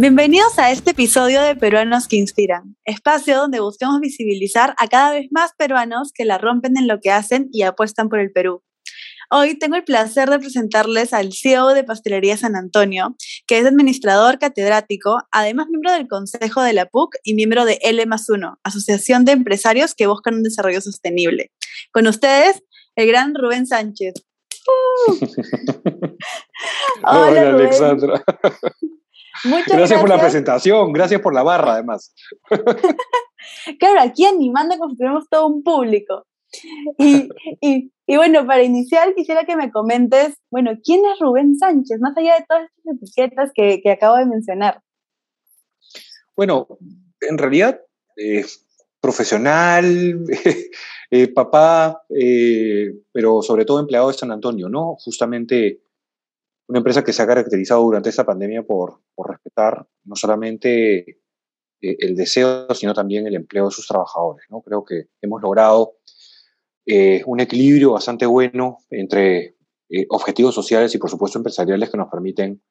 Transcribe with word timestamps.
Bienvenidos 0.00 0.60
a 0.60 0.70
este 0.70 0.92
episodio 0.92 1.42
de 1.42 1.56
Peruanos 1.56 2.06
que 2.06 2.14
Inspiran, 2.14 2.76
espacio 2.84 3.36
donde 3.36 3.58
buscamos 3.58 3.98
visibilizar 3.98 4.76
a 4.78 4.86
cada 4.86 5.10
vez 5.10 5.26
más 5.32 5.54
peruanos 5.58 6.12
que 6.14 6.24
la 6.24 6.38
rompen 6.38 6.76
en 6.76 6.86
lo 6.86 7.00
que 7.00 7.10
hacen 7.10 7.48
y 7.50 7.62
apuestan 7.62 8.08
por 8.08 8.20
el 8.20 8.30
Perú. 8.30 8.62
Hoy 9.28 9.58
tengo 9.58 9.74
el 9.74 9.82
placer 9.82 10.30
de 10.30 10.38
presentarles 10.38 11.12
al 11.12 11.32
CEO 11.32 11.70
de 11.74 11.82
Pastelería 11.82 12.36
San 12.36 12.54
Antonio, 12.54 13.16
que 13.48 13.58
es 13.58 13.66
administrador 13.66 14.38
catedrático, 14.38 15.18
además 15.32 15.66
miembro 15.68 15.90
del 15.90 16.06
Consejo 16.06 16.62
de 16.62 16.74
la 16.74 16.86
PUC 16.86 17.16
y 17.24 17.34
miembro 17.34 17.64
de 17.64 17.80
L 17.82 18.04
1, 18.04 18.60
Asociación 18.62 19.24
de 19.24 19.32
Empresarios 19.32 19.96
que 19.96 20.06
buscan 20.06 20.34
un 20.34 20.44
desarrollo 20.44 20.80
sostenible. 20.80 21.50
Con 21.90 22.06
ustedes, 22.06 22.62
el 22.94 23.08
gran 23.08 23.34
Rubén 23.34 23.66
Sánchez. 23.66 24.14
Hola, 27.02 27.48
Alexandra. 27.48 28.22
Muchas 29.44 29.76
gracias, 29.76 30.00
por 30.00 30.08
la 30.08 30.20
presentación, 30.20 30.92
gracias 30.92 31.20
por 31.20 31.34
la 31.34 31.42
barra 31.42 31.74
además. 31.74 32.14
claro, 33.78 34.00
aquí 34.00 34.24
animando 34.24 34.76
tuviéramos 34.76 35.28
todo 35.28 35.46
un 35.46 35.62
público. 35.62 36.24
Y, 36.98 37.28
y, 37.60 38.16
bueno, 38.16 38.46
para 38.46 38.62
iniciar 38.62 39.14
quisiera 39.14 39.44
que 39.44 39.54
me 39.54 39.70
comentes, 39.70 40.34
bueno, 40.50 40.72
¿quién 40.82 41.02
es 41.04 41.18
Rubén 41.20 41.58
Sánchez? 41.58 42.00
Más 42.00 42.16
allá 42.16 42.36
de 42.38 42.46
todas 42.48 42.64
estas 42.64 42.96
etiquetas 42.96 43.50
que, 43.54 43.80
que 43.82 43.90
acabo 43.90 44.16
de 44.16 44.26
mencionar. 44.26 44.80
Bueno, 46.34 46.68
en 47.20 47.36
realidad, 47.36 47.80
eh, 48.16 48.44
profesional, 49.00 50.24
eh, 51.10 51.28
papá, 51.28 52.02
eh, 52.08 52.94
pero 53.12 53.42
sobre 53.42 53.64
todo 53.64 53.80
empleado 53.80 54.08
de 54.08 54.14
San 54.14 54.30
Antonio, 54.30 54.68
¿no? 54.68 54.96
Justamente 54.96 55.80
una 56.68 56.78
empresa 56.78 57.02
que 57.02 57.12
se 57.12 57.22
ha 57.22 57.26
caracterizado 57.26 57.82
durante 57.82 58.10
esta 58.10 58.24
pandemia 58.24 58.62
por, 58.62 59.00
respetar 59.26 59.86
no 60.04 60.14
solamente 60.14 60.98
eh, 61.80 61.96
el 61.98 62.14
deseo, 62.14 62.72
sino 62.74 62.94
también 62.94 63.26
el 63.26 63.34
empleo 63.34 63.66
de 63.66 63.70
sus 63.70 63.86
trabajadores. 63.86 64.46
¿no? 64.50 64.60
Creo 64.60 64.84
que 64.84 65.06
hemos 65.22 65.42
logrado 65.42 65.96
eh, 66.86 67.22
un 67.26 67.40
equilibrio 67.40 67.92
bastante 67.92 68.26
bueno 68.26 68.78
entre 68.90 69.56
eh, 69.88 70.06
objetivos 70.10 70.54
sociales 70.54 70.94
y, 70.94 70.98
por 70.98 71.10
supuesto, 71.10 71.38
empresariales 71.38 71.90
que 71.90 71.96
nos 71.96 72.10
permiten 72.10 72.62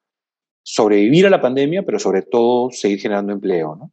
sobrevivir 0.64 1.26
a 1.26 1.32
la 1.32 1.42
pandemia, 1.42 1.84
pero 1.84 1.98
sobre 1.98 2.22
todo 2.22 2.70
seguir 2.72 3.00
generando 3.00 3.34
empleo. 3.34 3.76
¿no? 3.76 3.92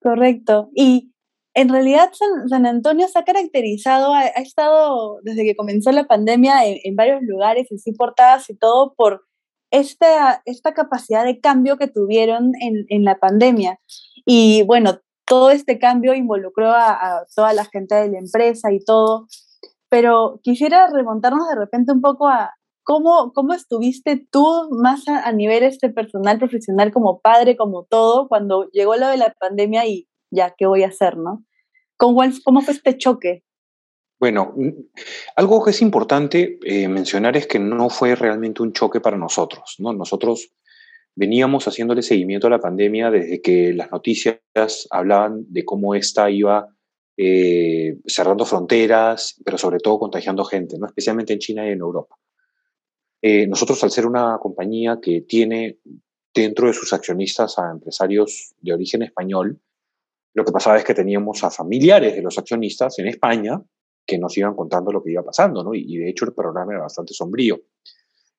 Correcto. 0.00 0.70
Y 0.74 1.11
en 1.54 1.68
realidad 1.68 2.10
San, 2.48 2.66
Antonio 2.66 3.08
se 3.08 3.18
ha 3.18 3.24
caracterizado, 3.24 4.14
ha, 4.14 4.26
estado 4.26 5.18
desde 5.22 5.44
que 5.44 5.56
comenzó 5.56 5.92
la 5.92 6.04
pandemia 6.04 6.64
en, 6.64 6.96
varios 6.96 7.20
lugares, 7.22 7.70
en 7.70 7.78
sí 7.78 7.92
portadas 7.92 8.48
y 8.48 8.56
todo, 8.56 8.94
por 8.96 9.22
esta, 9.70 10.42
esta 10.46 10.72
capacidad 10.74 11.24
de 11.24 11.40
cambio 11.40 11.76
que 11.76 11.88
tuvieron 11.88 12.52
en, 12.60 12.86
en 12.88 13.04
la 13.04 13.18
pandemia. 13.18 13.78
Y 14.24 14.62
bueno, 14.62 15.00
todo 15.26 15.50
este 15.50 15.78
cambio 15.78 16.14
involucró 16.14 16.70
a, 16.70 17.24
toda 17.34 17.52
la 17.52 17.64
gente 17.66 17.94
de 17.94 18.10
la 18.10 18.18
empresa 18.18 18.72
y 18.72 18.80
todo, 18.84 19.26
pero 19.88 20.40
quisiera 20.42 20.88
remontarnos 20.88 21.48
de 21.48 21.56
repente 21.56 21.92
un 21.92 22.00
poco 22.00 22.28
a 22.28 22.54
cómo, 22.82 23.32
cómo 23.34 23.52
estuviste 23.52 24.26
tú 24.30 24.68
más 24.70 25.06
a, 25.06 25.26
a 25.26 25.32
nivel 25.32 25.64
este 25.64 25.90
personal, 25.90 26.38
profesional, 26.38 26.92
como 26.92 27.20
padre, 27.20 27.56
como 27.56 27.84
todo, 27.84 28.28
cuando 28.28 28.68
llegó 28.72 28.96
lo 28.96 29.08
de 29.08 29.18
la 29.18 29.34
pandemia 29.38 29.86
y 29.86 30.08
ya, 30.32 30.54
¿qué 30.56 30.66
voy 30.66 30.82
a 30.82 30.88
hacer, 30.88 31.16
no? 31.16 31.44
¿Cómo, 31.96 32.20
fue 32.62 32.74
este 32.74 32.96
choque? 32.98 33.44
Bueno, 34.18 34.54
algo 35.36 35.64
que 35.64 35.70
es 35.70 35.82
importante 35.82 36.58
eh, 36.64 36.88
mencionar 36.88 37.36
es 37.36 37.46
que 37.46 37.58
no 37.58 37.90
fue 37.90 38.16
realmente 38.16 38.62
un 38.62 38.72
choque 38.72 39.00
para 39.00 39.16
nosotros, 39.16 39.76
¿no? 39.78 39.92
Nosotros 39.92 40.52
veníamos 41.14 41.68
haciéndole 41.68 42.02
seguimiento 42.02 42.46
a 42.46 42.50
la 42.50 42.60
pandemia 42.60 43.10
desde 43.10 43.40
que 43.40 43.72
las 43.72 43.92
noticias 43.92 44.40
hablaban 44.90 45.44
de 45.48 45.64
cómo 45.64 45.94
esta 45.94 46.30
iba 46.30 46.68
eh, 47.16 47.98
cerrando 48.06 48.46
fronteras, 48.46 49.40
pero 49.44 49.58
sobre 49.58 49.78
todo 49.78 49.98
contagiando 49.98 50.44
gente, 50.44 50.78
¿no? 50.78 50.86
especialmente 50.86 51.34
en 51.34 51.38
China 51.38 51.68
y 51.68 51.72
en 51.72 51.80
Europa. 51.80 52.16
Eh, 53.20 53.46
nosotros, 53.46 53.82
al 53.84 53.90
ser 53.90 54.06
una 54.06 54.38
compañía 54.40 54.98
que 55.00 55.20
tiene 55.20 55.78
dentro 56.34 56.66
de 56.66 56.72
sus 56.72 56.92
accionistas 56.92 57.58
a 57.58 57.70
empresarios 57.70 58.54
de 58.60 58.72
origen 58.72 59.02
español, 59.02 59.60
lo 60.34 60.44
que 60.44 60.52
pasaba 60.52 60.78
es 60.78 60.84
que 60.84 60.94
teníamos 60.94 61.44
a 61.44 61.50
familiares 61.50 62.14
de 62.14 62.22
los 62.22 62.38
accionistas 62.38 62.98
en 62.98 63.08
España 63.08 63.60
que 64.06 64.18
nos 64.18 64.36
iban 64.36 64.54
contando 64.54 64.90
lo 64.90 65.02
que 65.02 65.12
iba 65.12 65.22
pasando, 65.22 65.62
¿no? 65.62 65.74
Y, 65.74 65.96
de 65.96 66.10
hecho 66.10 66.24
el 66.24 66.32
programa 66.32 66.72
era 66.72 66.82
bastante 66.82 67.14
sombrío. 67.14 67.60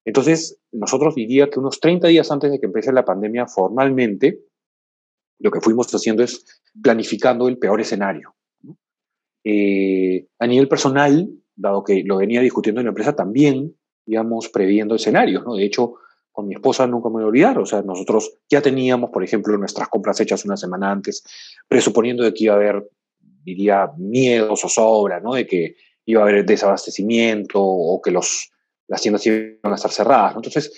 Entonces, 0.06 0.60
nosotros 0.72 1.16
diría 1.16 1.50
que 1.50 1.60
unos 1.60 1.80
30 1.80 2.08
días 2.10 2.30
antes 2.32 2.52
de 2.52 2.60
que 2.60 2.66
empiece 2.66 2.92
la 2.92 3.06
pandemia 3.06 3.48
formalmente, 3.48 4.42
lo 5.40 5.52
que 5.52 5.62
fuimos 5.62 5.94
haciendo 5.94 6.24
es 6.24 6.62
planificando 6.82 7.48
el 7.48 7.58
peor 7.58 7.80
escenario. 7.80 8.36
Eh, 9.46 10.28
a 10.40 10.48
nivel 10.48 10.68
personal, 10.68 11.30
dado 11.56 11.84
que 11.84 12.04
lo 12.04 12.18
venía 12.18 12.42
discutiendo 12.42 12.82
en 12.82 12.86
la 12.86 12.92
empresa, 12.92 13.16
también 13.16 13.78
íbamos 14.06 14.50
previendo 14.50 14.96
escenarios, 14.96 15.46
¿no? 15.46 15.56
De 15.56 15.66
hecho, 15.66 15.96
con 16.34 16.48
mi 16.48 16.56
esposa 16.56 16.88
nunca 16.88 17.08
me 17.10 17.14
voy 17.14 17.24
a 17.24 17.28
olvidar. 17.28 17.60
O 17.60 17.66
sea, 17.66 17.82
nosotros 17.84 18.40
ya 18.50 18.62
teníamos, 18.62 19.12
por 19.12 19.24
ejemplo, 19.24 19.58
nuestras 19.58 19.88
compras 19.88 20.20
hechas 20.20 20.44
una 20.44 20.58
semana 20.58 20.92
antes, 20.92 21.24
presuponiendo 21.68 22.24
de 22.24 22.34
que 22.34 22.46
iba 22.46 22.54
a 22.56 22.58
haber, 22.58 22.90
diría, 23.44 23.92
miedos 23.98 24.66
o 24.66 24.68
sobra, 24.68 25.20
¿no? 25.20 25.36
De 25.36 25.46
que 25.48 25.76
iba 26.06 26.22
a 26.22 26.24
haber 26.24 26.44
desabastecimiento 26.44 27.62
o 27.62 28.02
que 28.02 28.12
los, 28.12 28.52
las 28.88 29.02
tiendas 29.02 29.26
iban 29.28 29.60
a 29.64 29.76
estar 29.76 29.92
cerradas. 29.92 30.36
Entonces, 30.36 30.74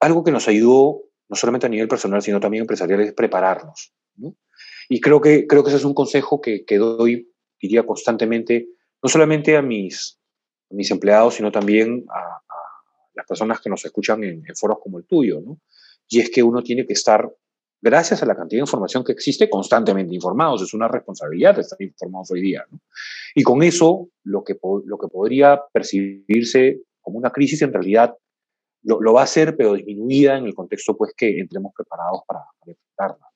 algo 0.00 0.24
que 0.24 0.32
nos 0.32 0.48
ayudó, 0.48 1.02
no 1.28 1.36
solamente 1.36 1.66
a 1.66 1.70
nivel 1.70 1.86
personal, 1.86 2.22
sino 2.22 2.40
también 2.40 2.62
empresarial, 2.62 3.02
es 3.02 3.12
prepararnos. 3.12 3.92
¿no? 4.16 4.34
Y 4.88 5.00
creo 5.00 5.20
que, 5.20 5.46
creo 5.46 5.62
que 5.62 5.68
ese 5.68 5.76
es 5.76 5.84
un 5.84 5.94
consejo 5.94 6.40
que, 6.40 6.64
que 6.64 6.78
doy, 6.78 7.30
diría, 7.60 7.84
constantemente, 7.84 8.68
no 9.02 9.08
solamente 9.10 9.54
a 9.56 9.62
mis, 9.62 10.18
a 10.70 10.74
mis 10.74 10.90
empleados, 10.90 11.34
sino 11.34 11.52
también 11.52 12.06
a, 12.08 12.40
las 13.18 13.26
personas 13.26 13.60
que 13.60 13.68
nos 13.68 13.84
escuchan 13.84 14.24
en, 14.24 14.44
foros 14.54 14.78
como 14.82 14.98
el 14.98 15.04
tuyo, 15.04 15.40
¿no? 15.44 15.60
Y 16.08 16.20
es 16.20 16.30
que 16.30 16.42
uno 16.42 16.62
tiene 16.62 16.86
que 16.86 16.94
estar, 16.94 17.30
gracias 17.82 18.22
a 18.22 18.26
la 18.26 18.34
cantidad 18.34 18.58
de 18.58 18.62
información 18.62 19.04
que 19.04 19.12
existe, 19.12 19.50
constantemente 19.50 20.14
informados. 20.14 20.62
Es 20.62 20.72
una 20.72 20.88
responsabilidad 20.88 21.58
estar 21.58 21.80
informados 21.82 22.30
hoy 22.30 22.40
día, 22.40 22.64
¿no? 22.70 22.80
Y 23.34 23.42
con 23.42 23.62
eso, 23.62 24.08
lo 24.24 24.42
que, 24.44 24.56
lo 24.84 24.98
que 24.98 25.08
podría 25.08 25.60
percibirse 25.72 26.80
como 27.00 27.18
una 27.18 27.30
crisis, 27.30 27.60
en 27.62 27.72
realidad 27.72 28.14
lo, 28.82 29.12
va 29.12 29.22
a 29.22 29.26
ser, 29.26 29.56
pero 29.56 29.74
disminuida 29.74 30.38
en 30.38 30.46
el 30.46 30.54
contexto, 30.54 30.96
pues, 30.96 31.12
que 31.16 31.40
entremos 31.40 31.72
preparados 31.76 32.20
para, 32.26 32.40
enfrentarla. 32.64 33.26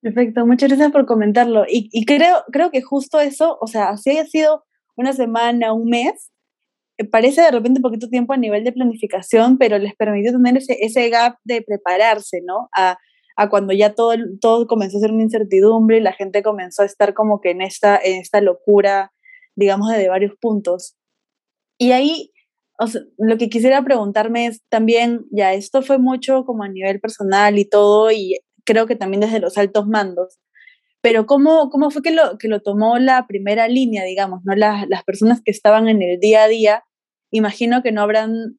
Perfecto, 0.00 0.46
muchas 0.46 0.68
gracias 0.68 0.92
por 0.92 1.06
comentarlo. 1.06 1.64
Y, 1.68 1.88
y, 1.92 2.04
creo, 2.04 2.44
creo 2.52 2.70
que 2.70 2.82
justo 2.82 3.18
eso, 3.18 3.56
o 3.60 3.66
sea, 3.66 3.96
si 3.96 4.10
haya 4.10 4.26
sido 4.26 4.64
una 4.96 5.12
semana, 5.12 5.72
un 5.72 5.88
mes, 5.88 6.31
eh, 7.02 7.08
parece 7.08 7.42
de 7.42 7.50
repente 7.50 7.80
poquito 7.80 8.08
tiempo 8.08 8.32
a 8.32 8.36
nivel 8.36 8.64
de 8.64 8.72
planificación, 8.72 9.58
pero 9.58 9.78
les 9.78 9.94
permitió 9.94 10.32
tener 10.32 10.56
ese, 10.56 10.76
ese 10.80 11.08
gap 11.08 11.36
de 11.44 11.62
prepararse, 11.62 12.40
¿no? 12.44 12.68
A, 12.76 12.98
a 13.36 13.48
cuando 13.48 13.72
ya 13.72 13.94
todo, 13.94 14.14
todo 14.40 14.66
comenzó 14.66 14.98
a 14.98 15.00
ser 15.00 15.12
una 15.12 15.22
incertidumbre 15.22 15.98
y 15.98 16.00
la 16.00 16.12
gente 16.12 16.42
comenzó 16.42 16.82
a 16.82 16.86
estar 16.86 17.14
como 17.14 17.40
que 17.40 17.50
en 17.50 17.62
esta, 17.62 17.98
en 18.02 18.20
esta 18.20 18.40
locura, 18.40 19.12
digamos, 19.54 19.90
de 19.90 20.08
varios 20.08 20.34
puntos. 20.40 20.96
Y 21.78 21.92
ahí, 21.92 22.30
lo 23.18 23.38
que 23.38 23.48
quisiera 23.48 23.82
preguntarme 23.82 24.46
es 24.46 24.62
también, 24.68 25.26
ya 25.30 25.52
esto 25.54 25.82
fue 25.82 25.98
mucho 25.98 26.44
como 26.44 26.64
a 26.64 26.68
nivel 26.68 27.00
personal 27.00 27.58
y 27.58 27.68
todo, 27.68 28.10
y 28.10 28.38
creo 28.64 28.86
que 28.86 28.96
también 28.96 29.20
desde 29.20 29.40
los 29.40 29.58
altos 29.58 29.86
mandos, 29.86 30.38
pero 31.02 31.26
¿cómo, 31.26 31.68
cómo 31.70 31.90
fue 31.90 32.00
que 32.00 32.12
lo, 32.12 32.38
que 32.38 32.48
lo 32.48 32.60
tomó 32.62 32.98
la 32.98 33.26
primera 33.26 33.66
línea, 33.66 34.04
digamos, 34.04 34.40
¿no? 34.44 34.54
Las, 34.54 34.88
las 34.88 35.02
personas 35.02 35.40
que 35.44 35.50
estaban 35.50 35.88
en 35.88 36.00
el 36.00 36.20
día 36.20 36.44
a 36.44 36.48
día, 36.48 36.84
imagino 37.32 37.82
que 37.82 37.90
no 37.90 38.02
habrán, 38.02 38.58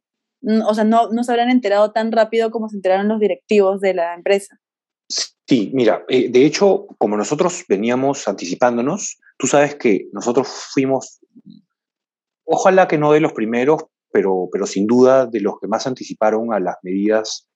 o 0.67 0.73
sea, 0.73 0.83
no, 0.83 1.09
no 1.09 1.23
se 1.23 1.31
habrán 1.31 1.49
enterado 1.49 1.91
tan 1.91 2.11
rápido 2.11 2.51
como 2.51 2.67
se 2.67 2.75
enteraron 2.75 3.07
los 3.07 3.19
directivos 3.19 3.79
de 3.79 3.93
la 3.93 4.13
empresa. 4.13 4.59
Sí, 5.07 5.71
mira, 5.73 6.03
eh, 6.07 6.29
de 6.29 6.45
hecho, 6.45 6.87
como 6.97 7.15
nosotros 7.15 7.63
veníamos 7.67 8.27
anticipándonos, 8.27 9.19
tú 9.37 9.47
sabes 9.47 9.75
que 9.75 10.07
nosotros 10.11 10.47
fuimos, 10.73 11.19
ojalá 12.45 12.87
que 12.87 12.97
no 12.97 13.11
de 13.11 13.19
los 13.19 13.33
primeros, 13.33 13.83
pero, 14.11 14.49
pero 14.51 14.65
sin 14.65 14.87
duda 14.87 15.25
de 15.25 15.41
los 15.41 15.59
que 15.59 15.67
más 15.67 15.85
anticiparon 15.87 16.53
a 16.53 16.59
las 16.59 16.75
medidas 16.81 17.47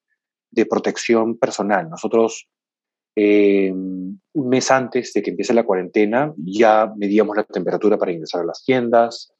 de 0.50 0.66
protección 0.66 1.38
personal. 1.38 1.88
Nosotros 1.88 2.48
eh, 3.16 3.72
un 3.72 4.48
mes 4.48 4.70
antes 4.70 5.12
de 5.12 5.22
que 5.22 5.30
empiece 5.30 5.52
la 5.52 5.64
cuarentena, 5.64 6.32
ya 6.36 6.92
medíamos 6.96 7.36
la 7.36 7.42
temperatura 7.42 7.98
para 7.98 8.12
ingresar 8.12 8.42
a 8.42 8.46
las 8.46 8.62
tiendas, 8.64 9.32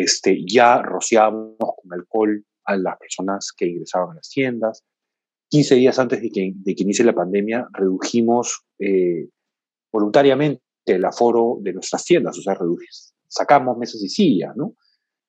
este, 0.00 0.44
ya 0.46 0.82
rociábamos 0.82 1.56
con 1.58 1.92
alcohol 1.92 2.44
a 2.64 2.76
las 2.76 2.98
personas 2.98 3.52
que 3.56 3.66
ingresaban 3.66 4.12
a 4.12 4.14
las 4.16 4.28
tiendas. 4.28 4.84
15 5.50 5.74
días 5.76 5.98
antes 5.98 6.20
de 6.20 6.30
que, 6.30 6.52
de 6.54 6.74
que 6.74 6.82
inicie 6.82 7.04
la 7.04 7.14
pandemia, 7.14 7.66
redujimos 7.72 8.64
eh, 8.78 9.28
voluntariamente 9.90 10.62
el 10.86 11.04
aforo 11.04 11.58
de 11.60 11.72
nuestras 11.72 12.04
tiendas, 12.04 12.38
o 12.38 12.42
sea, 12.42 12.56
sacamos 13.28 13.78
mesas 13.78 14.02
y 14.02 14.08
sillas, 14.08 14.54
¿no? 14.56 14.74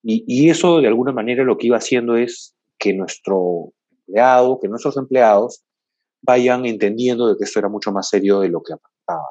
Y, 0.03 0.23
y, 0.27 0.49
eso 0.49 0.79
de 0.79 0.87
alguna 0.87 1.11
manera 1.11 1.43
lo 1.43 1.57
que 1.57 1.67
iba 1.67 1.77
haciendo 1.77 2.15
es 2.15 2.55
que 2.77 2.93
nuestro 2.93 3.73
empleado, 3.91 4.59
que 4.61 4.69
nuestros 4.69 4.95
empleados 4.95 5.63
vayan 6.21 6.65
entendiendo 6.65 7.27
de 7.27 7.37
que 7.37 7.43
esto 7.43 7.59
era 7.59 7.69
mucho 7.69 7.91
más 7.91 8.07
serio 8.07 8.39
de 8.39 8.49
lo 8.49 8.61
que 8.61 8.73
aparentaba. 8.73 9.27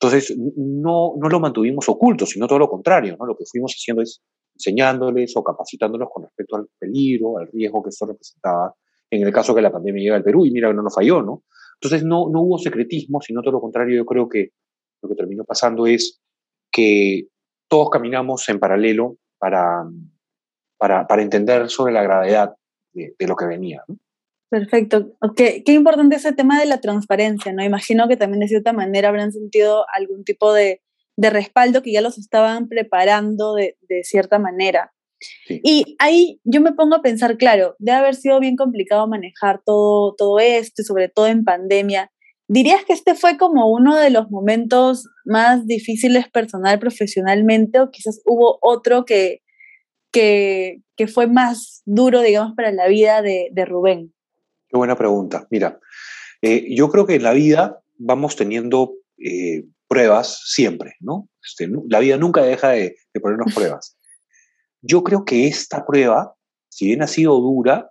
Entonces, 0.00 0.36
no, 0.56 1.14
no 1.16 1.28
lo 1.28 1.40
mantuvimos 1.40 1.88
oculto, 1.88 2.24
sino 2.24 2.46
todo 2.46 2.60
lo 2.60 2.68
contrario, 2.68 3.16
¿no? 3.18 3.26
Lo 3.26 3.36
que 3.36 3.44
fuimos 3.44 3.72
haciendo 3.72 4.02
es 4.02 4.20
enseñándoles 4.58 5.36
o 5.36 5.44
capacitándolos 5.44 6.08
con 6.12 6.24
respecto 6.24 6.56
al 6.56 6.66
peligro, 6.78 7.38
al 7.38 7.48
riesgo 7.48 7.82
que 7.82 7.90
esto 7.90 8.06
representaba 8.06 8.74
en 9.10 9.26
el 9.26 9.32
caso 9.32 9.54
que 9.54 9.62
la 9.62 9.72
pandemia 9.72 10.02
llega 10.02 10.16
al 10.16 10.24
Perú 10.24 10.44
y 10.44 10.50
mira 10.50 10.68
que 10.68 10.74
no 10.74 10.82
nos 10.82 10.94
falló, 10.94 11.22
¿no? 11.22 11.44
Entonces 11.80 12.04
no, 12.04 12.28
no 12.28 12.42
hubo 12.42 12.58
secretismo, 12.58 13.20
sino 13.20 13.40
todo 13.40 13.52
lo 13.52 13.60
contrario, 13.60 13.96
yo 13.96 14.04
creo 14.04 14.28
que 14.28 14.50
lo 15.00 15.08
que 15.08 15.14
terminó 15.14 15.44
pasando 15.44 15.86
es 15.86 16.20
que 16.70 17.28
todos 17.68 17.88
caminamos 17.88 18.48
en 18.48 18.58
paralelo 18.58 19.16
para, 19.38 19.84
para, 20.76 21.06
para 21.06 21.22
entender 21.22 21.70
sobre 21.70 21.92
la 21.92 22.02
gravedad 22.02 22.54
de, 22.92 23.14
de 23.16 23.26
lo 23.26 23.36
que 23.36 23.46
venía. 23.46 23.82
¿no? 23.86 23.96
Perfecto. 24.50 25.12
Okay. 25.20 25.62
Qué 25.62 25.72
importante 25.72 26.16
ese 26.16 26.32
tema 26.32 26.58
de 26.58 26.66
la 26.66 26.80
transparencia, 26.80 27.52
¿no? 27.52 27.62
Imagino 27.62 28.08
que 28.08 28.16
también 28.16 28.40
de 28.40 28.48
cierta 28.48 28.72
manera 28.72 29.08
habrán 29.08 29.32
sentido 29.32 29.84
algún 29.94 30.24
tipo 30.24 30.52
de, 30.52 30.82
de 31.18 31.30
respaldo 31.30 31.82
que 31.82 31.92
ya 31.92 32.00
los 32.00 32.16
estaban 32.16 32.68
preparando 32.68 33.54
de, 33.54 33.76
de 33.88 34.04
cierta 34.04 34.38
manera. 34.38 34.92
Sí. 35.18 35.60
Y 35.64 35.96
ahí 35.98 36.40
yo 36.44 36.60
me 36.60 36.72
pongo 36.72 36.94
a 36.94 37.02
pensar, 37.02 37.36
claro, 37.36 37.74
debe 37.80 37.98
haber 37.98 38.14
sido 38.14 38.38
bien 38.38 38.54
complicado 38.54 39.08
manejar 39.08 39.60
todo, 39.66 40.14
todo 40.14 40.38
esto, 40.38 40.84
sobre 40.84 41.08
todo 41.08 41.26
en 41.26 41.42
pandemia. 41.42 42.12
¿Dirías 42.46 42.84
que 42.84 42.92
este 42.92 43.16
fue 43.16 43.36
como 43.36 43.66
uno 43.66 43.96
de 43.96 44.10
los 44.10 44.30
momentos 44.30 45.08
más 45.24 45.66
difíciles 45.66 46.28
personal, 46.28 46.78
profesionalmente, 46.78 47.80
o 47.80 47.90
quizás 47.90 48.22
hubo 48.24 48.58
otro 48.62 49.04
que, 49.04 49.42
que, 50.12 50.82
que 50.96 51.08
fue 51.08 51.26
más 51.26 51.82
duro, 51.84 52.22
digamos, 52.22 52.54
para 52.54 52.70
la 52.70 52.86
vida 52.86 53.22
de, 53.22 53.48
de 53.50 53.64
Rubén? 53.64 54.14
Qué 54.68 54.76
buena 54.76 54.96
pregunta. 54.96 55.48
Mira, 55.50 55.80
eh, 56.42 56.64
yo 56.76 56.88
creo 56.90 57.06
que 57.06 57.16
en 57.16 57.24
la 57.24 57.32
vida 57.32 57.80
vamos 57.96 58.36
teniendo 58.36 58.94
eh, 59.18 59.64
pruebas 59.86 60.42
siempre, 60.46 60.94
¿no? 61.00 61.28
Este, 61.42 61.68
la 61.88 62.00
vida 62.00 62.16
nunca 62.16 62.42
deja 62.42 62.70
de, 62.70 62.96
de 63.12 63.20
ponernos 63.20 63.54
pruebas. 63.54 63.96
Yo 64.82 65.02
creo 65.02 65.24
que 65.24 65.46
esta 65.46 65.84
prueba, 65.84 66.34
si 66.68 66.86
bien 66.86 67.02
ha 67.02 67.06
sido 67.06 67.38
dura, 67.40 67.90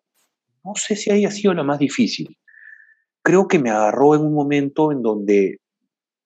no 0.64 0.74
sé 0.76 0.96
si 0.96 1.12
haya 1.12 1.32
sido 1.32 1.54
la 1.54 1.64
más 1.64 1.80
difícil. 1.80 2.38
Creo 3.24 3.48
que 3.48 3.60
me 3.60 3.70
agarró 3.70 4.16
en 4.16 4.22
un 4.22 4.34
momento 4.34 4.92
en 4.92 5.02
donde 5.02 5.60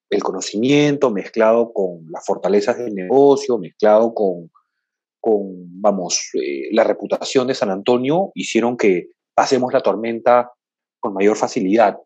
el 0.09 0.23
conocimiento 0.23 1.09
mezclado 1.09 1.71
con 1.73 2.05
las 2.11 2.25
fortalezas 2.25 2.77
del 2.77 2.93
negocio, 2.93 3.57
mezclado 3.57 4.13
con, 4.13 4.51
con 5.19 5.81
vamos, 5.81 6.29
eh, 6.33 6.67
la 6.71 6.83
reputación 6.83 7.47
de 7.47 7.55
San 7.55 7.71
Antonio, 7.71 8.31
hicieron 8.35 8.75
que 8.75 9.09
pasemos 9.33 9.71
la 9.73 9.81
tormenta 9.81 10.51
con 10.99 11.13
mayor 11.13 11.37
facilidad. 11.37 11.97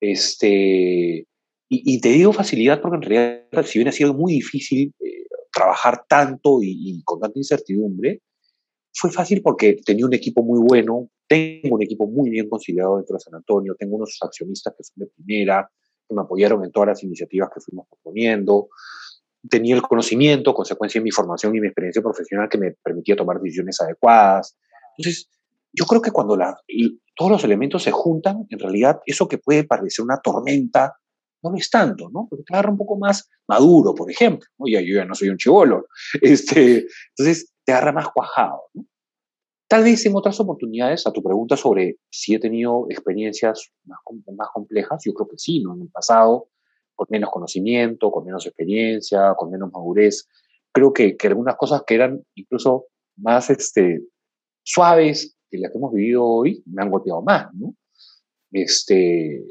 Este, 0.00 1.26
y, 1.72 1.94
y, 1.94 2.00
te 2.00 2.08
digo 2.08 2.32
facilidad 2.32 2.80
porque 2.80 2.96
en 2.96 3.02
realidad, 3.02 3.64
si 3.64 3.78
bien 3.78 3.88
ha 3.88 3.92
sido 3.92 4.12
muy 4.12 4.32
difícil 4.32 4.92
eh, 4.98 5.24
trabajar 5.52 6.04
tanto 6.08 6.60
y, 6.62 6.70
y, 6.70 7.02
con 7.04 7.20
tanta 7.20 7.38
incertidumbre, 7.38 8.20
fue 8.92 9.10
fácil 9.10 9.40
porque 9.40 9.76
tenía 9.84 10.04
un 10.04 10.12
equipo 10.12 10.42
muy 10.42 10.60
bueno, 10.60 11.08
tengo 11.28 11.76
un 11.76 11.82
equipo 11.82 12.08
muy 12.08 12.28
bien 12.28 12.48
conciliado 12.48 12.96
dentro 12.96 13.14
de 13.14 13.20
San 13.20 13.36
Antonio, 13.36 13.76
tengo 13.78 13.96
unos 13.96 14.18
accionistas 14.20 14.74
que 14.76 14.82
son 14.82 14.94
de 14.96 15.06
primera, 15.06 15.70
que 16.08 16.14
me 16.14 16.22
apoyaron 16.22 16.64
en 16.64 16.72
todas 16.72 16.88
las 16.88 17.04
iniciativas 17.04 17.50
que 17.54 17.60
fuimos 17.60 17.86
proponiendo, 17.88 18.68
tenía 19.48 19.76
el 19.76 19.82
conocimiento, 19.82 20.52
consecuencia 20.52 21.00
de 21.00 21.04
mi 21.04 21.12
formación 21.12 21.54
y 21.54 21.60
mi 21.60 21.68
experiencia 21.68 22.02
profesional 22.02 22.48
que 22.48 22.58
me 22.58 22.72
permitía 22.82 23.14
tomar 23.14 23.40
decisiones 23.40 23.80
adecuadas. 23.80 24.56
Entonces, 24.98 25.30
yo 25.72 25.84
creo 25.86 26.02
que 26.02 26.10
cuando 26.10 26.36
la, 26.36 26.58
todos 27.14 27.30
los 27.30 27.44
elementos 27.44 27.84
se 27.84 27.92
juntan, 27.92 28.46
en 28.50 28.58
realidad 28.58 29.00
eso 29.06 29.28
que 29.28 29.38
puede 29.38 29.62
parecer 29.64 30.04
una 30.04 30.20
tormenta, 30.20 30.96
no 31.42 31.50
lo 31.50 31.56
es 31.56 31.70
tanto, 31.70 32.10
¿no? 32.12 32.26
Porque 32.28 32.44
te 32.44 32.54
agarra 32.54 32.70
un 32.70 32.78
poco 32.78 32.98
más 32.98 33.28
maduro, 33.48 33.94
por 33.94 34.10
ejemplo, 34.10 34.46
¿no? 34.58 34.66
Ya, 34.68 34.80
yo 34.80 34.94
ya 34.96 35.04
no 35.04 35.14
soy 35.14 35.28
un 35.28 35.38
chivolo. 35.38 35.86
Este, 36.22 36.86
entonces 37.16 37.52
te 37.64 37.72
agarra 37.72 37.92
más 37.92 38.08
cuajado, 38.08 38.62
¿no? 38.74 38.84
Tal 39.68 39.84
vez 39.84 40.04
en 40.04 40.16
otras 40.16 40.40
oportunidades, 40.40 41.06
a 41.06 41.12
tu 41.12 41.22
pregunta 41.22 41.56
sobre 41.56 41.98
si 42.10 42.34
he 42.34 42.40
tenido 42.40 42.86
experiencias 42.90 43.70
más, 43.84 44.00
más 44.36 44.48
complejas, 44.52 45.00
yo 45.04 45.14
creo 45.14 45.28
que 45.28 45.38
sí, 45.38 45.62
¿no? 45.62 45.74
En 45.74 45.82
el 45.82 45.88
pasado, 45.88 46.48
con 46.96 47.06
menos 47.08 47.30
conocimiento, 47.30 48.10
con 48.10 48.24
menos 48.24 48.46
experiencia, 48.46 49.34
con 49.36 49.48
menos 49.48 49.70
madurez, 49.72 50.26
creo 50.72 50.92
que, 50.92 51.16
que 51.16 51.28
algunas 51.28 51.56
cosas 51.56 51.84
que 51.86 51.94
eran 51.94 52.20
incluso 52.34 52.86
más 53.16 53.48
este, 53.50 54.02
suaves 54.64 55.36
que 55.48 55.58
las 55.58 55.70
que 55.70 55.78
hemos 55.78 55.92
vivido 55.92 56.24
hoy 56.24 56.62
me 56.66 56.82
han 56.82 56.90
golpeado 56.90 57.22
más, 57.22 57.52
¿no? 57.54 57.74
Este, 58.52 59.44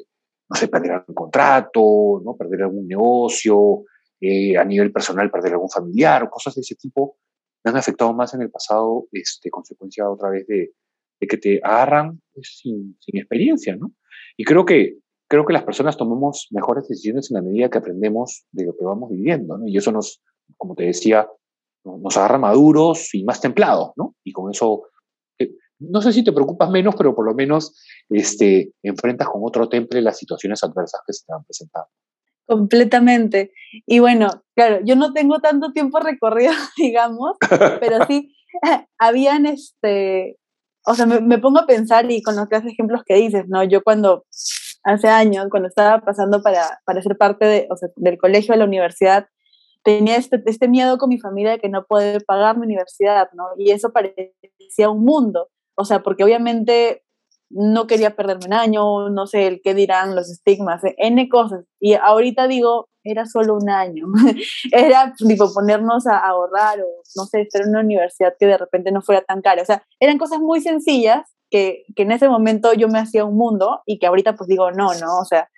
no 0.49 0.55
sé, 0.55 0.67
perder 0.67 0.93
algún 0.93 1.15
contrato, 1.15 2.21
¿no? 2.23 2.35
Perder 2.35 2.63
algún 2.63 2.87
negocio, 2.87 3.83
eh, 4.19 4.57
a 4.57 4.65
nivel 4.65 4.91
personal 4.91 5.29
perder 5.31 5.53
algún 5.53 5.69
familiar, 5.69 6.29
cosas 6.29 6.55
de 6.55 6.61
ese 6.61 6.75
tipo, 6.75 7.17
me 7.63 7.71
han 7.71 7.77
afectado 7.77 8.13
más 8.13 8.33
en 8.33 8.41
el 8.41 8.49
pasado, 8.49 9.07
este, 9.11 9.49
consecuencia 9.49 10.09
otra 10.09 10.29
vez 10.29 10.47
de, 10.47 10.71
de 11.19 11.27
que 11.27 11.37
te 11.37 11.59
agarran 11.63 12.21
pues, 12.33 12.57
sin, 12.61 12.97
sin, 12.99 13.17
experiencia, 13.17 13.75
¿no? 13.75 13.91
Y 14.37 14.43
creo 14.43 14.65
que, 14.65 14.97
creo 15.27 15.45
que 15.45 15.53
las 15.53 15.63
personas 15.63 15.97
tomamos 15.97 16.47
mejores 16.51 16.87
decisiones 16.87 17.29
en 17.29 17.35
la 17.35 17.41
medida 17.41 17.69
que 17.69 17.77
aprendemos 17.77 18.45
de 18.51 18.65
lo 18.65 18.75
que 18.75 18.85
vamos 18.85 19.11
viviendo, 19.11 19.57
¿no? 19.57 19.67
Y 19.67 19.77
eso 19.77 19.91
nos, 19.91 20.21
como 20.57 20.75
te 20.75 20.85
decía, 20.85 21.27
nos 21.83 22.17
agarra 22.17 22.37
maduros 22.37 23.13
y 23.13 23.23
más 23.23 23.41
templados, 23.41 23.91
¿no? 23.95 24.15
Y 24.23 24.31
con 24.31 24.51
eso 24.51 24.83
no 25.79 26.01
sé 26.01 26.13
si 26.13 26.23
te 26.23 26.31
preocupas 26.31 26.69
menos, 26.69 26.95
pero 26.95 27.15
por 27.15 27.25
lo 27.25 27.33
menos 27.33 27.75
este, 28.09 28.73
enfrentas 28.83 29.27
con 29.27 29.41
otro 29.43 29.69
temple 29.69 30.01
las 30.01 30.17
situaciones 30.17 30.63
adversas 30.63 31.01
que 31.05 31.13
se 31.13 31.25
te 31.25 31.33
van 31.33 31.43
presentando. 31.43 31.89
Completamente. 32.45 33.51
Y 33.85 33.99
bueno, 33.99 34.43
claro, 34.55 34.79
yo 34.83 34.95
no 34.95 35.13
tengo 35.13 35.39
tanto 35.39 35.71
tiempo 35.71 35.99
recorrido, 35.99 36.51
digamos, 36.77 37.37
pero 37.79 38.05
sí, 38.07 38.35
habían, 38.97 39.45
este, 39.45 40.37
o 40.85 40.95
sea, 40.95 41.05
me, 41.05 41.21
me, 41.21 41.37
pongo 41.37 41.59
a 41.59 41.67
pensar 41.67 42.09
y 42.11 42.21
con 42.21 42.35
los 42.35 42.49
tres 42.49 42.65
ejemplos 42.65 43.03
que 43.05 43.15
dices, 43.15 43.45
¿no? 43.47 43.63
Yo 43.63 43.83
cuando, 43.83 44.25
hace 44.83 45.07
años, 45.07 45.47
cuando 45.49 45.67
estaba 45.67 46.01
pasando 46.01 46.41
para, 46.41 46.81
para 46.85 47.01
ser 47.01 47.17
parte 47.17 47.45
de, 47.45 47.67
o 47.69 47.77
sea, 47.77 47.89
del 47.95 48.17
colegio 48.17 48.53
a 48.53 48.57
la 48.57 48.65
universidad, 48.65 49.27
tenía 49.83 50.17
este, 50.17 50.41
este 50.45 50.67
miedo 50.67 50.97
con 50.97 51.09
mi 51.09 51.19
familia 51.19 51.51
de 51.51 51.59
que 51.59 51.69
no 51.69 51.85
poder 51.85 52.23
pagar 52.25 52.57
mi 52.57 52.65
universidad, 52.65 53.29
¿no? 53.33 53.45
Y 53.57 53.71
eso 53.71 53.91
parecía 53.91 54.89
un 54.89 55.03
mundo. 55.03 55.49
O 55.79 55.85
sea, 55.85 56.03
porque 56.03 56.25
obviamente 56.25 57.03
no 57.49 57.87
quería 57.87 58.15
perderme 58.15 58.47
un 58.47 58.53
año, 58.53 59.09
no 59.09 59.25
sé 59.25 59.47
el 59.47 59.61
qué 59.63 59.73
dirán, 59.73 60.15
los 60.15 60.29
estigmas, 60.29 60.81
N 60.97 61.29
cosas. 61.29 61.65
Y 61.79 61.93
ahorita 61.93 62.47
digo, 62.47 62.89
era 63.03 63.25
solo 63.25 63.55
un 63.55 63.69
año. 63.69 64.05
era 64.71 65.13
tipo 65.17 65.51
ponernos 65.53 66.05
a 66.05 66.17
ahorrar 66.17 66.81
o 66.81 66.87
no 67.15 67.25
sé, 67.25 67.41
estar 67.41 67.61
en 67.61 67.69
una 67.69 67.79
universidad 67.79 68.33
que 68.37 68.45
de 68.45 68.57
repente 68.57 68.91
no 68.91 69.01
fuera 69.01 69.21
tan 69.21 69.41
cara. 69.41 69.61
O 69.61 69.65
sea, 69.65 69.83
eran 70.01 70.17
cosas 70.17 70.39
muy 70.39 70.59
sencillas 70.59 71.21
que, 71.49 71.85
que 71.95 72.03
en 72.03 72.11
ese 72.11 72.27
momento 72.27 72.73
yo 72.73 72.89
me 72.89 72.99
hacía 72.99 73.23
un 73.23 73.37
mundo 73.37 73.81
y 73.85 73.99
que 73.99 74.07
ahorita 74.07 74.35
pues 74.35 74.47
digo, 74.47 74.71
no, 74.71 74.93
no, 74.95 75.17
o 75.19 75.25
sea, 75.25 75.49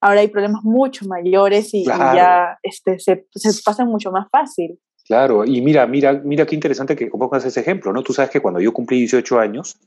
ahora 0.00 0.20
hay 0.20 0.28
problemas 0.28 0.62
mucho 0.64 1.06
mayores 1.06 1.74
y, 1.74 1.84
claro. 1.84 2.14
y 2.14 2.16
ya 2.16 2.58
este, 2.62 2.98
se, 2.98 3.26
se 3.32 3.62
pasan 3.62 3.88
mucho 3.88 4.10
más 4.10 4.28
fácil. 4.32 4.80
Claro, 5.08 5.46
y 5.46 5.62
mira, 5.62 5.86
mira, 5.86 6.12
mira 6.12 6.44
qué 6.44 6.54
interesante 6.54 6.94
que 6.94 7.06
pongas 7.06 7.42
ese 7.42 7.60
ejemplo, 7.60 7.94
¿no? 7.94 8.02
Tú 8.02 8.12
sabes 8.12 8.30
que 8.30 8.40
cuando 8.40 8.60
yo 8.60 8.74
cumplí 8.74 8.98
18 8.98 9.40
años, 9.40 9.78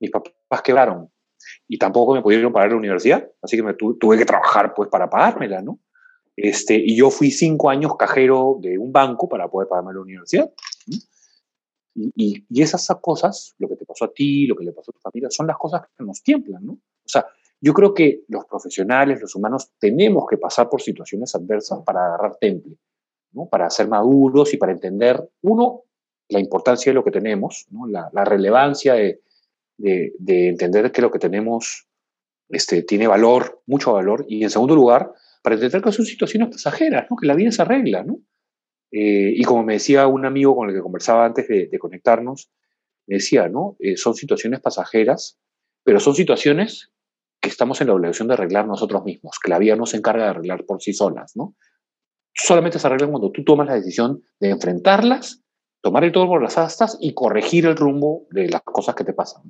mis 0.00 0.10
papás 0.10 0.62
quebraron 0.64 1.10
y 1.68 1.76
tampoco 1.76 2.14
me 2.14 2.22
pudieron 2.22 2.54
pagar 2.54 2.70
la 2.70 2.78
universidad, 2.78 3.30
así 3.42 3.58
que 3.58 3.62
me 3.62 3.74
tu, 3.74 3.98
tuve 3.98 4.16
que 4.16 4.24
trabajar 4.24 4.72
pues 4.72 4.88
para 4.88 5.10
pagármela, 5.10 5.60
¿no? 5.60 5.78
Este, 6.34 6.74
y 6.74 6.96
yo 6.96 7.10
fui 7.10 7.30
cinco 7.30 7.68
años 7.68 7.96
cajero 7.98 8.56
de 8.62 8.78
un 8.78 8.90
banco 8.90 9.28
para 9.28 9.46
poder 9.46 9.68
pagarme 9.68 9.92
la 9.92 10.00
universidad. 10.00 10.50
Y, 10.86 12.10
y, 12.16 12.46
y, 12.48 12.62
esas 12.62 12.88
cosas, 13.02 13.54
lo 13.58 13.68
que 13.68 13.76
te 13.76 13.84
pasó 13.84 14.06
a 14.06 14.12
ti, 14.14 14.46
lo 14.46 14.56
que 14.56 14.64
le 14.64 14.72
pasó 14.72 14.90
a 14.90 14.94
tu 14.94 15.00
familia, 15.00 15.28
son 15.28 15.46
las 15.46 15.58
cosas 15.58 15.82
que 15.82 16.02
nos 16.02 16.22
tiemblan, 16.22 16.64
¿no? 16.64 16.72
O 16.72 17.08
sea, 17.08 17.26
yo 17.60 17.74
creo 17.74 17.92
que 17.92 18.24
los 18.28 18.46
profesionales, 18.46 19.20
los 19.20 19.34
humanos, 19.36 19.70
tenemos 19.78 20.24
que 20.26 20.38
pasar 20.38 20.70
por 20.70 20.80
situaciones 20.80 21.34
adversas 21.34 21.80
para 21.84 22.06
agarrar 22.06 22.36
temple. 22.40 22.78
Para 23.50 23.70
ser 23.70 23.88
maduros 23.88 24.52
y 24.54 24.56
para 24.56 24.72
entender, 24.72 25.22
uno, 25.42 25.82
la 26.28 26.40
importancia 26.40 26.90
de 26.90 26.94
lo 26.94 27.04
que 27.04 27.10
tenemos, 27.10 27.66
la, 27.88 28.24
relevancia 28.24 28.94
de, 28.94 29.20
de, 29.76 30.12
de, 30.18 30.48
entender 30.48 30.90
que 30.92 31.02
lo 31.02 31.10
que 31.10 31.18
tenemos 31.18 31.86
este, 32.48 32.82
tiene 32.82 33.06
valor, 33.06 33.62
mucho 33.66 33.92
valor, 33.92 34.24
y 34.28 34.42
en 34.42 34.50
segundo 34.50 34.74
lugar, 34.74 35.12
para 35.42 35.54
entender 35.54 35.82
que 35.82 35.92
son 35.92 36.06
situaciones 36.06 36.48
pasajeras, 36.48 37.06
¿no? 37.10 37.16
que 37.16 37.26
la 37.26 37.34
vida 37.34 37.50
se 37.50 37.62
arregla. 37.62 38.04
Eh, 38.92 39.32
y 39.34 39.42
como 39.44 39.62
me 39.64 39.74
decía 39.74 40.06
un 40.06 40.24
amigo 40.26 40.54
con 40.54 40.68
el 40.68 40.74
que 40.74 40.82
conversaba 40.82 41.24
antes 41.24 41.48
de, 41.48 41.66
de 41.66 41.78
conectarnos, 41.78 42.50
me 43.06 43.16
decía, 43.16 43.48
¿no? 43.48 43.76
Eh, 43.80 43.96
son 43.96 44.14
situaciones 44.14 44.60
pasajeras, 44.60 45.38
pero 45.82 45.98
son 45.98 46.14
situaciones 46.14 46.92
que 47.40 47.48
estamos 47.48 47.80
en 47.80 47.88
la 47.88 47.94
obligación 47.94 48.28
de 48.28 48.34
arreglar 48.34 48.66
nosotros 48.66 49.02
mismos, 49.04 49.38
que 49.42 49.50
la 49.50 49.58
vida 49.58 49.74
no 49.74 49.86
se 49.86 49.96
encarga 49.96 50.24
de 50.24 50.30
arreglar 50.30 50.64
por 50.64 50.80
sí 50.80 50.92
solas, 50.92 51.34
¿no? 51.34 51.56
Solamente 52.34 52.78
se 52.78 52.86
arreglan 52.86 53.10
cuando 53.10 53.30
tú 53.30 53.44
tomas 53.44 53.66
la 53.66 53.74
decisión 53.74 54.22
de 54.40 54.50
enfrentarlas, 54.50 55.42
tomar 55.82 56.04
el 56.04 56.12
todo 56.12 56.26
por 56.26 56.42
las 56.42 56.58
astas 56.58 56.96
y 57.00 57.14
corregir 57.14 57.66
el 57.66 57.76
rumbo 57.76 58.26
de 58.30 58.48
las 58.48 58.62
cosas 58.62 58.94
que 58.94 59.04
te 59.04 59.12
pasan. 59.12 59.42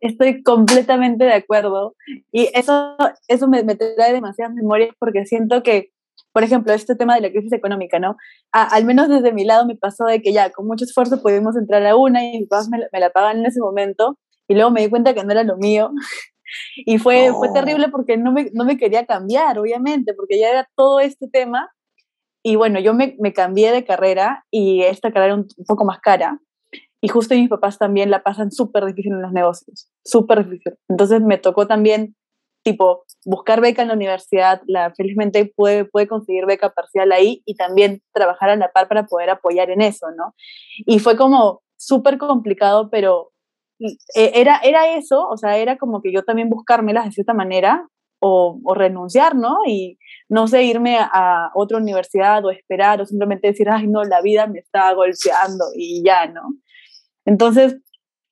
Estoy 0.00 0.42
completamente 0.42 1.24
de 1.24 1.32
acuerdo. 1.32 1.96
Y 2.30 2.50
eso, 2.54 2.96
eso 3.28 3.48
me, 3.48 3.62
me 3.64 3.74
trae 3.74 4.12
demasiadas 4.12 4.54
memorias 4.54 4.94
porque 4.98 5.24
siento 5.24 5.62
que, 5.62 5.90
por 6.32 6.42
ejemplo, 6.42 6.72
este 6.72 6.94
tema 6.94 7.14
de 7.14 7.22
la 7.22 7.30
crisis 7.30 7.52
económica, 7.52 7.98
¿no? 7.98 8.16
al 8.52 8.84
menos 8.84 9.08
desde 9.08 9.32
mi 9.32 9.44
lado 9.44 9.66
me 9.66 9.76
pasó 9.76 10.04
de 10.04 10.20
que 10.20 10.32
ya 10.32 10.50
con 10.50 10.66
mucho 10.66 10.84
esfuerzo 10.84 11.22
pudimos 11.22 11.56
entrar 11.56 11.84
a 11.86 11.96
una 11.96 12.24
y 12.24 12.40
mis 12.40 12.48
papás 12.48 12.68
me, 12.68 12.78
me 12.92 13.00
la 13.00 13.10
pagan 13.10 13.38
en 13.38 13.46
ese 13.46 13.60
momento 13.60 14.18
y 14.48 14.54
luego 14.54 14.70
me 14.70 14.82
di 14.82 14.90
cuenta 14.90 15.14
que 15.14 15.24
no 15.24 15.32
era 15.32 15.42
lo 15.42 15.56
mío. 15.56 15.90
y 16.76 16.98
fue, 16.98 17.32
fue 17.32 17.52
terrible 17.52 17.88
porque 17.88 18.16
no 18.16 18.32
me, 18.32 18.50
no 18.52 18.64
me 18.64 18.76
quería 18.76 19.06
cambiar, 19.06 19.58
obviamente, 19.58 20.14
porque 20.14 20.38
ya 20.38 20.50
era 20.50 20.68
todo 20.76 21.00
este 21.00 21.28
tema. 21.28 21.70
Y 22.46 22.56
bueno, 22.56 22.78
yo 22.78 22.92
me, 22.92 23.16
cambié 23.32 23.72
de 23.72 23.86
carrera 23.86 24.44
y 24.50 24.82
esta 24.82 25.10
carrera 25.10 25.32
era 25.32 25.34
un, 25.36 25.48
poco 25.66 25.86
más 25.86 25.98
cara. 26.00 26.38
Y 27.00 27.08
justo 27.08 27.34
mis 27.34 27.48
papás 27.48 27.78
también 27.78 28.10
la 28.10 28.22
pasan 28.22 28.52
súper 28.52 28.84
difícil 28.84 29.12
en 29.12 29.22
los 29.22 29.32
negocios, 29.32 29.90
súper 30.04 30.44
difícil. 30.44 30.74
Entonces 30.88 31.22
me 31.22 31.38
tocó 31.38 31.66
también, 31.66 32.14
tipo, 32.62 33.04
buscar 33.24 33.62
beca 33.62 33.80
en 33.80 33.88
la 33.88 33.94
universidad. 33.94 34.60
La, 34.66 34.92
felizmente 34.94 35.50
pude, 35.56 35.86
pude 35.86 36.06
conseguir 36.06 36.44
beca 36.44 36.74
parcial 36.74 37.12
ahí 37.12 37.42
y 37.46 37.56
también 37.56 38.02
trabajar 38.12 38.50
a 38.50 38.56
la 38.56 38.72
par 38.72 38.88
para 38.88 39.06
poder 39.06 39.30
apoyar 39.30 39.70
en 39.70 39.80
eso, 39.80 40.08
¿no? 40.14 40.34
Y 40.86 40.98
fue 40.98 41.16
como 41.16 41.62
súper 41.78 42.18
complicado, 42.18 42.90
pero 42.90 43.32
e, 43.78 43.96
era, 44.34 44.58
era 44.62 44.94
eso, 44.96 45.26
o 45.26 45.38
sea, 45.38 45.56
era 45.56 45.78
como 45.78 46.02
que 46.02 46.12
yo 46.12 46.24
también 46.24 46.50
buscármelas 46.50 47.06
de 47.06 47.12
cierta 47.12 47.32
manera 47.32 47.88
o, 48.26 48.74
renunciar, 48.74 49.34
¿no? 49.34 49.58
Y 49.66 49.98
no 50.28 50.48
sé, 50.48 50.64
irme 50.64 50.98
a, 50.98 51.50
otra 51.54 51.78
universidad 51.78 52.44
o 52.44 52.50
esperar 52.50 53.00
o 53.00 53.06
simplemente 53.06 53.48
decir, 53.48 53.68
ay, 53.68 53.86
no, 53.86 54.02
la 54.04 54.22
vida 54.22 54.46
me 54.46 54.60
está 54.60 54.92
golpeando 54.94 55.64
y 55.74 56.02
ya, 56.04 56.26
¿no? 56.26 56.54
Entonces, 57.26 57.76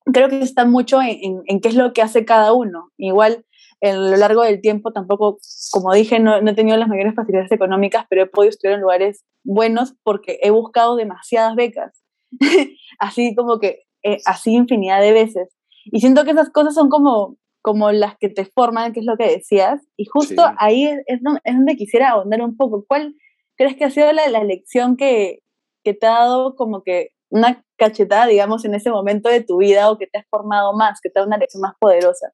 creo 0.04 0.28
que 0.28 0.40
está 0.40 0.64
mucho 0.64 1.00
en, 1.02 1.42
en, 1.46 1.60
qué 1.60 1.68
es 1.68 1.74
lo 1.74 1.92
que 1.92 2.02
hace 2.02 2.24
cada 2.24 2.52
uno. 2.52 2.90
Igual, 2.96 3.44
a 3.82 3.92
lo 3.92 4.16
largo 4.16 4.42
del 4.42 4.60
tiempo 4.60 4.92
tampoco, 4.92 5.38
como 5.70 5.92
dije, 5.92 6.20
no, 6.20 6.40
no, 6.40 6.50
he 6.50 6.54
tenido 6.54 6.76
las 6.76 6.88
mayores 6.88 7.14
facilidades 7.14 7.52
económicas, 7.52 8.06
pero 8.08 8.22
he 8.22 8.26
podido 8.26 8.50
estudiar 8.50 8.76
en 8.76 8.82
lugares 8.82 9.24
buenos 9.44 9.94
porque 10.02 10.38
he 10.42 10.50
buscado 10.50 10.96
demasiadas 10.96 11.54
becas. 11.54 12.02
así 12.98 13.34
como 13.34 13.58
que, 13.58 13.82
eh, 14.02 14.18
así 14.24 14.54
infinidad 14.54 15.00
de 15.00 15.12
veces. 15.12 15.54
Y 15.84 16.00
siento 16.00 16.24
que 16.24 16.30
esas 16.30 16.50
cosas 16.50 16.74
son 16.74 16.88
como, 16.88 17.36
como 17.62 17.92
las 17.92 18.18
que 18.18 18.28
te 18.28 18.44
forman, 18.44 18.92
que 18.92 19.00
es 19.00 19.06
lo 19.06 19.16
que 19.16 19.30
decías. 19.30 19.80
Y 19.96 20.04
justo 20.04 20.42
sí. 20.46 20.54
ahí 20.58 20.84
es, 20.84 21.00
es, 21.06 21.20
donde 21.22 21.76
quisiera 21.76 22.10
ahondar 22.10 22.42
un 22.42 22.56
poco. 22.56 22.84
¿Cuál 22.86 23.14
crees 23.56 23.76
que 23.76 23.84
ha 23.84 23.90
sido 23.90 24.12
la, 24.12 24.28
la 24.28 24.44
lección 24.44 24.96
que, 24.96 25.42
que 25.84 25.94
te 25.94 26.06
ha 26.06 26.10
dado 26.10 26.56
como 26.56 26.82
que 26.82 27.10
una 27.30 27.64
cachetada, 27.76 28.26
digamos, 28.26 28.64
en 28.64 28.74
ese 28.74 28.90
momento 28.90 29.28
de 29.28 29.42
tu 29.42 29.58
vida 29.58 29.90
o 29.90 29.96
que 29.96 30.06
te 30.06 30.18
has 30.18 30.26
formado 30.28 30.74
más, 30.74 31.00
que 31.00 31.08
te 31.08 31.20
da 31.20 31.26
una 31.26 31.38
lección 31.38 31.62
más 31.62 31.74
poderosa? 31.78 32.32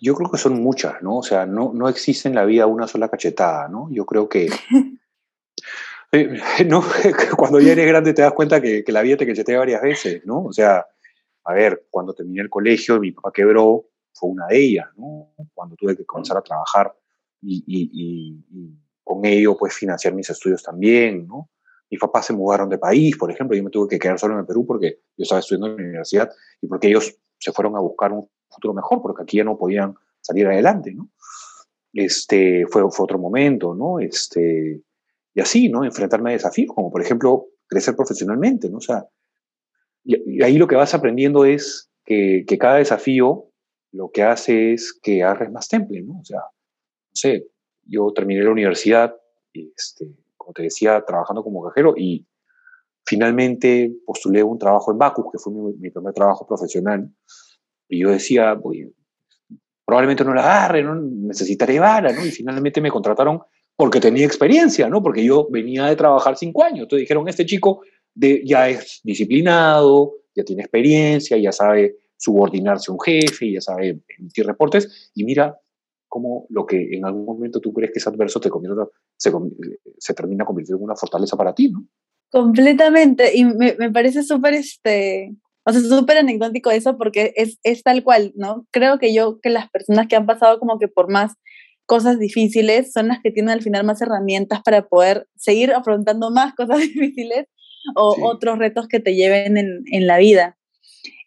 Yo 0.00 0.14
creo 0.14 0.30
que 0.30 0.38
son 0.38 0.62
muchas, 0.62 1.02
¿no? 1.02 1.18
O 1.18 1.22
sea, 1.22 1.44
no, 1.44 1.72
no 1.74 1.88
existe 1.88 2.28
en 2.28 2.34
la 2.34 2.44
vida 2.44 2.66
una 2.66 2.86
sola 2.86 3.08
cachetada, 3.08 3.68
¿no? 3.68 3.88
Yo 3.90 4.06
creo 4.06 4.28
que... 4.28 4.48
eh, 6.12 6.40
no, 6.66 6.82
cuando 7.36 7.60
ya 7.60 7.72
eres 7.72 7.86
grande 7.86 8.14
te 8.14 8.22
das 8.22 8.32
cuenta 8.32 8.60
que, 8.60 8.84
que, 8.84 8.92
la 8.92 9.02
vida 9.02 9.16
te 9.16 9.26
cachetea 9.26 9.58
varias 9.58 9.82
veces, 9.82 10.22
¿no? 10.24 10.44
O 10.44 10.52
sea, 10.52 10.86
a 11.44 11.52
ver, 11.52 11.86
cuando 11.90 12.14
terminé 12.14 12.42
el 12.42 12.50
colegio 12.50 13.00
mi 13.00 13.12
papá 13.12 13.32
quebró, 13.32 13.86
fue 14.14 14.30
una 14.30 14.46
de 14.46 14.58
ellas, 14.58 14.88
¿no? 14.96 15.34
Cuando 15.54 15.76
tuve 15.76 15.96
que 15.96 16.04
comenzar 16.04 16.36
a 16.36 16.42
trabajar 16.42 16.94
y, 17.40 17.64
y, 17.66 17.90
y, 17.92 18.44
y 18.50 18.78
con 19.02 19.24
ello, 19.24 19.56
pues, 19.56 19.74
financiar 19.74 20.14
mis 20.14 20.30
estudios 20.30 20.62
también, 20.62 21.26
¿no? 21.26 21.50
mis 21.92 22.00
papás 22.00 22.24
se 22.24 22.32
mudaron 22.32 22.70
de 22.70 22.78
país, 22.78 23.18
por 23.18 23.30
ejemplo, 23.30 23.54
yo 23.54 23.62
me 23.62 23.68
tuve 23.68 23.86
que 23.86 23.98
quedar 23.98 24.18
solo 24.18 24.32
en 24.32 24.40
el 24.40 24.46
Perú 24.46 24.64
porque 24.66 25.00
yo 25.14 25.24
estaba 25.24 25.40
estudiando 25.40 25.66
en 25.66 25.76
la 25.76 25.82
universidad 25.82 26.30
y 26.62 26.66
porque 26.66 26.88
ellos 26.88 27.14
se 27.38 27.52
fueron 27.52 27.76
a 27.76 27.80
buscar 27.80 28.12
un 28.12 28.30
futuro 28.48 28.72
mejor, 28.72 29.02
porque 29.02 29.22
aquí 29.22 29.36
ya 29.36 29.44
no 29.44 29.58
podían 29.58 29.94
salir 30.22 30.46
adelante, 30.46 30.94
¿no? 30.94 31.10
Este, 31.92 32.64
fue, 32.66 32.90
fue 32.90 33.04
otro 33.04 33.18
momento, 33.18 33.74
¿no? 33.74 34.00
Este, 34.00 34.80
y 35.34 35.40
así, 35.42 35.68
¿no? 35.68 35.84
Enfrentarme 35.84 36.30
a 36.30 36.32
desafíos, 36.32 36.74
como 36.74 36.90
por 36.90 37.02
ejemplo 37.02 37.48
crecer 37.66 37.94
profesionalmente, 37.94 38.70
¿no? 38.70 38.78
O 38.78 38.80
sea, 38.80 39.06
y, 40.02 40.38
y 40.38 40.42
ahí 40.42 40.56
lo 40.56 40.66
que 40.66 40.76
vas 40.76 40.94
aprendiendo 40.94 41.44
es 41.44 41.90
que, 42.06 42.46
que, 42.48 42.56
cada 42.56 42.76
desafío 42.76 43.50
lo 43.92 44.10
que 44.10 44.22
hace 44.22 44.72
es 44.72 44.98
que 45.00 45.22
agarres 45.22 45.52
más 45.52 45.68
temple, 45.68 46.02
¿no? 46.02 46.18
O 46.20 46.24
sea, 46.24 46.38
no 46.38 47.14
sé, 47.14 47.46
yo 47.84 48.12
terminé 48.12 48.42
la 48.42 48.50
universidad, 48.50 49.14
este, 49.52 50.14
como 50.36 50.52
te 50.52 50.62
decía, 50.62 51.04
trabajando 51.06 51.42
como 51.42 51.62
cajero 51.62 51.94
y 51.96 52.26
finalmente 53.04 53.92
postulé 54.06 54.42
un 54.42 54.58
trabajo 54.58 54.92
en 54.92 54.98
Bacus, 54.98 55.26
que 55.32 55.38
fue 55.38 55.52
mi, 55.52 55.90
primer 55.90 56.14
trabajo 56.14 56.46
profesional. 56.46 57.10
Y 57.88 58.00
yo 58.00 58.10
decía, 58.10 58.58
probablemente 59.84 60.24
no 60.24 60.32
la 60.32 60.42
agarre, 60.42 60.82
¿no? 60.82 60.94
necesitaré 60.94 61.78
vara, 61.78 62.12
¿no? 62.12 62.24
Y 62.24 62.30
finalmente 62.30 62.80
me 62.80 62.90
contrataron 62.90 63.40
porque 63.76 64.00
tenía 64.00 64.24
experiencia, 64.24 64.88
¿no? 64.88 65.02
Porque 65.02 65.24
yo 65.24 65.48
venía 65.50 65.86
de 65.86 65.96
trabajar 65.96 66.36
cinco 66.36 66.64
años. 66.64 66.84
Entonces 66.84 67.00
dijeron, 67.00 67.28
este 67.28 67.44
chico 67.44 67.82
de, 68.14 68.42
ya 68.44 68.68
es 68.68 69.00
disciplinado, 69.02 70.14
ya 70.34 70.44
tiene 70.44 70.62
experiencia, 70.62 71.36
ya 71.36 71.52
sabe 71.52 71.96
subordinarse 72.22 72.90
a 72.90 72.94
un 72.94 73.00
jefe, 73.00 73.52
ya 73.52 73.60
sabe 73.60 74.00
emitir 74.18 74.46
reportes, 74.46 75.10
y 75.14 75.24
mira, 75.24 75.58
cómo 76.08 76.46
lo 76.50 76.66
que 76.66 76.76
en 76.92 77.04
algún 77.04 77.24
momento 77.24 77.60
tú 77.60 77.72
crees 77.72 77.90
que 77.90 77.98
es 77.98 78.06
adverso 78.06 78.38
te 78.38 78.48
convierte, 78.48 78.82
se, 79.16 79.32
se 79.98 80.14
termina 80.14 80.44
convirtiendo 80.44 80.78
en 80.78 80.84
una 80.84 80.94
fortaleza 80.94 81.36
para 81.36 81.54
ti, 81.54 81.70
¿no? 81.70 81.84
Completamente, 82.30 83.36
y 83.36 83.44
me, 83.44 83.74
me 83.78 83.90
parece 83.90 84.22
súper, 84.22 84.54
este, 84.54 85.34
o 85.66 85.72
sea, 85.72 85.80
súper 85.80 86.18
anecdótico 86.18 86.70
eso 86.70 86.96
porque 86.96 87.32
es, 87.36 87.58
es 87.64 87.82
tal 87.82 88.04
cual, 88.04 88.32
¿no? 88.36 88.66
Creo 88.70 88.98
que 88.98 89.12
yo, 89.12 89.40
que 89.40 89.50
las 89.50 89.68
personas 89.70 90.06
que 90.06 90.16
han 90.16 90.26
pasado 90.26 90.58
como 90.58 90.78
que 90.78 90.88
por 90.88 91.10
más 91.10 91.34
cosas 91.86 92.18
difíciles 92.18 92.92
son 92.92 93.08
las 93.08 93.18
que 93.20 93.32
tienen 93.32 93.50
al 93.50 93.62
final 93.62 93.84
más 93.84 94.00
herramientas 94.00 94.60
para 94.62 94.86
poder 94.86 95.26
seguir 95.34 95.72
afrontando 95.72 96.30
más 96.30 96.54
cosas 96.54 96.78
difíciles 96.94 97.46
o 97.96 98.14
sí. 98.14 98.20
otros 98.22 98.58
retos 98.58 98.86
que 98.86 99.00
te 99.00 99.14
lleven 99.14 99.56
en, 99.56 99.82
en 99.90 100.06
la 100.06 100.18
vida. 100.18 100.56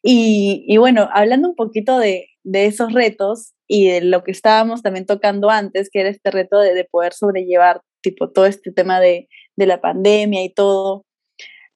Y, 0.07 0.77
bueno, 0.77 1.09
hablando 1.12 1.50
un 1.50 1.55
poquito 1.55 1.97
de, 1.97 2.27
de 2.43 2.67
esos 2.67 2.93
retos, 2.93 3.55
y 3.67 3.88
de 3.88 4.01
lo 4.01 4.24
que 4.24 4.31
estábamos 4.31 4.83
también 4.83 5.07
tocando 5.07 5.50
antes, 5.50 5.89
que 5.91 6.01
era 6.01 6.09
este 6.09 6.29
reto 6.29 6.59
de, 6.59 6.75
de 6.75 6.83
poder 6.83 7.13
sobrellevar 7.13 7.81
tipo 8.01 8.29
todo 8.29 8.45
este 8.45 8.71
tema 8.71 9.00
de, 9.00 9.27
de, 9.55 9.65
la 9.65 9.81
pandemia 9.81 10.43
y 10.43 10.53
todo. 10.53 11.05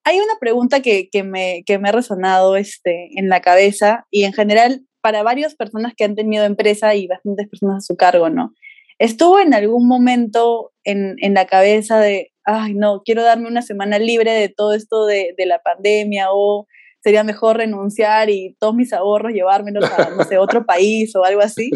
Hay 0.04 0.18
una 0.18 0.38
pregunta 0.40 0.82
que, 0.82 1.10
que, 1.10 1.24
me, 1.24 1.64
que 1.66 1.80
me 1.80 1.90
ha 1.90 1.92
resonado 1.92 2.56
este, 2.56 3.10
en 3.20 3.30
la 3.30 3.42
cabeza 3.42 4.06
y 4.12 4.26
en 4.26 4.34
general 4.34 4.82
para 5.02 5.24
varias 5.24 5.56
personas 5.56 5.94
que 5.98 6.04
han 6.04 6.16
tenido 6.16 6.46
empresa 6.46 6.94
y 6.94 7.08
bastantes 7.08 7.50
personas 7.50 7.78
a 7.78 7.88
su 7.88 7.96
cargo, 7.96 8.30
¿no? 8.30 8.54
¿Estuvo 9.00 9.40
en 9.40 9.56
algún 9.56 9.88
momento 9.88 10.72
en, 10.84 11.16
en 11.22 11.34
la 11.34 11.48
cabeza 11.48 12.00
de, 12.00 12.32
ay, 12.44 12.76
no, 12.76 13.02
quiero 13.04 13.24
darme 13.24 13.48
una 13.48 13.64
semana 13.64 13.98
libre 13.98 14.34
de 14.34 14.50
todo 14.50 14.74
esto 14.74 15.08
de, 15.08 15.34
de 15.36 15.46
la 15.48 15.60
pandemia 15.64 16.28
o 16.32 16.68
sería 17.02 17.24
mejor 17.24 17.58
renunciar 17.58 18.30
y 18.30 18.56
todos 18.60 18.76
mis 18.76 18.94
ahorros 18.94 19.34
llevármelos 19.34 19.86
a, 19.86 20.10
no 20.12 20.24
sé, 20.24 20.38
otro 20.38 20.66
país 20.66 21.16
o 21.16 21.24
algo 21.24 21.42
así? 21.42 21.72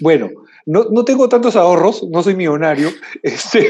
Bueno, 0.00 0.28
no, 0.66 0.84
no, 0.90 1.04
tengo 1.04 1.28
tantos 1.28 1.54
ahorros, 1.54 2.02
no 2.10 2.22
soy 2.22 2.34
millonario. 2.34 2.90
Este, 3.22 3.68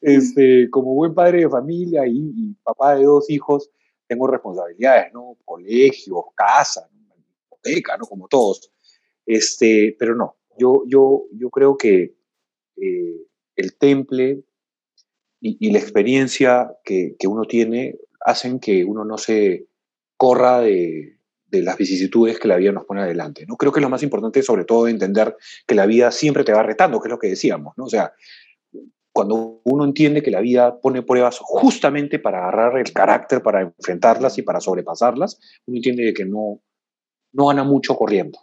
este, 0.00 0.70
como 0.70 0.94
buen 0.94 1.14
padre 1.14 1.40
de 1.40 1.48
familia 1.48 2.06
y, 2.06 2.54
papá 2.62 2.96
de 2.96 3.04
dos 3.04 3.30
hijos, 3.30 3.70
tengo 4.06 4.26
responsabilidades, 4.26 5.12
¿no? 5.12 5.36
Colegios, 5.44 6.24
casa, 6.34 6.88
hipoteca, 7.46 7.96
¿no? 7.96 8.06
Como 8.06 8.26
todos. 8.26 8.70
Este, 9.26 9.94
pero 9.98 10.16
no, 10.16 10.36
yo, 10.58 10.82
yo, 10.86 11.24
yo 11.32 11.50
creo 11.50 11.76
que 11.76 12.16
eh, 12.76 13.16
el 13.56 13.76
temple 13.76 14.42
y, 15.40 15.56
y, 15.60 15.70
la 15.70 15.78
experiencia 15.78 16.72
que, 16.84 17.14
que 17.18 17.28
uno 17.28 17.44
tiene 17.44 17.96
hacen 18.28 18.60
que 18.60 18.84
uno 18.84 19.04
no 19.04 19.16
se 19.18 19.66
corra 20.16 20.60
de, 20.60 21.18
de, 21.46 21.62
las 21.62 21.76
vicisitudes 21.76 22.38
que 22.38 22.48
la 22.48 22.56
vida 22.56 22.72
nos 22.72 22.84
pone 22.84 23.00
adelante. 23.00 23.46
¿no? 23.46 23.56
Creo 23.56 23.72
que 23.72 23.80
lo 23.80 23.88
más 23.88 24.02
importante 24.02 24.42
sobre 24.42 24.64
todo 24.64 24.86
entender 24.86 25.36
que 25.66 25.74
la 25.74 25.86
vida 25.86 26.10
siempre 26.10 26.44
te 26.44 26.52
va 26.52 26.62
retando, 26.62 27.00
que 27.00 27.08
es 27.08 27.12
lo 27.12 27.18
que 27.18 27.28
decíamos. 27.28 27.74
¿no? 27.76 27.84
O 27.84 27.88
sea, 27.88 28.12
cuando 29.12 29.62
uno 29.64 29.84
entiende 29.84 30.22
que 30.22 30.30
la 30.30 30.40
vida 30.40 30.78
pone 30.80 31.02
pruebas 31.02 31.38
justamente 31.40 32.18
para 32.18 32.38
agarrar 32.38 32.78
el 32.78 32.92
carácter, 32.92 33.42
para 33.42 33.62
enfrentarlas 33.62 34.36
y 34.38 34.42
para 34.42 34.60
sobrepasarlas, 34.60 35.40
uno 35.66 35.76
entiende 35.76 36.12
que 36.12 36.24
no, 36.24 36.60
no 37.32 37.46
gana 37.46 37.64
mucho 37.64 37.96
corriendo. 37.96 38.38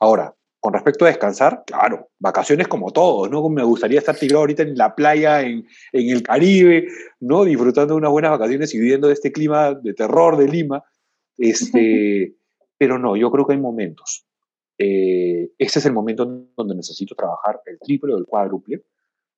Ahora, 0.00 0.34
con 0.62 0.74
respecto 0.74 1.04
a 1.04 1.08
descansar, 1.08 1.64
claro, 1.66 2.10
vacaciones 2.20 2.68
como 2.68 2.92
todos, 2.92 3.28
¿no? 3.28 3.48
Me 3.48 3.64
gustaría 3.64 3.98
estar 3.98 4.16
tirado 4.16 4.42
ahorita 4.42 4.62
en 4.62 4.76
la 4.76 4.94
playa, 4.94 5.42
en, 5.42 5.66
en, 5.92 6.08
el 6.08 6.22
Caribe, 6.22 6.86
¿no? 7.18 7.42
Disfrutando 7.42 7.94
de 7.94 7.98
unas 7.98 8.12
buenas 8.12 8.30
vacaciones 8.30 8.72
y 8.72 8.78
viviendo 8.78 9.08
de 9.08 9.14
este 9.14 9.32
clima 9.32 9.74
de 9.74 9.92
terror 9.92 10.36
de 10.36 10.46
Lima. 10.46 10.84
Este, 11.36 12.36
pero 12.78 12.96
no, 12.96 13.16
yo 13.16 13.28
creo 13.32 13.44
que 13.44 13.54
hay 13.54 13.58
momentos. 13.58 14.24
Eh, 14.78 15.50
este 15.58 15.80
es 15.80 15.86
el 15.86 15.94
momento 15.94 16.46
donde 16.56 16.76
necesito 16.76 17.16
trabajar 17.16 17.60
el 17.66 17.80
triple 17.80 18.14
o 18.14 18.18
el 18.18 18.26
cuádruple. 18.26 18.84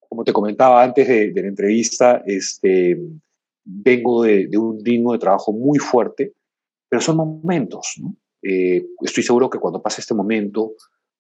Como 0.07 0.25
te 0.25 0.33
comentaba 0.35 0.83
antes 0.83 1.09
de, 1.09 1.33
de 1.33 1.41
la 1.41 1.49
entrevista, 1.49 2.23
este, 2.27 2.99
vengo 3.65 4.25
de, 4.25 4.47
de, 4.47 4.59
un 4.59 4.85
ritmo 4.85 5.15
de 5.15 5.21
trabajo 5.21 5.55
muy 5.55 5.79
fuerte, 5.79 6.35
pero 6.87 7.01
son 7.01 7.17
momentos, 7.17 7.95
¿no? 7.99 8.15
Eh, 8.47 8.85
estoy 9.01 9.23
seguro 9.23 9.49
que 9.49 9.59
cuando 9.59 9.81
pase 9.81 10.03
este 10.03 10.13
momento, 10.13 10.75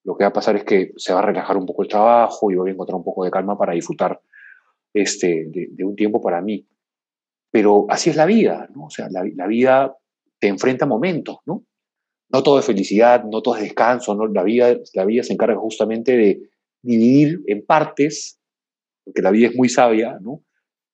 lo 0.04 0.16
que 0.16 0.25
va 0.25 0.28
a 0.28 0.32
pasar 0.32 0.56
es 0.56 0.64
que 0.64 0.92
se 0.96 1.12
va 1.12 1.20
a 1.20 1.26
relajar 1.26 1.56
un 1.56 1.66
poco 1.66 1.82
el 1.82 1.88
trabajo 1.88 2.50
y 2.50 2.56
voy 2.56 2.70
a 2.70 2.73
encontrar 2.73 2.96
un 2.96 3.04
poco 3.04 3.25
de 3.25 3.30
calma 3.30 3.56
para 3.56 3.73
disfrutar 3.73 4.20
este, 4.92 5.46
de, 5.49 5.84
un 5.84 5.96
tiempo 5.96 6.20
para 6.20 6.42
mí. 6.42 6.66
Pero 7.50 7.87
así 7.88 8.11
es 8.11 8.16
la 8.16 8.26
vida, 8.26 8.68
¿no? 8.75 8.87
O 8.87 8.90
sea, 8.90 9.08
la, 9.11 9.46
vida 9.46 9.96
te 10.38 10.49
enfrenta 10.49 10.87
momentos, 10.87 11.38
¿no? 11.46 11.64
No 12.28 12.42
todo 12.42 12.58
es 12.58 12.66
felicidad, 12.66 13.25
no 13.25 13.40
todo 13.40 13.56
es 13.56 13.62
descanso, 13.62 14.14
¿no? 14.14 14.26
La 14.26 14.42
vida, 14.42 14.76
la 14.92 15.04
vida 15.04 15.23
se 15.23 15.32
encarga 15.32 15.56
justamente 15.56 16.16
de 16.16 16.50
dividir 16.82 17.42
en 17.46 17.64
partes, 17.64 18.38
porque 19.04 19.23
la 19.23 19.30
vida 19.30 19.49
es 19.49 19.56
muy 19.56 19.68
sabia, 19.68 20.18
¿no? 20.20 20.42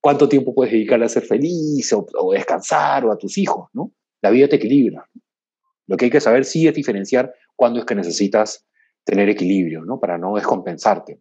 ¿Cuánto 0.00 0.28
tiempo 0.28 0.54
puedes 0.54 0.72
dedicar 0.72 1.02
a 1.02 1.08
ser 1.08 1.24
feliz 1.24 1.92
o, 1.92 2.06
o 2.14 2.32
descansar 2.32 3.04
o 3.04 3.12
a 3.12 3.18
tus 3.18 3.36
hijos, 3.38 3.68
¿no? 3.72 3.92
La 4.22 4.30
vida 4.30 4.48
te 4.48 4.56
equilibra. 4.56 5.08
Lo 5.86 5.96
que 5.96 6.04
hay 6.04 6.10
que 6.10 6.20
saber 6.20 6.44
sí 6.44 6.68
es 6.68 6.74
diferenciar 6.74 7.34
cuándo 7.56 7.80
es 7.80 7.86
que 7.86 7.94
necesitas 7.94 8.66
tener 9.04 9.28
equilibrio, 9.28 9.84
¿no? 9.84 9.98
Para 9.98 10.18
no 10.18 10.34
descompensarte. 10.34 11.18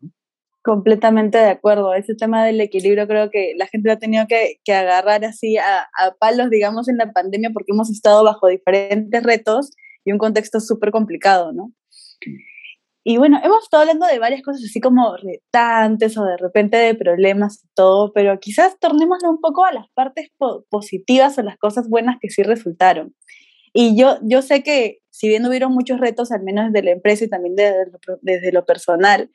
Completamente 0.62 1.38
de 1.38 1.50
acuerdo. 1.50 1.93
Ese 1.93 2.15
tema 2.15 2.45
del 2.45 2.59
equilibrio 2.59 3.07
creo 3.07 3.29
que 3.29 3.53
la 3.57 3.67
gente 3.67 3.88
lo 3.89 3.93
ha 3.93 4.00
tenido 4.00 4.25
que, 4.27 4.59
agarrar 4.74 5.24
así 5.24 5.57
a, 5.57 5.88
palos, 6.19 6.50
digamos, 6.50 6.89
en 6.89 6.98
la 6.98 7.12
pandemia 7.12 7.51
porque 7.53 7.71
hemos 7.71 7.89
estado 7.89 8.24
bajo 8.24 8.48
diferentes 8.48 9.24
retos 9.24 9.71
y 10.03 10.12
un 10.12 10.17
contexto 10.17 10.59
súper 10.59 10.91
complicado, 10.91 11.53
¿no? 11.53 11.71
Y 13.05 13.17
bueno, 13.17 13.39
hemos 13.43 13.63
estado 13.63 13.81
hablando 13.81 14.05
de 14.05 14.19
varias 14.19 14.41
cosas 14.41 14.62
así 14.65 14.81
como 14.81 15.15
retantes 15.15 16.17
o 16.17 16.25
de 16.25 16.38
repente 16.38 16.77
de 16.77 16.93
problemas 16.93 17.63
y 17.63 17.67
todo, 17.74 18.12
pero 18.13 18.38
quizás 18.39 18.77
tornémoslo 18.79 19.29
un 19.29 19.39
poco 19.39 19.63
a 19.63 19.71
las 19.71 19.88
partes 19.95 20.29
positivas 20.69 21.38
o 21.38 21.41
las 21.41 21.57
cosas 21.57 21.88
buenas 21.89 22.17
que 22.21 22.29
sí 22.29 22.43
resultaron. 22.43 23.15
Y 23.73 23.97
yo, 23.99 24.17
yo 24.23 24.41
sé 24.41 24.63
que 24.63 24.99
si 25.09 25.27
bien 25.27 25.45
hubieron 25.45 25.73
muchos 25.73 25.99
retos, 25.99 26.31
al 26.31 26.43
menos 26.43 26.71
desde 26.71 26.85
la 26.85 26.91
empresa 26.91 27.25
y 27.25 27.29
también 27.29 27.55
desde 27.55 28.51
lo, 28.51 28.65
personal, 28.65 29.29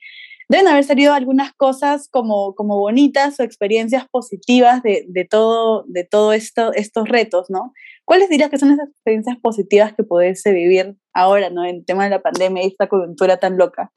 deben 0.49 0.67
haber 0.67 0.83
salido 0.83 1.13
algunas 1.13 1.53
cosas 1.53 2.07
como, 2.09 2.55
como 2.55 2.79
bonitas 2.79 3.39
o 3.39 3.43
experiencias 3.43 4.07
positivas 4.09 4.81
de, 4.81 5.05
de 5.07 5.25
todo, 5.25 5.83
de 5.87 6.03
todo 6.03 6.33
esto, 6.33 6.73
estos 6.73 7.07
retos, 7.07 7.49
¿no? 7.49 7.73
¿Cuáles 8.03 8.29
dirías 8.29 8.49
que 8.49 8.57
son 8.57 8.71
esas 8.71 8.89
experiencias 8.89 9.37
positivas 9.37 9.93
que 9.93 10.03
podés 10.03 10.43
vivir 10.43 10.95
ahora, 11.13 11.49
¿no? 11.49 11.65
En 11.65 11.77
el 11.77 11.85
tema 11.85 12.03
de 12.05 12.11
la 12.11 12.21
pandemia 12.21 12.63
y 12.63 12.67
esta 12.67 12.87
coyuntura 12.87 13.37
tan 13.37 13.57
loca. 13.57 13.91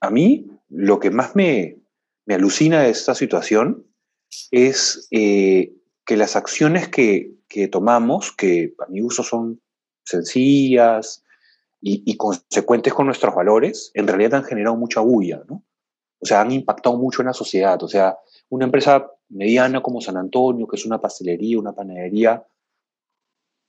A 0.00 0.10
mí, 0.10 0.46
lo 0.68 0.98
que 0.98 1.10
más 1.10 1.34
me, 1.34 1.78
me 2.26 2.34
alucina 2.34 2.82
de 2.82 2.90
esta 2.90 3.14
situación 3.14 3.86
es 4.50 5.08
eh, 5.10 5.72
que 6.04 6.16
las 6.16 6.36
acciones 6.36 6.88
que, 6.88 7.32
que 7.48 7.68
tomamos, 7.68 8.32
que 8.32 8.74
a 8.78 8.90
mi 8.90 9.02
uso 9.02 9.22
son 9.22 9.60
sencillas 10.04 11.24
y, 11.80 12.16
consecuentes 12.16 12.94
con 12.94 13.06
nuestros 13.06 13.34
valores, 13.34 13.90
en 13.94 14.06
realidad 14.06 14.34
han 14.34 14.44
generado 14.44 14.76
mucha 14.76 15.00
bulla, 15.00 15.42
¿no? 15.48 15.62
O 16.18 16.26
sea, 16.26 16.40
han 16.40 16.50
impactado 16.50 16.96
mucho 16.96 17.20
en 17.20 17.26
la 17.26 17.34
sociedad. 17.34 17.82
O 17.82 17.88
sea, 17.88 18.16
una 18.48 18.64
empresa 18.64 19.06
mediana 19.28 19.82
como 19.82 20.00
San 20.00 20.16
Antonio, 20.16 20.66
que 20.66 20.76
es 20.76 20.86
una 20.86 20.98
pastelería, 20.98 21.58
una 21.58 21.74
panadería, 21.74 22.42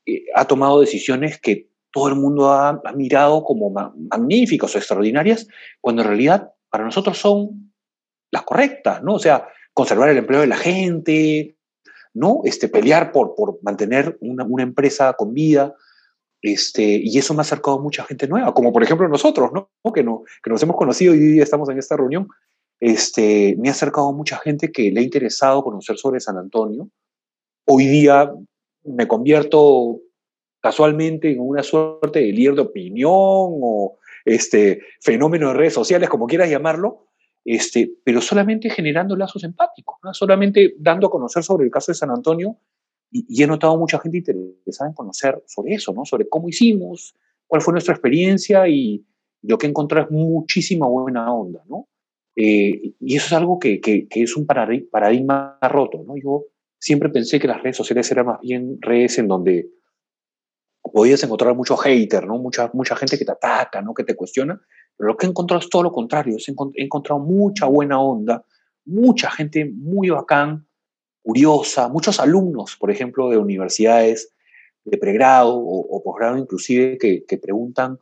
eh, 0.05 0.25
ha 0.33 0.45
tomado 0.45 0.79
decisiones 0.79 1.41
que 1.41 1.69
todo 1.91 2.07
el 2.07 2.15
mundo 2.15 2.51
ha, 2.51 2.81
mirado 2.95 3.43
como 3.43 3.69
magníficas 3.69 4.73
o 4.75 4.77
extraordinarias, 4.77 5.47
cuando 5.81 6.01
en 6.01 6.07
realidad 6.07 6.53
para 6.69 6.85
nosotros 6.85 7.17
son 7.17 7.73
las 8.31 8.43
correctas, 8.43 9.03
¿no? 9.03 9.15
O 9.15 9.19
sea, 9.19 9.47
conservar 9.73 10.09
el 10.09 10.17
empleo 10.17 10.41
de 10.41 10.47
la 10.47 10.57
gente, 10.57 11.57
¿no? 12.13 12.41
Este, 12.43 12.69
pelear 12.69 13.11
por, 13.11 13.35
por 13.35 13.59
mantener 13.63 14.17
una, 14.21 14.43
una 14.43 14.63
empresa 14.63 15.13
con 15.13 15.33
vida, 15.33 15.73
este, 16.45 16.83
y 16.83 17.17
eso 17.17 17.33
me 17.33 17.39
ha 17.39 17.41
acercado 17.41 17.79
a 17.79 17.81
mucha 17.81 18.03
gente 18.03 18.27
nueva, 18.27 18.53
como 18.53 18.71
por 18.71 18.83
ejemplo 18.83 19.07
nosotros, 19.07 19.51
¿no? 19.51 19.69
Que, 19.93 20.03
no, 20.03 20.23
que 20.43 20.49
nos 20.49 20.61
hemos 20.61 20.75
conocido 20.75 21.15
y 21.15 21.19
hoy 21.19 21.27
día 21.33 21.43
estamos 21.43 21.69
en 21.69 21.79
esta 21.79 21.97
reunión. 21.97 22.27
Este, 22.79 23.55
me 23.57 23.69
ha 23.69 23.71
acercado 23.71 24.09
a 24.09 24.13
mucha 24.13 24.37
gente 24.37 24.71
que 24.71 24.91
le 24.91 24.99
ha 24.99 25.03
interesado 25.03 25.63
conocer 25.63 25.97
sobre 25.97 26.19
San 26.19 26.37
Antonio. 26.37 26.89
Hoy 27.65 27.87
día 27.87 28.31
me 28.83 29.07
convierto 29.07 30.01
casualmente 30.61 31.31
en 31.31 31.39
una 31.39 31.63
suerte 31.63 32.19
de 32.19 32.31
líder 32.31 32.55
de 32.55 32.61
opinión 32.61 33.11
o 33.11 33.97
este, 34.23 34.81
fenómeno 35.01 35.47
de 35.47 35.55
redes 35.55 35.73
sociales, 35.73 36.09
como 36.09 36.27
quieras 36.27 36.49
llamarlo, 36.49 37.07
este, 37.43 37.91
pero 38.03 38.21
solamente 38.21 38.69
generando 38.69 39.15
lazos 39.15 39.43
empáticos, 39.43 39.97
¿no? 40.03 40.13
solamente 40.13 40.75
dando 40.77 41.07
a 41.07 41.11
conocer 41.11 41.43
sobre 41.43 41.65
el 41.65 41.71
caso 41.71 41.91
de 41.91 41.97
San 41.97 42.11
Antonio 42.11 42.57
y, 43.15 43.43
he 43.43 43.47
notado 43.47 43.77
mucha 43.77 43.99
gente 43.99 44.17
interesada 44.17 44.89
en 44.89 44.93
conocer 44.93 45.41
sobre 45.47 45.75
eso, 45.75 45.93
¿no? 45.93 46.03
Sobre 46.03 46.27
cómo 46.27 46.49
hicimos, 46.49 47.15
cuál 47.47 47.61
fue 47.61 47.71
nuestra 47.71 47.93
experiencia 47.93 48.67
y 48.67 49.05
lo 49.41 49.57
que 49.57 49.67
encontré 49.67 50.01
es 50.01 50.11
muchísima 50.11 50.87
buena 50.87 51.33
onda, 51.33 51.63
¿no? 51.67 51.87
Eh, 52.35 52.93
y 52.99 53.15
eso 53.15 53.27
es 53.27 53.33
algo 53.33 53.57
que, 53.57 53.79
que, 53.79 54.07
es 54.11 54.35
un 54.35 54.45
paradigma 54.45 55.57
roto, 55.61 56.03
¿no? 56.05 56.15
Yo 56.17 56.45
siempre 56.77 57.09
pensé 57.09 57.39
que 57.39 57.47
las 57.47 57.63
redes 57.63 57.77
sociales 57.77 58.11
eran 58.11 58.25
más 58.25 58.41
bien 58.41 58.77
redes 58.81 59.17
en 59.17 59.29
donde 59.29 59.69
podías 60.81 61.23
encontrar 61.23 61.55
mucho 61.55 61.77
hater, 61.77 62.27
¿no? 62.27 62.37
Mucha, 62.37 62.69
mucha 62.73 62.97
gente 62.97 63.17
que 63.17 63.23
te 63.23 63.31
ataca, 63.31 63.81
¿no? 63.81 63.93
Que 63.93 64.03
te 64.03 64.15
cuestiona. 64.15 64.59
Pero 64.97 65.07
lo 65.07 65.17
que 65.17 65.25
he 65.25 65.29
encontrado 65.29 65.61
es 65.61 65.69
todo 65.69 65.83
lo 65.83 65.91
contrario. 65.93 66.35
He 66.37 66.83
encontrado 66.83 67.21
mucha 67.21 67.65
buena 67.65 68.01
onda, 68.01 68.43
mucha 68.83 69.31
gente 69.31 69.65
muy 69.65 70.09
bacán, 70.09 70.64
curiosa, 71.25 71.89
muchos 71.89 72.19
alumnos, 72.19 72.77
por 72.79 72.91
ejemplo, 72.91 73.31
de 73.31 73.37
universidades 73.39 74.31
de 74.83 74.99
pregrado 74.99 75.57
o, 75.57 76.03
posgrado 76.03 76.37
inclusive, 76.37 76.99
que, 76.99 77.37
preguntan 77.39 77.97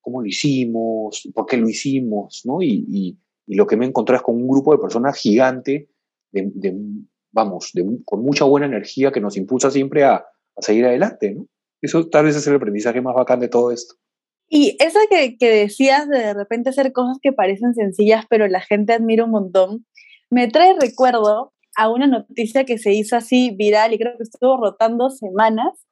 cómo 0.00 0.20
lo 0.20 0.28
hicimos, 0.28 1.28
por 1.34 1.46
qué 1.46 1.56
lo 1.56 1.68
hicimos, 1.68 2.42
¿no? 2.44 2.62
Y, 2.62 3.18
lo 3.48 3.66
que 3.66 3.78
me 3.78 3.86
encontré 3.86 4.16
es 4.16 4.22
con 4.22 4.36
un 4.36 4.46
grupo 4.46 4.72
de 4.72 4.78
personas 4.78 5.18
gigante, 5.18 5.88
de, 6.30 6.76
vamos, 7.32 7.72
con 8.04 8.22
mucha 8.22 8.44
buena 8.44 8.66
energía 8.66 9.10
que 9.10 9.22
nos 9.22 9.36
impulsa 9.36 9.70
siempre 9.70 10.04
a, 10.04 10.24
seguir 10.58 10.84
adelante, 10.86 11.34
¿no? 11.34 11.46
Eso 11.80 12.08
tal 12.08 12.26
vez 12.26 12.36
es 12.36 12.46
el 12.46 12.56
aprendizaje 12.56 13.00
más 13.00 13.14
bacán 13.14 13.40
de 13.40 13.48
todo 13.48 13.72
esto. 13.72 13.94
Y 14.48 14.76
eso 14.80 14.98
que, 15.10 15.36
que 15.36 15.50
decías 15.50 16.08
de 16.08 16.18
de 16.18 16.34
repente 16.34 16.70
hacer 16.70 16.92
cosas 16.92 17.18
que 17.22 17.32
parecen 17.32 17.74
sencillas, 17.74 18.24
pero 18.28 18.46
la 18.48 18.60
gente 18.60 18.92
admira 18.92 19.24
un 19.24 19.30
montón, 19.30 19.86
me 20.30 20.48
trae 20.48 20.76
recuerdo 20.78 21.52
a 21.78 21.88
una 21.88 22.08
noticia 22.08 22.64
que 22.64 22.76
se 22.76 22.92
hizo 22.92 23.16
así 23.16 23.52
viral 23.52 23.94
y 23.94 23.98
creo 23.98 24.16
que 24.16 24.24
estuvo 24.24 24.56
rotando 24.56 25.10
semanas. 25.10 25.86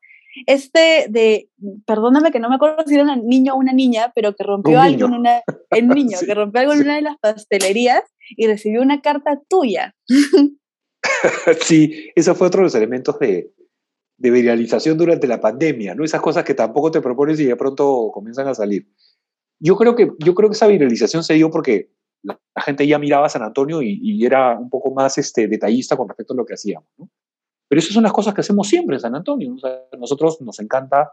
Este 0.47 1.07
de, 1.09 1.49
perdóname 1.87 2.33
que 2.33 2.41
no 2.41 2.49
me 2.49 2.57
acuerdo 2.57 2.83
si 2.85 2.95
era 2.95 3.05
un 3.05 3.27
niño 3.27 3.55
o 3.55 3.57
una 3.57 3.73
niña, 3.73 4.13
pero 4.13 4.35
que 4.35 4.43
rompió 4.43 4.81
algo 4.81 5.07
en 5.07 5.15
una, 5.15 5.43
el 5.71 5.89
niño, 5.89 6.19
que 6.27 6.35
rompió 6.35 6.61
algo 6.61 6.73
en 6.73 6.81
una 6.81 6.97
de 6.97 7.03
las 7.03 7.17
pastelerías 7.19 8.03
y 8.31 8.49
recibió 8.49 8.83
una 8.83 9.01
carta 9.01 9.41
tuya. 9.49 9.95
sí, 11.61 12.11
eso 12.17 12.35
fue 12.35 12.49
otro 12.49 12.61
de 12.61 12.65
los 12.65 12.75
elementos 12.75 13.17
de, 13.21 13.53
de 14.19 14.31
viralización 14.31 14.99
durante 14.99 15.29
la 15.29 15.41
pandemia, 15.41 15.95
¿no? 15.95 16.05
Esas 16.05 16.21
cosas 16.21 16.43
que 16.43 16.55
tampoco 16.55 16.91
te 16.91 17.01
propones 17.01 17.39
y 17.39 17.45
de 17.45 17.57
pronto 17.57 18.11
comienzan 18.13 18.49
a 18.49 18.55
salir. 18.55 18.89
Yo 19.61 19.77
creo 19.77 19.95
que, 19.95 20.11
yo 20.19 20.35
creo 20.35 20.51
que 20.51 20.57
esa 20.57 20.67
viralización 20.67 21.23
se 21.23 21.35
dio 21.35 21.49
porque 21.51 21.93
la, 22.27 22.63
gente 22.63 22.87
ya 22.87 22.99
miraba 22.99 23.27
a 23.27 23.29
San 23.31 23.43
Antonio 23.43 23.81
y, 23.83 24.25
era 24.25 24.59
un 24.59 24.69
poco 24.69 24.93
más 24.93 25.19
este, 25.19 25.49
detallista 25.49 25.97
con 25.97 26.09
respecto 26.09 26.33
a 26.33 26.37
lo 26.37 26.45
que 26.45 26.55
hacíamos. 26.55 26.89
¿no? 26.99 27.09
Pero 27.69 27.79
esas 27.79 27.93
son 27.93 28.03
las 28.03 28.13
cosas 28.13 28.35
que 28.35 28.41
hacemos 28.41 28.69
siempre 28.69 28.97
en 28.97 29.01
San 29.01 29.15
Antonio. 29.15 29.57
a 29.65 29.97
nosotros 29.97 30.41
nos 30.41 30.59
encanta, 30.61 31.13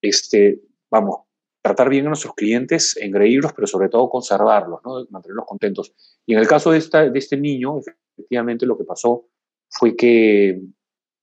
este, 0.00 0.62
vamos, 0.90 1.20
tratar 1.62 1.88
bien 1.88 2.06
a 2.06 2.08
nuestros 2.08 2.34
clientes, 2.34 2.96
engreírlos, 3.00 3.52
pero 3.52 3.66
sobre 3.66 3.88
todo 3.88 4.08
conservarlos, 4.08 4.80
¿no? 4.84 5.06
mantenerlos 5.10 5.46
contentos. 5.46 5.94
Y 6.26 6.34
en 6.34 6.40
el 6.40 6.48
caso 6.48 6.72
de, 6.72 6.78
esta, 6.78 7.08
de 7.08 7.18
este 7.18 7.36
niño, 7.36 7.78
efectivamente 8.16 8.66
lo 8.66 8.76
que 8.76 8.84
pasó 8.84 9.26
fue 9.68 9.96
que 9.96 10.60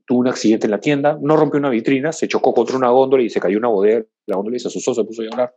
tuvo 0.05 0.19
un 0.19 0.27
accidente 0.27 0.65
en 0.65 0.71
la 0.71 0.79
tienda, 0.79 1.19
no 1.21 1.35
rompió 1.35 1.59
una 1.59 1.69
vitrina, 1.69 2.11
se 2.11 2.27
chocó 2.27 2.53
contra 2.53 2.77
una 2.77 2.89
góndola 2.89 3.21
y 3.21 3.29
se 3.29 3.39
cayó 3.39 3.57
una 3.59 3.67
bodega, 3.67 4.05
la 4.25 4.37
góndola 4.37 4.57
y 4.57 4.59
se 4.59 4.69
asustó, 4.69 4.93
se 4.93 5.03
puso 5.03 5.21
a 5.21 5.25
llorar. 5.25 5.55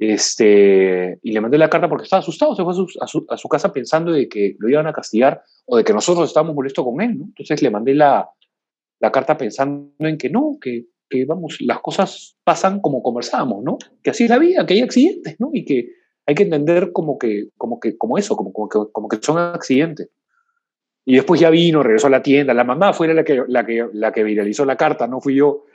Este, 0.00 1.18
y 1.22 1.32
le 1.32 1.42
mandé 1.42 1.58
la 1.58 1.68
carta 1.68 1.86
porque 1.86 2.04
estaba 2.04 2.20
asustado, 2.20 2.56
se 2.56 2.64
fue 2.64 2.72
a 2.72 3.06
su, 3.06 3.26
a 3.28 3.36
su, 3.36 3.48
casa 3.50 3.70
pensando 3.70 4.12
de 4.12 4.30
que 4.30 4.56
lo 4.58 4.70
iban 4.70 4.86
a 4.86 4.94
castigar 4.94 5.42
o 5.66 5.76
de 5.76 5.84
que 5.84 5.92
nosotros 5.92 6.26
estábamos 6.26 6.56
molestos 6.56 6.86
con 6.86 7.02
él, 7.02 7.18
¿no? 7.18 7.24
Entonces 7.26 7.60
le 7.60 7.68
mandé 7.68 7.92
la, 7.92 8.26
la 8.98 9.12
carta 9.12 9.36
pensando 9.36 9.92
en 9.98 10.16
que 10.16 10.30
no, 10.30 10.56
que, 10.58 10.86
que, 11.06 11.26
vamos, 11.26 11.58
las 11.60 11.80
cosas 11.80 12.34
pasan 12.44 12.80
como 12.80 13.02
conversábamos, 13.02 13.62
¿no? 13.62 13.76
Que 14.02 14.08
así 14.08 14.24
es 14.24 14.30
la 14.30 14.38
vida, 14.38 14.64
que 14.64 14.72
hay 14.72 14.80
accidentes, 14.80 15.36
¿no? 15.38 15.50
Y 15.52 15.66
que 15.66 15.90
hay 16.24 16.34
que 16.34 16.44
entender 16.44 16.92
como 16.92 17.18
que, 17.18 17.48
como 17.58 17.78
que, 17.78 17.98
como 17.98 18.16
eso, 18.16 18.36
como, 18.36 18.54
como, 18.54 18.70
que, 18.70 18.78
como 18.92 19.06
que 19.06 19.18
son 19.20 19.36
accidentes. 19.36 20.08
Y 21.04 21.16
después 21.16 21.42
ya 21.42 21.50
vino, 21.50 21.82
regresó 21.82 22.06
a 22.06 22.10
la 22.10 22.22
tienda, 22.22 22.54
la 22.54 22.64
mamá 22.64 22.94
fue 22.94 23.12
la 23.12 23.22
que, 23.22 23.42
la 23.46 23.66
que, 23.66 23.86
la 23.92 24.12
que 24.12 24.24
viralizó 24.24 24.64
la 24.64 24.78
carta, 24.78 25.06
no 25.06 25.20
fui 25.20 25.34
yo. 25.34 25.66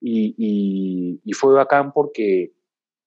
Y, 0.00 0.34
y, 0.38 1.20
y 1.22 1.32
fue 1.34 1.52
bacán 1.52 1.92
porque 1.92 2.52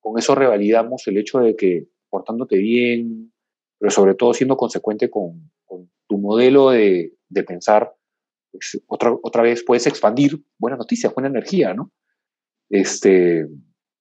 con 0.07 0.17
eso 0.17 0.35
revalidamos 0.35 1.05
el 1.07 1.17
hecho 1.17 1.39
de 1.39 1.55
que 1.55 1.87
portándote 2.09 2.57
bien, 2.57 3.33
pero 3.77 3.91
sobre 3.91 4.15
todo 4.15 4.33
siendo 4.33 4.55
consecuente 4.55 5.09
con, 5.09 5.51
tu 6.07 6.17
modelo 6.17 6.69
de, 6.69 7.11
pensar, 7.45 7.93
pues, 8.49 8.81
otra, 8.87 9.13
otra 9.21 9.43
vez 9.43 9.61
puedes 9.65 9.85
expandir 9.85 10.41
buenas 10.57 10.79
noticias, 10.79 11.13
buena 11.13 11.27
energía, 11.27 11.73
¿no? 11.73 11.91
Este, 12.69 13.45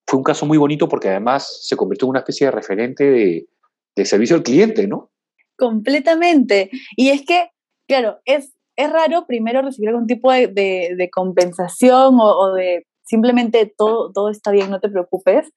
fue 0.06 0.18
un 0.18 0.22
caso 0.22 0.46
muy 0.46 0.56
bonito 0.56 0.88
porque 0.88 1.08
además 1.08 1.66
se 1.66 1.76
convirtió 1.76 2.06
en 2.06 2.10
una 2.10 2.20
especie 2.20 2.46
de 2.46 2.52
referente 2.52 3.10
de, 3.10 3.48
de 3.96 4.04
servicio 4.04 4.36
al 4.36 4.44
cliente, 4.44 4.86
¿no? 4.86 5.10
Completamente. 5.56 6.70
Y 6.96 7.08
es 7.08 7.26
que, 7.26 7.50
claro, 7.88 8.20
es, 8.24 8.54
es 8.76 8.92
raro 8.92 9.26
primero 9.26 9.62
recibir 9.62 9.88
algún 9.88 10.06
tipo 10.06 10.30
de, 10.30 10.46
de, 10.46 11.10
compensación 11.10 12.20
o, 12.20 12.38
o, 12.38 12.54
de 12.54 12.86
simplemente 13.02 13.72
todo, 13.76 14.12
todo 14.12 14.30
está 14.30 14.52
bien, 14.52 14.70
no 14.70 14.78
te 14.78 14.88
preocupes, 14.88 15.52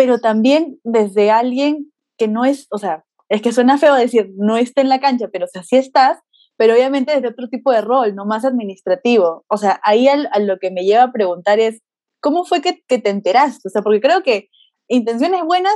pero 0.00 0.18
también 0.18 0.80
desde 0.82 1.30
alguien 1.30 1.92
que 2.16 2.26
no 2.26 2.46
es, 2.46 2.68
o 2.70 2.78
sea, 2.78 3.04
es 3.28 3.42
que 3.42 3.52
suena 3.52 3.76
feo 3.76 3.94
decir 3.94 4.30
no 4.34 4.56
está 4.56 4.80
en 4.80 4.88
la 4.88 4.98
cancha, 4.98 5.28
pero 5.30 5.44
o 5.44 5.48
sea, 5.48 5.62
sí 5.62 5.76
estás, 5.76 6.18
pero 6.56 6.72
obviamente 6.72 7.14
desde 7.14 7.28
otro 7.28 7.48
tipo 7.48 7.70
de 7.70 7.82
rol, 7.82 8.14
no 8.14 8.24
más 8.24 8.46
administrativo. 8.46 9.44
O 9.46 9.58
sea, 9.58 9.78
ahí 9.84 10.08
a 10.08 10.38
lo 10.38 10.58
que 10.58 10.70
me 10.70 10.84
lleva 10.84 11.02
a 11.02 11.12
preguntar 11.12 11.60
es, 11.60 11.82
¿cómo 12.18 12.46
fue 12.46 12.62
que, 12.62 12.82
que, 12.88 12.98
te 12.98 13.10
enteraste? 13.10 13.68
O 13.68 13.70
sea, 13.70 13.82
porque 13.82 14.00
creo 14.00 14.22
que 14.22 14.48
intenciones 14.88 15.44
buenas 15.44 15.74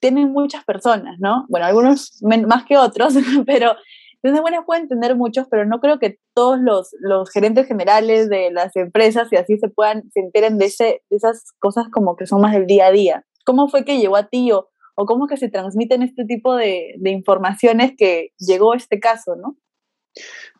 tienen 0.00 0.32
muchas 0.32 0.64
personas, 0.64 1.16
¿no? 1.18 1.44
Bueno, 1.50 1.66
algunos 1.66 2.22
más 2.22 2.64
que 2.64 2.78
otros, 2.78 3.16
pero 3.46 3.76
intenciones 4.22 4.40
buenas 4.40 4.64
pueden 4.64 4.88
tener 4.88 5.14
muchos, 5.14 5.46
pero 5.50 5.66
no 5.66 5.78
creo 5.80 5.98
que 5.98 6.16
todos 6.34 6.58
los, 6.58 6.88
los 7.00 7.30
gerentes 7.30 7.66
generales 7.66 8.30
de 8.30 8.50
las 8.50 8.74
empresas 8.76 9.28
y 9.30 9.36
así 9.36 9.58
se 9.58 9.68
puedan, 9.68 10.10
se 10.10 10.20
enteren 10.20 10.56
de, 10.56 10.64
ese, 10.64 11.02
de 11.10 11.16
esas 11.18 11.52
cosas 11.58 11.88
como 11.92 12.16
que 12.16 12.26
son 12.26 12.40
más 12.40 12.54
del 12.54 12.66
día 12.66 12.86
a 12.86 12.92
día. 12.92 13.26
¿Cómo 13.48 13.66
fue 13.68 13.86
que 13.86 13.96
llegó 13.96 14.16
a 14.16 14.28
ti 14.28 14.52
o, 14.52 14.68
o 14.94 15.06
cómo 15.06 15.26
que 15.26 15.38
se 15.38 15.48
transmiten 15.48 16.02
este 16.02 16.26
tipo 16.26 16.54
de, 16.54 16.96
de 16.98 17.10
informaciones 17.10 17.92
que 17.96 18.34
llegó 18.38 18.74
este 18.74 19.00
caso, 19.00 19.36
¿no? 19.36 19.56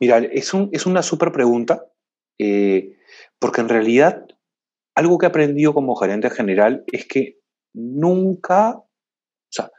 Mira, 0.00 0.16
es, 0.16 0.54
un, 0.54 0.70
es 0.72 0.86
una 0.86 1.02
súper 1.02 1.30
pregunta, 1.30 1.84
eh, 2.38 2.96
porque 3.38 3.60
en 3.60 3.68
realidad 3.68 4.26
algo 4.94 5.18
que 5.18 5.26
he 5.26 5.28
aprendido 5.28 5.74
como 5.74 5.96
gerente 5.96 6.30
general 6.30 6.84
es 6.86 7.06
que 7.06 7.40
nunca, 7.74 8.78
o 8.78 8.88
sea, 9.50 9.70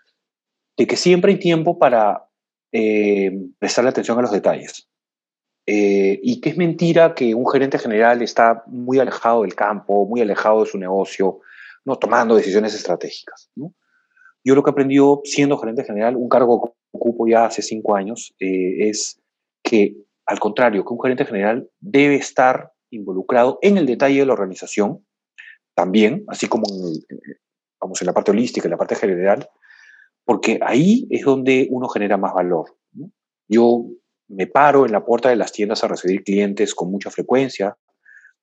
de 0.78 0.86
que 0.86 0.98
siempre 0.98 1.32
hay 1.32 1.40
tiempo 1.40 1.80
para 1.80 2.28
eh, 2.72 3.32
prestarle 3.58 3.90
atención 3.90 4.20
a 4.20 4.22
los 4.22 4.32
detalles. 4.32 4.88
Eh, 5.66 6.20
y 6.22 6.42
que 6.42 6.50
es 6.50 6.58
mentira 6.58 7.16
que 7.16 7.34
un 7.34 7.50
gerente 7.50 7.80
general 7.80 8.22
está 8.22 8.62
muy 8.68 9.00
alejado 9.00 9.42
del 9.42 9.56
campo, 9.56 10.06
muy 10.06 10.22
alejado 10.22 10.64
de 10.64 10.70
su 10.70 10.78
negocio, 10.78 11.40
no 11.90 11.98
tomando 11.98 12.36
decisiones 12.36 12.74
estratégicas. 12.74 13.50
¿no? 13.56 13.74
Yo 14.44 14.56
lo 14.56 14.64
que 14.64 14.70
he 14.70 14.72
aprendido 14.72 15.22
siendo 15.26 15.58
gerente 15.58 15.84
general, 15.84 16.16
un 16.16 16.30
cargo 16.30 16.62
que 16.62 16.72
ocupo 16.92 17.28
ya 17.28 17.46
hace 17.46 17.62
cinco 17.62 17.96
años, 17.96 18.34
eh, 18.40 18.88
es 18.90 19.20
que, 19.64 19.96
al 20.26 20.40
contrario, 20.40 20.86
que 20.86 20.94
un 20.94 21.02
gerente 21.02 21.26
general 21.26 21.70
debe 21.80 22.16
estar 22.16 22.72
involucrado 22.92 23.60
en 23.62 23.78
el 23.78 23.86
detalle 23.86 24.20
de 24.20 24.26
la 24.26 24.34
organización, 24.34 25.06
también, 25.76 26.24
así 26.28 26.48
como 26.48 26.64
en, 26.70 27.20
vamos, 27.80 28.02
en 28.02 28.08
la 28.08 28.14
parte 28.14 28.32
holística, 28.32 28.68
en 28.68 28.72
la 28.72 28.78
parte 28.78 28.96
general, 28.96 29.50
porque 30.26 30.60
ahí 30.62 31.08
es 31.10 31.24
donde 31.24 31.68
uno 31.72 31.88
genera 31.88 32.18
más 32.18 32.34
valor. 32.34 32.78
Yo 33.48 33.86
me 34.28 34.46
paro 34.46 34.86
en 34.86 34.92
la 34.92 35.04
puerta 35.04 35.30
de 35.30 35.36
las 35.36 35.52
tiendas 35.52 35.84
a 35.84 35.88
recibir 35.88 36.24
clientes 36.24 36.76
con 36.76 36.92
mucha 36.92 37.10
frecuencia, 37.10 37.78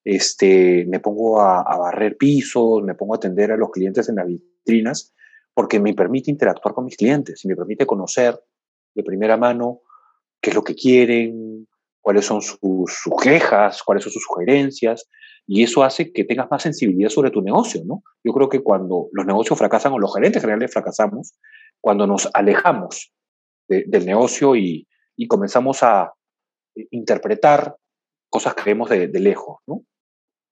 este, 0.07 0.87
me 0.87 1.01
pongo 1.01 1.41
a, 1.41 1.63
a, 1.63 1.77
barrer 1.79 2.17
pisos, 2.17 2.85
me 2.85 2.95
pongo 2.95 3.15
a 3.15 3.17
atender 3.17 3.51
a 3.51 3.57
los 3.57 3.73
clientes 3.73 4.09
en 4.09 4.15
las 4.15 4.29
vitrinas, 4.29 5.13
porque 5.53 5.81
me 5.81 5.95
permite 5.95 6.31
interactuar 6.31 6.77
con 6.77 6.85
mis 6.85 6.97
clientes 6.97 7.45
y 7.45 7.49
me 7.49 7.57
permite 7.57 7.87
conocer 7.87 8.39
de 8.95 9.03
primera 9.03 9.37
mano 9.37 9.81
qué 10.41 10.51
es 10.51 10.55
lo 10.57 10.63
que 10.63 10.77
quieren, 10.77 11.67
cuáles 12.01 12.25
son 12.25 12.41
sus, 12.41 12.61
sus, 12.87 13.15
quejas, 13.21 13.83
cuáles 13.83 14.05
son 14.05 14.13
sus 14.13 14.23
sugerencias, 14.23 15.09
y 15.45 15.65
eso 15.65 15.83
hace 15.83 16.13
que 16.13 16.23
tengas 16.23 16.49
más 16.53 16.63
sensibilidad 16.63 17.09
sobre 17.09 17.33
tu 17.33 17.43
negocio, 17.43 17.83
¿no? 17.85 18.05
Yo 18.23 18.33
creo 18.33 18.49
que 18.49 18.63
cuando 18.63 19.09
los 19.11 19.27
negocios 19.27 19.59
fracasan 19.59 19.93
o 19.93 19.99
los 19.99 20.15
gerentes 20.15 20.41
generales 20.41 20.73
fracasamos, 20.73 21.35
cuando 21.81 22.07
nos 22.07 22.31
alejamos 22.33 23.13
de, 23.67 23.83
del 23.89 24.07
negocio 24.07 24.55
y, 24.55 24.87
y, 25.17 25.27
comenzamos 25.27 25.83
a 25.83 26.13
interpretar 26.91 27.75
cosas 28.29 28.55
que 28.55 28.63
vemos 28.67 28.89
de, 28.89 29.09
de, 29.09 29.19
lejos, 29.19 29.59
¿no? 29.67 29.83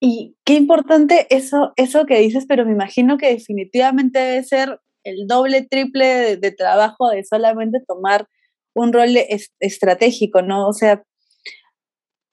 Y 0.01 0.37
qué 0.45 0.55
importante 0.55 1.27
eso, 1.31 1.73
eso 1.77 2.05
que 2.07 2.19
dices, 2.19 2.45
pero 2.47 2.67
me 2.67 2.73
imagino 2.73 3.17
que 3.17 3.31
definitivamente 3.31 4.19
debe 4.19 4.45
ser 4.45 4.81
el 5.05 5.27
doble, 5.27 5.63
triple 5.63 6.07
de, 6.07 6.37
de 6.37 6.53
trabajo 6.53 7.11
de 7.11 7.25
solamente 7.25 7.81
tomar 7.87 8.29
un 8.75 8.93
rol 8.93 9.17
es, 9.17 9.53
estratégico, 9.61 10.43
¿no? 10.43 10.69
O 10.69 10.73
sea, 10.73 11.03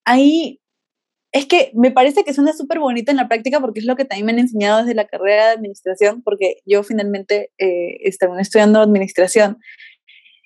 ahí 0.05 0.59
es 1.33 1.45
que 1.45 1.71
me 1.75 1.91
parece 1.91 2.23
que 2.23 2.33
suena 2.33 2.53
súper 2.53 2.79
bonito 2.79 3.11
en 3.11 3.17
la 3.17 3.29
práctica 3.29 3.61
porque 3.61 3.79
es 3.79 3.85
lo 3.85 3.95
que 3.95 4.05
también 4.05 4.25
me 4.25 4.31
han 4.33 4.39
enseñado 4.39 4.79
desde 4.79 4.95
la 4.95 5.07
carrera 5.07 5.47
de 5.47 5.53
administración, 5.53 6.21
porque 6.23 6.57
yo 6.65 6.83
finalmente 6.83 7.51
eh, 7.57 7.97
estudiando 8.03 8.81
administración. 8.81 9.57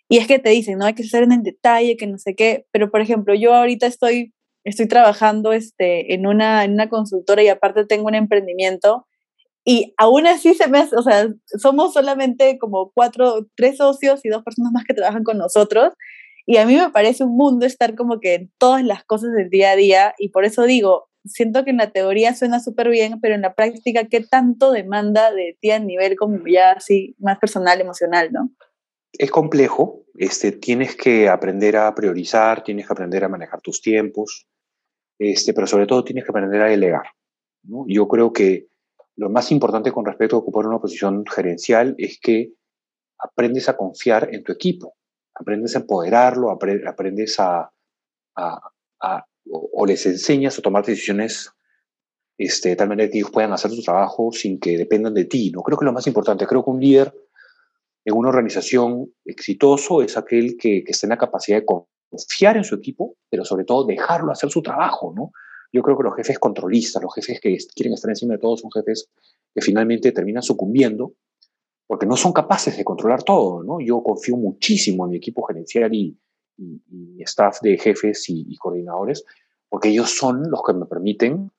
Y 0.08 0.18
es 0.18 0.28
que 0.28 0.38
te 0.38 0.52
dicen, 0.52 0.78
no 0.78 0.86
hay 0.86 0.94
que 0.94 1.04
ser 1.04 1.24
en 1.24 1.32
el 1.32 1.42
detalle, 1.42 1.98
que 1.98 2.06
no 2.06 2.20
sé 2.20 2.36
qué, 2.36 2.68
pero 2.72 2.92
por 2.92 3.02
ejemplo, 3.02 3.34
yo 3.34 3.56
ahorita 3.56 3.88
estoy, 3.88 4.35
estoy 4.66 4.88
trabajando 4.88 5.54
este, 5.54 6.14
en, 6.14 6.28
una, 6.28 6.66
en 6.66 6.74
una 6.74 6.90
consultora 6.90 7.42
y 7.42 7.48
aparte 7.48 7.86
tengo 7.86 8.08
un 8.08 8.16
emprendimiento 8.16 9.08
y 9.68 9.96
aún 9.98 10.28
así 10.28 10.54
se 10.54 10.68
me 10.68 10.78
hace, 10.78 10.96
o 10.96 11.02
sea, 11.02 11.28
somos 11.58 11.92
solamente 11.94 12.60
como 12.60 12.92
cuatro, 12.94 13.48
tres 13.56 13.78
socios 13.78 14.24
y 14.24 14.30
dos 14.30 14.44
personas 14.44 14.72
más 14.72 14.86
que 14.86 14.94
trabajan 14.94 15.24
con 15.24 15.40
nosotros. 15.40 15.94
Y 16.46 16.58
a 16.58 16.68
mí 16.68 16.76
me 16.76 16.92
parece 16.92 17.24
un 17.24 17.36
mundo 17.36 17.66
estar 17.66 17.96
como 17.96 18.20
que 18.20 18.36
en 18.36 18.52
todas 18.60 18.84
las 18.84 19.04
cosas 19.04 19.32
del 19.34 19.50
día 19.50 19.72
a 19.72 19.76
día. 19.76 20.14
Y 20.20 20.30
por 20.30 20.46
eso 20.46 20.64
digo, 20.66 21.10
siento 21.26 21.64
que 21.64 21.72
en 21.72 21.78
la 21.78 21.90
teoría 21.90 22.36
suena 22.36 22.60
súper 22.60 22.90
bien, 22.90 23.20
pero 23.20 23.34
en 23.34 23.42
la 23.42 23.56
práctica, 23.56 24.04
¿qué 24.04 24.22
tanto 24.22 24.72
demanda 24.72 25.32
de 25.32 25.58
ti 25.60 25.72
a 25.72 25.80
nivel 25.80 26.16
como 26.16 26.46
ya 26.48 26.74
así 26.74 27.16
más 27.18 27.40
personal, 27.40 27.82
emocional, 27.82 28.32
no? 28.32 28.52
Es 29.14 29.32
complejo, 29.32 30.04
este, 30.20 30.52
tienes 30.52 30.96
que 30.96 31.28
aprender 31.28 31.76
a 31.78 31.96
priorizar, 31.96 32.64
tienes 32.64 32.86
que 32.86 32.94
aprender 32.94 33.24
a 33.24 33.30
manejar 33.30 33.62
tus 33.62 33.82
tiempos, 33.82 34.48
este, 35.20 35.54
pero 35.54 35.68
sobre 35.68 35.88
todo 35.88 36.04
tienes 36.04 36.24
que 36.24 36.32
aprender 36.32 36.62
a 36.62 36.70
delegar. 36.70 37.06
Yo 37.88 38.08
creo 38.08 38.32
que 38.32 38.68
lo 39.16 39.30
más 39.30 39.52
importante 39.52 39.92
con 39.92 40.06
respecto 40.06 40.36
a 40.36 40.40
ocupar 40.40 40.68
una 40.68 40.80
posición 40.80 41.24
gerencial 41.26 41.96
es 41.98 42.20
que 42.20 42.52
aprendes 43.18 43.70
a 43.70 43.78
confiar 43.78 44.30
en 44.34 44.44
tu 44.44 44.52
equipo, 44.52 44.96
aprendes 45.34 45.76
a 45.76 45.80
empoderarlo, 45.80 46.52
aprendes 46.52 47.40
a, 47.40 47.72
a, 48.36 48.72
a 49.02 49.26
o, 49.52 49.86
les 49.86 50.06
enseñas 50.06 50.58
a 50.58 50.62
tomar 50.62 50.86
decisiones 50.86 51.52
este, 52.38 52.70
de 52.70 52.76
tal 52.76 52.90
manera 52.90 53.10
que 53.10 53.20
ellos 53.20 53.32
puedan 53.32 53.54
hacer 53.54 53.72
su 53.72 53.82
trabajo 53.82 54.32
sin 54.32 54.60
que 54.60 54.78
dependan 54.78 55.14
de 55.14 55.26
ti. 55.26 55.52
¿no? 55.52 55.62
Creo 55.62 55.78
que 55.78 55.86
lo 55.86 55.94
más 55.94 56.08
importante, 56.08 56.46
creo 56.46 56.64
que 56.64 56.70
un 56.70 56.82
líder 56.82 57.14
en 58.04 58.16
una 58.16 58.30
organización 58.30 59.14
exitoso 59.24 60.02
es 60.02 60.18
aquel 60.18 60.58
que, 60.58 60.84
que 60.84 60.92
esté 60.92 61.06
en 61.06 61.12
la 61.12 61.18
capacidad 61.18 61.60
de 61.60 61.66
confiar 62.10 62.58
en 62.58 62.64
su 62.64 62.76
equipo, 62.76 63.16
pero 63.30 63.46
sobre 63.46 63.66
todo 63.66 63.86
dejarlo 63.86 64.32
hacer 64.32 64.50
su 64.50 64.62
trabajo, 64.62 65.14
¿no? 65.16 65.32
Yo 65.72 65.82
creo 65.82 65.98
que 65.98 66.04
los 66.04 66.16
jefes 66.16 66.40
controlistas, 66.40 67.04
los 67.04 67.14
jefes 67.14 67.40
que 67.42 67.58
quieren 67.76 67.94
estar 67.94 68.10
encima 68.10 68.36
de 68.36 68.40
todo, 68.40 68.56
son 68.56 68.72
jefes 68.72 69.10
que 69.54 69.62
finalmente 69.62 70.14
terminan 70.14 70.42
sucumbiendo 70.42 71.16
porque 71.88 72.06
no 72.06 72.16
son 72.16 72.34
capaces 72.34 72.78
de 72.78 72.84
controlar 72.86 73.24
todo. 73.24 73.62
¿no? 73.62 73.80
Yo 73.80 74.02
confío 74.02 74.38
muchísimo 74.38 75.06
en 75.06 75.12
mi 75.12 75.18
equipo 75.18 75.44
gerencial 75.44 75.94
y, 75.94 76.18
y, 76.58 76.82
y 77.18 77.22
staff 77.24 77.60
de 77.62 77.78
jefes 77.78 78.30
y, 78.30 78.46
y, 78.48 78.56
coordinadores, 78.56 79.26
porque 79.68 79.90
ellos 79.90 80.12
son 80.18 80.50
los 80.50 80.62
que 80.64 80.74
me 80.74 80.86
permiten 80.86 81.52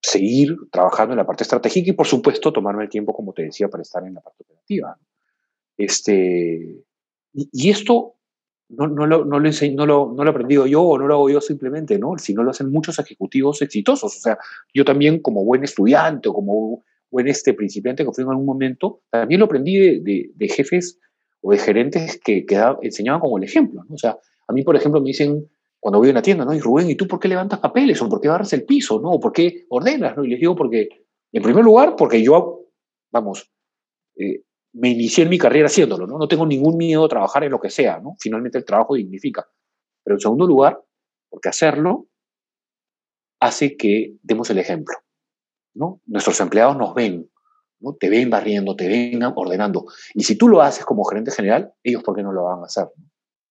seguir 0.00 0.56
trabajando 0.70 1.14
en 1.14 1.18
la 1.18 1.26
parte 1.26 1.42
estratégica 1.42 1.90
y, 1.90 1.94
por 1.94 2.06
supuesto, 2.06 2.52
tomarme 2.52 2.84
el 2.84 2.90
tiempo, 2.90 3.14
como 3.14 3.32
te 3.32 3.44
decía, 3.44 3.68
para 3.68 3.82
estar 3.82 4.04
en 4.04 4.14
la 4.14 4.20
parte 4.20 4.44
operativa. 4.44 4.98
Este, 5.76 6.84
y 7.32 7.70
esto 7.70 8.17
no, 8.68 8.86
no, 8.86 9.06
lo, 9.06 9.24
no, 9.24 9.38
lo 9.38 10.14
no, 10.14 10.24
he 10.24 10.28
aprendido 10.28 10.66
yo 10.66 10.82
o 10.82 10.98
no 10.98 11.06
lo 11.06 11.14
hago 11.14 11.30
yo 11.30 11.40
simplemente, 11.40 11.98
¿no? 11.98 12.18
Sino 12.18 12.42
lo 12.42 12.50
hacen 12.50 12.70
muchos 12.70 12.98
ejecutivos 12.98 13.62
exitosos. 13.62 14.16
O 14.16 14.20
sea, 14.20 14.38
yo 14.74 14.84
también 14.84 15.20
como 15.20 15.44
buen 15.44 15.64
estudiante 15.64 16.28
o 16.28 16.34
como 16.34 16.84
buen 17.10 17.28
este 17.28 17.54
principiante 17.54 18.04
que 18.04 18.12
fui 18.12 18.24
en 18.24 18.30
algún 18.30 18.44
momento, 18.44 19.00
también 19.10 19.40
lo 19.40 19.46
aprendí 19.46 19.76
de, 19.76 20.30
de, 20.34 20.48
jefes 20.48 20.98
o 21.40 21.52
de 21.52 21.58
gerentes 21.58 22.20
que, 22.22 22.44
que 22.44 22.56
da, 22.56 22.76
enseñaban 22.82 23.20
como 23.20 23.38
el 23.38 23.44
ejemplo, 23.44 23.82
¿no? 23.88 23.94
O 23.94 23.98
sea, 23.98 24.18
a 24.46 24.52
mí, 24.52 24.62
por 24.62 24.76
ejemplo, 24.76 25.00
me 25.00 25.08
dicen 25.08 25.48
cuando 25.80 25.98
voy 25.98 26.08
a 26.08 26.12
una 26.12 26.22
tienda, 26.22 26.44
¿no? 26.44 26.52
Y 26.54 26.60
Rubén, 26.60 26.90
¿y 26.90 26.96
tú 26.96 27.06
por 27.06 27.20
qué 27.20 27.28
levantas 27.28 27.60
papeles? 27.60 28.02
¿O 28.02 28.08
por 28.08 28.20
qué 28.20 28.28
barras 28.28 28.52
el 28.52 28.64
piso? 28.64 29.00
¿No? 29.00 29.12
¿O 29.12 29.20
por 29.20 29.32
qué 29.32 29.66
ordenas? 29.68 30.16
¿No? 30.16 30.24
Y 30.24 30.28
les 30.28 30.40
digo 30.40 30.56
porque, 30.56 30.88
en 31.32 31.42
primer 31.42 31.64
lugar, 31.64 31.94
porque 31.96 32.22
yo, 32.22 32.66
vamos, 33.12 33.50
eh, 34.16 34.42
me 34.78 34.90
inicié 34.90 35.24
en 35.24 35.30
mi 35.30 35.38
carrera 35.38 35.66
haciéndolo, 35.66 36.06
¿no? 36.06 36.18
No 36.18 36.28
tengo 36.28 36.46
ningún 36.46 36.76
miedo 36.76 37.04
a 37.04 37.08
trabajar 37.08 37.42
en 37.42 37.50
lo 37.50 37.60
que 37.60 37.70
sea, 37.70 37.98
¿no? 37.98 38.14
Finalmente 38.20 38.58
el 38.58 38.64
trabajo 38.64 38.94
dignifica. 38.94 39.46
Pero 40.04 40.16
en 40.16 40.20
segundo 40.20 40.46
lugar, 40.46 40.80
porque 41.28 41.48
hacerlo 41.48 42.06
hace 43.40 43.76
que 43.76 44.16
demos 44.22 44.50
el 44.50 44.58
ejemplo, 44.58 44.94
¿no? 45.74 46.00
Nuestros 46.06 46.40
empleados 46.40 46.76
nos 46.76 46.94
ven, 46.94 47.28
¿no? 47.80 47.94
Te 47.94 48.08
ven 48.08 48.30
barriendo, 48.30 48.76
te 48.76 48.86
ven 48.86 49.20
ordenando. 49.34 49.86
Y 50.14 50.22
si 50.22 50.38
tú 50.38 50.48
lo 50.48 50.62
haces 50.62 50.84
como 50.84 51.04
gerente 51.04 51.32
general, 51.32 51.72
ellos, 51.82 52.04
¿por 52.04 52.14
qué 52.14 52.22
no 52.22 52.32
lo 52.32 52.44
van 52.44 52.60
a 52.60 52.66
hacer? 52.66 52.86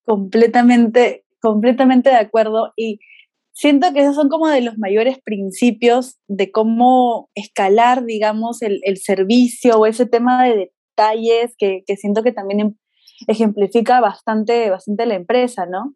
Completamente, 0.05 1.25
completamente 1.41 2.09
de 2.09 2.15
acuerdo. 2.15 2.71
Y 2.77 2.99
siento 3.51 3.91
que 3.91 3.99
esos 3.99 4.15
son 4.15 4.29
como 4.29 4.47
de 4.47 4.61
los 4.61 4.77
mayores 4.77 5.19
principios 5.21 6.19
de 6.27 6.51
cómo 6.51 7.29
escalar, 7.35 8.05
digamos, 8.05 8.61
el, 8.61 8.79
el 8.83 8.95
servicio 8.97 9.77
o 9.77 9.85
ese 9.85 10.05
tema 10.05 10.45
de 10.45 10.71
detalles 10.97 11.55
que, 11.57 11.83
que 11.85 11.95
siento 11.95 12.23
que 12.23 12.31
también 12.31 12.59
em, 12.59 12.75
ejemplifica 13.27 13.99
bastante, 14.01 14.69
bastante 14.69 15.05
la 15.05 15.15
empresa, 15.15 15.65
¿no? 15.65 15.93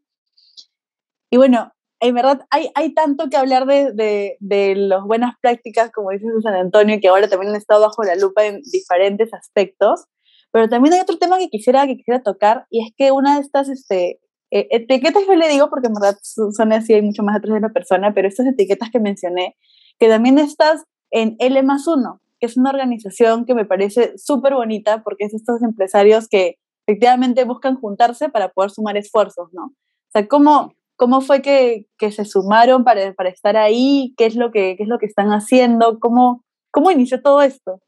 Y 1.30 1.38
bueno, 1.38 1.72
en 2.00 2.16
verdad 2.16 2.42
hay, 2.50 2.72
hay 2.76 2.94
tanto 2.94 3.30
que 3.30 3.38
hablar 3.38 3.66
de, 3.66 3.94
de, 3.94 4.38
de 4.40 4.76
las 4.76 5.04
buenas 5.04 5.36
prácticas, 5.42 5.92
como 5.92 6.12
dices 6.12 6.30
San 6.44 6.56
Antonio, 6.56 7.00
que 7.00 7.08
ahora 7.08 7.28
también 7.28 7.52
han 7.52 7.58
estado 7.58 7.82
bajo 7.82 8.04
la 8.04 8.16
lupa 8.16 8.46
en 8.46 8.62
diferentes 8.72 9.34
aspectos, 9.34 10.06
pero 10.52 10.68
también 10.68 10.94
hay 10.94 11.00
otro 11.00 11.18
tema 11.18 11.38
que 11.38 11.50
quisiera, 11.50 11.88
que 11.88 11.98
quisiera 11.98 12.22
tocar, 12.22 12.66
y 12.70 12.86
es 12.86 12.94
que 12.98 13.12
una 13.12 13.36
de 13.36 13.42
estas 13.42 13.70
este, 13.70 14.20
eh, 14.52 14.68
etiquetas 14.72 15.24
yo 15.26 15.36
le 15.36 15.48
digo 15.48 15.70
porque 15.70 15.88
en 15.88 15.94
verdad 15.94 16.18
son 16.22 16.74
así, 16.74 16.94
hay 16.94 17.02
mucho 17.02 17.24
más 17.24 17.38
atrás 17.38 17.54
de 17.54 17.62
la 17.62 17.70
persona, 17.70 18.14
pero 18.14 18.28
estas 18.28 18.48
etiquetas 18.48 18.90
que 18.90 19.00
mencioné, 19.00 19.56
que 20.00 20.10
también 20.10 20.40
estás 20.40 20.84
en 21.12 21.36
L 21.40 21.62
más 21.64 21.88
uno, 21.88 22.21
que 22.42 22.48
es 22.48 22.58
una 22.58 22.72
organización 22.72 23.46
que 23.46 23.54
me 23.54 23.66
parece 23.66 24.18
súper 24.18 24.56
bonita 24.56 25.04
porque 25.04 25.26
es 25.26 25.34
estos 25.36 25.62
empresarios 25.62 26.28
que 26.28 26.58
efectivamente 26.88 27.46
buscan 27.46 27.80
juntarse 27.80 28.30
para 28.30 28.50
poder 28.50 28.72
sumar 28.72 28.98
esfuerzos, 28.98 29.50
¿no? 29.54 29.66
O 29.66 30.12
sea, 30.12 30.28
¿cómo, 30.28 30.74
cómo 30.96 31.22
fue 31.22 31.44
que, 31.44 31.86
que 32.00 32.12
se 32.12 32.26
sumaron 32.26 32.84
para, 32.84 33.14
para, 33.14 33.30
estar 33.30 33.56
ahí? 33.58 34.16
¿Qué 34.18 34.26
es 34.26 34.36
lo 34.36 34.52
que, 34.52 34.76
qué 34.76 34.84
es 34.84 34.90
lo 34.90 34.98
que 34.98 35.06
están 35.06 35.30
haciendo? 35.30 36.00
¿Cómo, 36.00 36.44
¿Cómo 36.72 36.90
inició 36.90 37.22
todo 37.22 37.44
esto? 37.44 37.80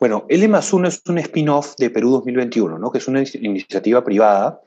Bueno, 0.00 0.24
L 0.30 0.48
más 0.48 0.72
uno 0.72 0.88
es 0.88 1.02
un 1.06 1.18
spin-off 1.18 1.74
de 1.76 1.90
Perú 1.90 2.12
2021, 2.12 2.78
¿no? 2.78 2.90
que 2.90 2.98
es 2.98 3.08
una 3.08 3.22
iniciativa 3.34 4.02
privada 4.02 4.62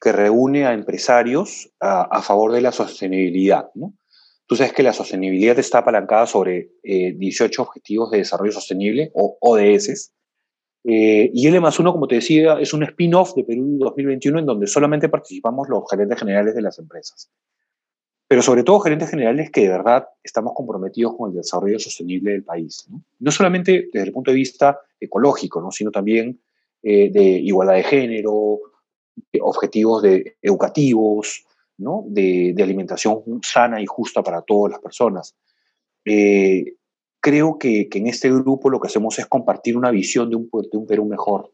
que 0.00 0.12
reúne 0.12 0.64
a 0.64 0.72
empresarios 0.72 1.70
a, 1.80 2.02
a 2.02 2.22
favor 2.22 2.52
de 2.52 2.62
la 2.62 2.72
sostenibilidad. 2.72 3.68
¿no? 3.74 3.92
Tú 4.48 4.56
sabes 4.56 4.72
que 4.72 4.82
la 4.82 4.94
sostenibilidad 4.94 5.58
está 5.58 5.78
apalancada 5.78 6.26
sobre 6.26 6.70
eh, 6.82 7.12
18 7.12 7.60
Objetivos 7.60 8.10
de 8.10 8.18
Desarrollo 8.18 8.50
Sostenible, 8.50 9.10
o 9.12 9.36
ODS, 9.42 10.10
eh, 10.84 11.30
y 11.34 11.46
L 11.46 11.60
más 11.60 11.78
uno, 11.78 11.92
como 11.92 12.08
te 12.08 12.14
decía, 12.14 12.58
es 12.58 12.72
un 12.72 12.82
spin-off 12.82 13.34
de 13.34 13.44
Perú 13.44 13.76
2021 13.78 14.38
en 14.38 14.46
donde 14.46 14.66
solamente 14.66 15.10
participamos 15.10 15.68
los 15.68 15.84
gerentes 15.90 16.18
generales 16.18 16.54
de 16.54 16.62
las 16.62 16.78
empresas. 16.78 17.30
Pero 18.26 18.40
sobre 18.40 18.62
todo 18.62 18.80
gerentes 18.80 19.10
generales 19.10 19.50
que 19.50 19.60
de 19.60 19.68
verdad 19.68 20.06
estamos 20.24 20.54
comprometidos 20.54 21.14
con 21.14 21.30
el 21.30 21.36
desarrollo 21.36 21.78
sostenible 21.78 22.32
del 22.32 22.42
país. 22.42 22.86
No, 22.88 23.02
no 23.18 23.30
solamente 23.30 23.90
desde 23.92 24.06
el 24.06 24.14
punto 24.14 24.30
de 24.30 24.36
vista 24.38 24.80
ecológico, 24.98 25.60
¿no? 25.60 25.70
sino 25.70 25.90
también 25.90 26.40
eh, 26.82 27.10
de 27.10 27.22
igualdad 27.22 27.74
de 27.74 27.82
género, 27.82 28.60
objetivos 29.42 30.02
de, 30.02 30.36
educativos, 30.40 31.44
¿no? 31.78 32.04
de, 32.08 32.52
de, 32.54 32.62
alimentación 32.62 33.22
sana 33.42 33.80
y 33.80 33.86
justa 33.86 34.22
para 34.22 34.42
todas 34.42 34.72
las 34.72 34.80
personas. 34.80 35.36
Eh, 36.04 36.76
creo 37.20 37.58
que, 37.58 37.88
que, 37.88 37.98
en 37.98 38.08
este 38.08 38.30
grupo 38.30 38.70
lo 38.70 38.80
que 38.80 38.88
hacemos 38.88 39.18
es 39.18 39.26
compartir 39.26 39.76
una 39.76 39.90
visión 39.90 40.28
de 40.30 40.36
un, 40.36 40.50
de 40.50 40.76
un 40.76 40.86
Perú 40.86 41.06
mejor. 41.06 41.52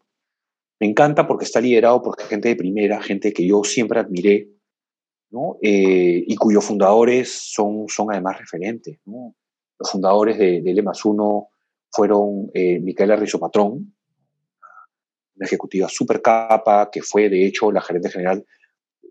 Me 0.80 0.88
encanta 0.88 1.26
porque 1.26 1.44
está 1.44 1.60
liderado 1.60 2.02
por 2.02 2.20
gente 2.20 2.48
de 2.48 2.56
primera, 2.56 3.00
gente 3.00 3.32
que 3.32 3.46
yo 3.46 3.62
siempre 3.64 4.00
admiré, 4.00 4.48
¿no? 5.30 5.58
Eh, 5.62 6.24
y 6.26 6.36
cuyos 6.36 6.64
fundadores 6.64 7.30
son, 7.30 7.86
son 7.88 8.10
además 8.10 8.38
referentes. 8.38 8.98
¿no? 9.04 9.34
Los 9.78 9.90
fundadores 9.90 10.38
de, 10.38 10.62
de 10.62 10.70
L 10.70 10.82
más 10.82 11.04
uno 11.04 11.48
fueron 11.90 12.50
eh, 12.54 12.80
Micaela 12.80 13.22
Patrón, 13.38 13.94
una 15.36 15.46
ejecutiva 15.46 15.88
súper 15.88 16.22
capa, 16.22 16.88
que 16.90 17.02
fue 17.02 17.28
de 17.28 17.46
hecho 17.46 17.72
la 17.72 17.80
gerente 17.80 18.10
general 18.10 18.44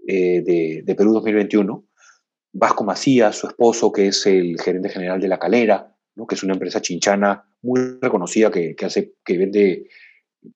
eh, 0.08 0.42
de, 0.86 0.96
Perú 0.96 1.14
2021. 1.14 1.86
Vasco 2.54 2.84
Macías, 2.84 3.38
su 3.38 3.48
esposo, 3.48 3.92
que 3.92 4.08
es 4.08 4.26
el 4.26 4.60
gerente 4.62 4.90
general 4.90 5.20
de 5.20 5.28
La 5.28 5.40
Calera, 5.40 5.96
¿no? 6.16 6.28
que 6.28 6.36
es 6.36 6.44
una 6.44 6.54
empresa 6.54 6.82
chinchana 6.82 7.46
muy 7.62 7.80
reconocida 8.00 8.52
que, 8.52 8.76
hace, 8.84 9.14
que 9.26 9.38
vende, 9.38 9.88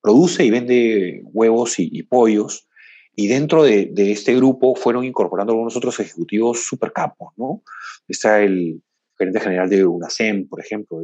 produce 0.02 0.45
y 0.45 0.52
vende 0.52 1.21
huevos 1.26 1.80
y, 1.80 2.04
pollos. 2.04 2.67
Y 3.15 3.28
dentro 3.28 3.63
de, 3.63 3.91
este 3.95 4.36
grupo 4.36 4.76
fueron 4.76 5.06
incorporando 5.06 5.54
algunos 5.54 5.76
otros 5.76 6.00
ejecutivos 6.00 6.63
súper 6.63 6.91
capos, 6.91 7.34
¿no? 7.36 7.63
Está 8.08 8.43
el 8.43 8.84
gerente 9.17 9.39
general 9.39 9.67
de 9.67 9.84
UNASEM, 9.84 10.47
por 10.47 10.60
ejemplo, 10.60 11.02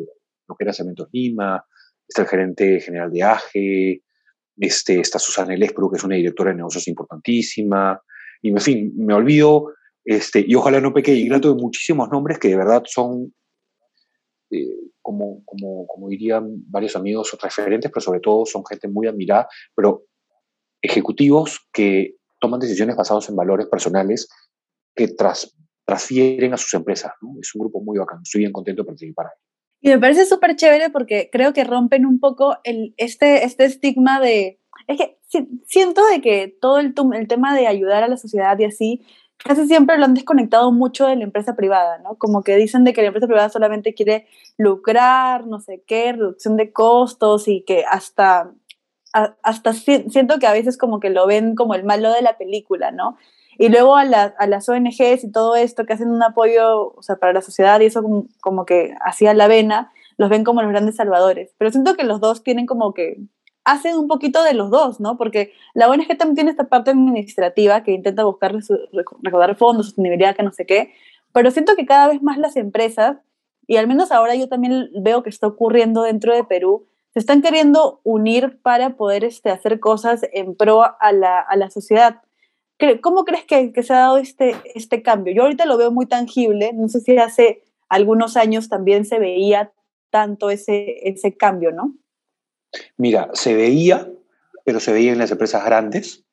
lo 0.48 0.56
que 0.56 0.64
era 0.64 0.74
Cementos 0.74 1.10
Lima, 1.12 1.66
está 2.08 2.22
el 2.22 2.28
gerente 2.28 2.80
general 2.80 3.12
de 3.12 3.24
AGE, 3.24 4.04
este, 4.58 5.00
está 5.00 5.18
Susana 5.18 5.54
Elespro, 5.54 5.90
que 5.90 5.98
es 5.98 6.04
una 6.04 6.16
directora 6.16 6.52
de 6.52 6.58
negocios 6.58 6.88
importantísima, 6.88 8.00
y 8.44 8.50
en 8.50 8.60
fin, 8.60 8.94
me 8.98 9.14
olvido, 9.14 9.74
este, 10.04 10.44
y 10.46 10.54
ojalá 10.54 10.82
no 10.82 10.94
peque 10.94 11.14
y 11.14 11.28
grato 11.30 11.56
de 11.56 11.62
muchísimos 11.62 12.10
nombres 12.10 12.38
que 12.38 12.50
de 12.50 12.58
verdad 12.58 12.84
son, 12.86 13.34
eh, 14.52 14.76
como, 15.02 15.44
como, 15.46 15.88
como 15.88 16.10
dirían 16.10 16.48
varios 16.68 16.98
amigos, 16.98 17.36
referentes, 17.42 17.90
pero 17.90 18.02
sobre 18.02 18.20
todo 18.20 18.46
son 18.46 18.66
gente 18.66 18.90
muy 18.90 19.08
admirada, 19.08 19.48
pero 19.74 20.04
ejecutivos 20.82 21.66
que 21.72 22.18
toman 22.42 22.60
decisiones 22.60 22.98
basadas 22.98 23.30
en 23.30 23.38
valores 23.38 23.68
personales 23.68 24.28
que 24.94 25.08
tras, 25.08 25.56
transfieren 25.86 26.54
a 26.54 26.58
sus 26.58 26.74
empresas. 26.74 27.14
¿no? 27.22 27.40
Es 27.42 27.56
un 27.56 27.62
grupo 27.62 27.80
muy 27.82 27.98
bacán, 27.98 28.20
estoy 28.24 28.40
bien 28.40 28.52
contento 28.52 28.84
de 28.84 28.88
participar 28.88 29.28
ahí. 29.28 29.40
Y 29.80 29.90
me 29.90 30.00
parece 30.00 30.26
súper 30.26 30.58
chévere 30.58 30.90
porque 30.90 31.30
creo 31.32 31.54
que 31.54 31.64
rompen 31.64 32.06
un 32.06 32.20
poco 32.20 32.58
el, 32.66 32.94
este, 32.98 33.46
este 33.46 33.64
estigma 33.66 34.20
de... 34.20 34.60
Es 34.88 34.98
que 34.98 35.18
siento 35.66 36.06
de 36.08 36.22
que 36.22 36.48
todo 36.48 36.80
el, 36.80 36.94
tema 37.28 37.56
de 37.56 37.68
ayudar 37.68 38.04
a 38.04 38.08
la 38.08 38.18
sociedad 38.18 38.58
y 38.60 38.66
así, 38.66 39.06
casi 39.38 39.68
siempre 39.68 39.98
lo 39.98 40.06
han 40.06 40.14
desconectado 40.14 40.72
mucho 40.72 41.08
de 41.08 41.16
la 41.16 41.24
empresa 41.24 41.56
privada, 41.56 41.98
¿no? 42.00 42.16
Como 42.16 42.44
que 42.44 42.56
dicen 42.56 42.84
de 42.84 42.94
que 42.94 43.02
la 43.02 43.08
empresa 43.08 43.28
privada 43.28 43.50
solamente 43.50 43.94
quiere 43.94 44.28
lucrar, 44.58 45.48
no 45.48 45.60
sé 45.60 45.84
qué, 45.86 46.14
reducción 46.14 46.58
de 46.58 46.72
costos 46.72 47.48
y 47.48 47.62
que 47.62 47.86
hasta, 47.90 48.52
hasta 49.12 49.74
siento 49.74 50.40
que 50.40 50.48
a 50.48 50.54
veces 50.54 50.78
como 50.78 51.00
que 51.00 51.10
lo 51.10 51.28
ven 51.28 51.56
como 51.56 51.76
el 51.76 51.84
malo 51.84 52.12
de 52.12 52.22
la 52.22 52.38
película, 52.38 52.92
¿no? 52.92 53.18
Y 53.58 53.70
luego 53.70 53.96
a, 53.96 54.06
la, 54.06 54.34
a, 54.38 54.48
las 54.48 54.68
ONGs 54.68 55.24
y 55.24 55.32
todo 55.32 55.56
esto 55.56 55.86
que 55.86 55.94
hacen 55.94 56.10
un 56.10 56.24
apoyo 56.24 56.96
para 57.20 57.34
la 57.34 57.42
sociedad 57.42 57.80
y 57.80 57.86
eso 57.86 58.02
como, 58.02 58.26
como 58.42 58.66
que 58.66 58.96
hacía 59.06 59.34
la 59.36 59.48
vena, 59.48 59.92
los 60.18 60.30
ven 60.30 60.44
como 60.44 60.62
los 60.62 60.72
grandes 60.72 60.96
salvadores. 60.96 61.54
Pero 61.58 61.70
siento 61.70 61.96
que 61.96 62.04
los 62.04 62.20
dos 62.20 62.44
tienen 62.44 62.66
como 62.66 62.94
que 62.94 63.18
hacen 63.64 63.96
un 63.96 64.08
poquito 64.08 64.44
de 64.44 64.54
los 64.54 64.70
dos, 64.70 65.00
¿no? 65.00 65.18
Porque 65.18 65.54
la 65.74 65.90
ONG 65.90 66.18
también 66.18 66.36
tiene 66.36 66.52
esta 66.52 66.66
parte 66.66 66.92
administrativa 66.92 67.84
que 67.84 67.92
intenta 67.92 68.24
buscar 68.24 68.56
recaudar 69.22 69.56
fondos, 69.56 69.88
sostenibilidad, 69.88 70.36
que 70.36 70.44
no 70.44 70.52
sé 70.52 70.66
qué, 70.66 70.94
pero 71.34 71.52
siento 71.52 71.76
que 71.76 71.86
cada 71.86 72.08
vez 72.08 72.22
más 72.22 72.38
las 72.38 72.56
empresas, 72.56 73.18
y 73.68 73.78
al 73.78 73.88
menos 73.88 74.12
ahora 74.12 74.36
yo 74.36 74.48
también 74.48 74.90
veo 74.96 75.24
que 75.24 75.30
está 75.30 75.48
ocurriendo 75.48 76.04
dentro 76.04 76.36
de 76.36 76.44
Perú, 76.44 76.88
se 77.14 77.20
están 77.20 77.42
queriendo 77.42 78.02
unir 78.04 78.60
para 78.62 78.92
poder 78.96 79.24
este, 79.24 79.50
hacer 79.50 79.80
cosas 79.80 80.22
en 80.34 80.56
pro 80.56 80.84
a 81.00 81.12
la, 81.12 81.40
a 81.40 81.56
la 81.56 81.70
sociedad. 81.70 82.22
¿Cómo 83.02 83.24
crees 83.24 83.46
que, 83.46 83.72
que, 83.72 83.84
se 83.84 83.94
ha 83.94 84.00
dado 84.00 84.18
este, 84.18 84.56
este 84.76 85.02
cambio? 85.04 85.34
Yo 85.34 85.44
ahorita 85.44 85.66
lo 85.66 85.78
veo 85.78 85.92
muy 85.92 86.06
tangible, 86.06 86.72
no 86.74 86.90
sé 86.90 87.00
si 87.00 87.18
hace 87.18 87.64
algunos 87.88 88.36
años 88.36 88.68
también 88.68 89.06
se 89.06 89.20
veía 89.20 89.72
tanto 90.10 90.50
ese, 90.50 91.08
ese 91.08 91.38
cambio, 91.38 91.72
¿no? 91.72 91.94
Mira, 92.98 93.30
se 93.34 93.54
veía, 93.56 94.12
pero 94.66 94.80
se 94.80 94.94
veía 94.94 95.12
en 95.12 95.20
las 95.20 95.32
empresas 95.32 95.64
grandes, 95.66 96.24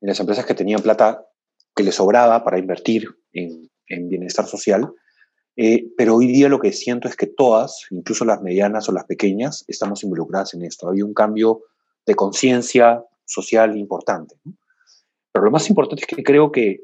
en 0.00 0.08
las 0.08 0.20
empresas 0.20 0.46
que 0.46 0.54
tenían 0.54 0.82
plata 0.82 1.26
que 1.74 1.82
les 1.82 1.94
sobraba 1.94 2.44
para 2.44 2.58
invertir 2.58 3.08
en, 3.32 3.70
en 3.88 4.08
bienestar 4.08 4.46
social, 4.46 4.92
eh, 5.56 5.86
pero 5.96 6.16
hoy 6.16 6.26
día 6.26 6.48
lo 6.48 6.58
que 6.58 6.72
siento 6.72 7.06
es 7.06 7.16
que 7.16 7.26
todas, 7.26 7.86
incluso 7.90 8.24
las 8.24 8.42
medianas 8.42 8.88
o 8.88 8.92
las 8.92 9.04
pequeñas, 9.04 9.64
estamos 9.68 10.02
involucradas 10.02 10.54
en 10.54 10.62
esto. 10.64 10.90
Hay 10.90 11.02
un 11.02 11.14
cambio 11.14 11.62
de 12.06 12.14
conciencia 12.14 13.04
social 13.24 13.76
importante. 13.76 14.36
Pero 15.32 15.44
lo 15.44 15.50
más 15.50 15.68
importante 15.68 16.02
es 16.02 16.06
que 16.06 16.22
creo 16.22 16.50
que, 16.50 16.80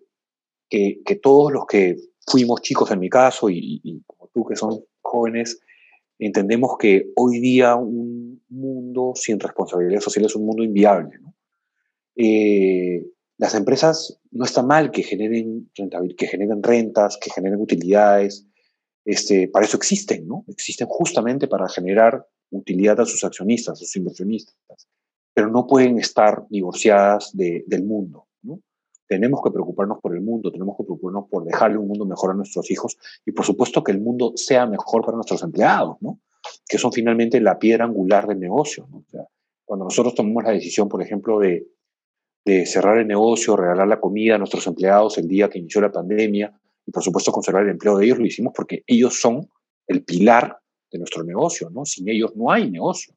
que, 0.69 1.19
todos 1.21 1.53
los 1.53 1.67
que 1.67 1.97
fuimos 2.27 2.63
chicos 2.63 2.91
en 2.91 3.01
mi 3.01 3.09
caso 3.09 3.51
y, 3.51 4.05
tú 4.33 4.45
que 4.45 4.57
son 4.57 4.85
jóvenes, 5.03 5.61
entendemos 6.19 6.77
que 6.79 7.11
hoy 7.17 7.41
día 7.41 7.75
un 7.75 8.30
mundo 8.51 9.13
sin 9.15 9.41
responsabilidad 9.41 10.01
social 10.01 10.27
es 10.27 10.37
un 10.37 10.47
mundo 10.47 10.63
inviable. 10.63 11.19
¿no? 11.21 11.35
Eh, 12.17 13.07
las 13.39 13.55
empresas 13.55 14.21
no 14.31 14.45
está 14.45 14.63
mal 14.63 14.91
que 14.91 15.03
generen, 15.03 15.71
que 16.17 16.27
generen 16.27 16.63
rentas, 16.63 17.19
que 17.19 17.31
generen 17.31 17.61
utilidades, 17.61 18.47
este, 19.05 19.49
para 19.49 19.65
eso 19.65 19.77
existen, 19.77 20.27
¿no? 20.27 20.45
Existen 20.47 20.87
justamente 20.89 21.49
para 21.49 21.69
generar 21.69 22.27
utilidad 22.51 23.01
a 23.01 23.07
sus 23.07 23.25
accionistas, 23.25 23.73
a 23.73 23.77
sus 23.77 23.97
inversionistas, 23.97 24.55
pero 25.33 25.51
no 25.51 25.67
pueden 25.67 25.99
estar 25.99 26.45
divorciadas 26.51 27.31
de, 27.33 27.65
del 27.67 27.85
mundo. 27.85 28.27
Tenemos 29.09 29.41
que 29.43 29.51
preocuparnos 29.51 29.99
por 30.01 30.15
el 30.15 30.23
mundo, 30.23 30.53
tenemos 30.53 30.77
que 30.77 30.85
preocuparnos 30.85 31.25
por 31.29 31.43
dejarle 31.45 31.79
un 31.79 31.89
mundo 31.89 32.07
mejor 32.07 32.31
a 32.31 32.35
nuestros 32.35 32.71
hijos 32.71 32.97
y 33.27 33.33
por 33.33 33.45
supuesto 33.45 33.83
que 33.83 33.91
el 33.91 34.01
mundo 34.01 34.35
sea 34.37 34.67
mejor 34.67 35.05
para 35.05 35.17
nuestros 35.17 35.43
empleados, 35.43 35.97
¿no? 36.01 36.21
Que 36.69 36.79
son 36.79 36.93
finalmente 36.93 37.41
la 37.41 37.59
piedra 37.59 37.85
angular 37.85 38.27
del 38.27 38.41
negocio. 38.41 38.89
cuando 39.65 39.85
nosotros 39.85 40.15
tomamos 40.15 40.43
la 40.45 40.51
decisión, 40.51 40.89
por 40.89 41.01
ejemplo, 41.01 41.39
de, 41.39 41.67
de 42.45 42.67
cerrar 42.67 42.99
el 42.99 43.07
negocio, 43.07 43.57
regalar 43.57 43.87
la 43.87 44.01
comida 44.01 44.35
a 44.35 44.39
nuestros 44.39 44.67
empleados 44.67 45.17
el 45.19 45.29
día 45.29 45.49
que 45.49 45.59
inició 45.59 45.81
la 45.81 45.93
pandemia, 45.93 46.53
y 46.87 46.91
por 46.91 47.03
supuesto 47.03 47.31
conservar 47.31 47.65
el 47.65 47.71
empleo 47.71 47.97
de 47.97 48.07
ellos 48.07 48.19
lo 48.19 48.27
hicimos 48.27 48.53
porque 48.55 48.83
ellos 48.87 49.21
son 49.21 49.49
el 49.87 50.03
pilar 50.03 50.59
de 50.91 50.99
nuestro 50.99 51.23
negocio, 51.23 51.71
¿no? 51.71 51.85
Sin 51.85 52.09
ellos 52.09 52.35
no 52.35 52.51
hay 52.51 52.71
negocio. 52.71 53.15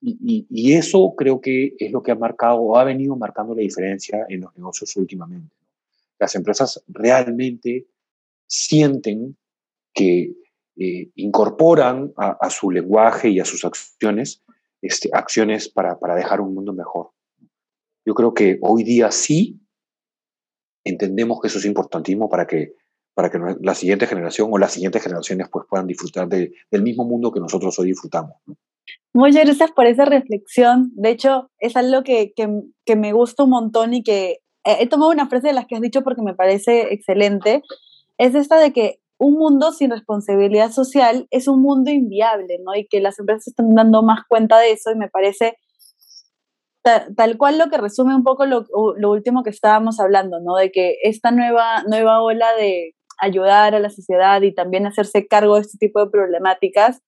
Y, 0.00 0.74
eso 0.74 1.14
creo 1.16 1.40
que 1.40 1.74
es 1.78 1.90
lo 1.90 2.02
que 2.02 2.12
ha 2.12 2.16
marcado 2.16 2.60
o 2.60 2.76
ha 2.76 2.84
venido 2.84 3.16
marcando 3.16 3.54
la 3.54 3.62
diferencia 3.62 4.24
en 4.28 4.42
los 4.42 4.54
negocios 4.56 4.94
últimamente. 4.96 5.56
Las 6.18 6.34
empresas 6.34 6.84
realmente 6.86 7.86
sienten 8.46 9.36
que 9.92 10.32
eh, 10.78 11.10
incorporan 11.14 12.12
a, 12.16 12.50
su 12.50 12.70
lenguaje 12.70 13.28
y 13.30 13.40
a 13.40 13.44
sus 13.44 13.64
acciones 13.64 14.42
este, 14.82 15.10
acciones 15.12 15.68
para, 15.68 15.98
para 15.98 16.14
dejar 16.14 16.40
un 16.40 16.54
mundo 16.54 16.72
mejor. 16.72 17.10
Yo 18.04 18.14
creo 18.14 18.34
que 18.34 18.58
hoy 18.62 18.84
día 18.84 19.10
sí 19.10 19.60
entendemos 20.84 21.40
que 21.40 21.48
eso 21.48 21.58
es 21.58 21.64
importantísimo 21.64 22.28
para 22.28 22.46
que, 22.46 22.74
para 23.14 23.30
que 23.30 23.38
la 23.60 23.74
siguiente 23.74 24.06
generación 24.06 24.48
o 24.52 24.58
las 24.58 24.72
siguientes 24.72 25.02
generaciones 25.02 25.48
pues, 25.50 25.66
puedan 25.68 25.86
disfrutar 25.86 26.28
del 26.28 26.82
mismo 26.82 27.04
mundo 27.04 27.32
que 27.32 27.40
nosotros 27.40 27.76
hoy 27.78 27.88
disfrutamos. 27.88 28.34
Muchas 29.12 29.44
gracias 29.44 29.72
por 29.72 29.86
esa 29.86 30.04
reflexión. 30.04 30.92
De 30.94 31.10
hecho, 31.10 31.50
es 31.58 31.74
algo 31.76 32.04
que, 32.04 32.32
que, 32.36 32.96
me 32.96 33.12
gusta 33.12 33.42
un 33.42 33.50
montón 33.50 33.94
y 33.94 34.02
que 34.04 34.38
he 34.64 34.86
tomado 34.88 35.10
una 35.10 35.28
frase 35.28 35.48
de 35.48 35.54
las 35.54 35.66
que 35.66 35.74
has 35.74 35.80
dicho 35.80 36.02
porque 36.02 36.22
me 36.22 36.34
parece 36.34 36.92
excelente. 36.92 37.62
Es 38.18 38.34
esta 38.34 38.60
de 38.60 38.72
que 38.72 39.00
un 39.18 39.34
mundo 39.34 39.72
sin 39.72 39.90
responsabilidad 39.90 40.70
social 40.72 41.26
es 41.30 41.48
un 41.48 41.62
mundo 41.62 41.90
inviable, 41.90 42.58
¿no? 42.64 42.74
Y 42.74 42.86
que 42.86 43.00
las 43.00 43.18
empresas 43.18 43.48
están 43.48 43.74
dando 43.74 44.02
más 44.02 44.20
cuenta 44.28 44.58
de 44.58 44.72
eso 44.72 44.90
y 44.90 44.96
me 44.96 45.08
parece 45.08 45.56
tal, 47.16 47.36
cual 47.36 47.58
lo 47.58 47.68
que 47.68 47.78
resume 47.78 48.14
un 48.14 48.22
poco 48.22 48.46
lo, 48.46 48.64
lo, 48.96 49.10
último 49.10 49.42
que 49.42 49.50
estábamos 49.50 49.98
hablando, 49.98 50.40
¿no? 50.40 50.56
De 50.56 50.70
que 50.70 50.96
esta 51.02 51.30
nueva, 51.30 51.82
nueva 51.88 52.22
ola 52.22 52.54
de 52.54 52.94
ayudar 53.18 53.74
a 53.74 53.80
la 53.80 53.90
sociedad 53.90 54.40
y 54.42 54.54
también 54.54 54.86
hacerse 54.86 55.26
cargo 55.26 55.56
de 55.56 55.62
este 55.62 55.78
tipo 55.78 56.04
de 56.04 56.10
problemáticas 56.10 57.00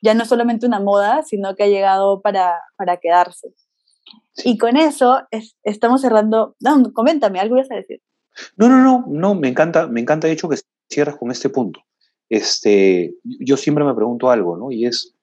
ya 0.00 0.14
no 0.14 0.22
es 0.22 0.28
solamente 0.28 0.66
una 0.66 0.80
moda, 0.80 1.24
sino 1.24 1.56
que 1.56 1.64
ha 1.64 1.68
llegado 1.68 2.22
para, 2.22 2.60
para 2.76 2.98
quedarse. 2.98 3.48
Y 4.44 4.56
con 4.56 4.76
eso 4.76 5.22
estamos 5.64 6.00
cerrando. 6.00 6.54
No, 6.60 6.92
coméntame, 6.92 7.40
algo 7.40 7.56
ibas 7.56 7.70
a 7.72 7.76
decir. 7.76 8.00
No, 8.56 8.68
no, 8.68 8.78
no, 8.78 9.04
no, 9.08 9.34
me 9.34 9.48
encanta, 9.48 9.88
me 9.88 10.00
encanta 10.00 10.28
de 10.28 10.34
hecho 10.34 10.48
que 10.48 10.56
cierras 10.88 11.16
con 11.16 11.30
este 11.30 11.48
punto. 11.48 11.80
Este, 12.28 13.14
yo 13.22 13.56
siempre 13.56 13.84
me 13.84 13.94
pregunto 13.94 14.30
algo, 14.30 14.56
¿no? 14.56 14.70
Y 14.70 14.86
es, 14.86 15.14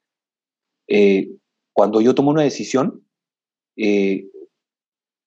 eh, 0.87 1.29
cuando 1.73 2.01
yo 2.01 2.15
tomo 2.15 2.31
una 2.31 2.43
decisión, 2.43 3.05
eh, 3.75 4.27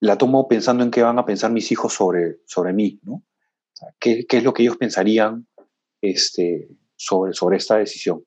la 0.00 0.16
tomo 0.18 0.48
pensando 0.48 0.82
en 0.82 0.90
qué 0.90 1.02
van 1.02 1.18
a 1.18 1.26
pensar 1.26 1.50
mis 1.50 1.70
hijos 1.72 1.92
sobre, 1.92 2.38
sobre 2.46 2.72
mí, 2.72 3.00
¿no? 3.02 3.22
¿qué, 3.98 4.26
¿qué, 4.26 4.38
es 4.38 4.44
lo 4.44 4.52
que 4.52 4.62
ellos 4.62 4.76
pensarían 4.76 5.46
este, 6.00 6.68
sobre, 6.96 7.32
sobre 7.32 7.56
esta 7.56 7.76
decisión? 7.76 8.22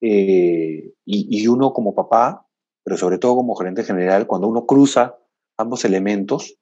Eh, 0.00 0.92
y, 1.04 1.42
y, 1.42 1.48
uno 1.48 1.72
como 1.72 1.94
papá, 1.94 2.46
pero 2.84 2.96
sobre 2.96 3.18
todo 3.18 3.36
como 3.36 3.56
gerente 3.56 3.82
general, 3.82 4.26
cuando 4.26 4.46
uno 4.46 4.66
cruza 4.66 5.16
ambos 5.56 5.84
elementos, 5.84 6.58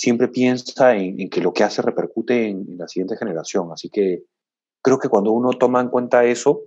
siempre 0.00 0.28
piensa 0.28 0.96
en, 0.96 1.28
que 1.28 1.42
lo 1.42 1.52
que 1.52 1.62
hace 1.62 1.82
repercute 1.82 2.48
en, 2.48 2.78
la 2.78 2.88
siguiente 2.88 3.18
generación. 3.18 3.68
Así 3.70 3.90
que 3.90 4.24
creo 4.82 4.98
que 4.98 5.10
cuando 5.10 5.30
uno 5.30 5.50
toma 5.50 5.82
en 5.82 5.90
cuenta 5.90 6.24
eso, 6.24 6.62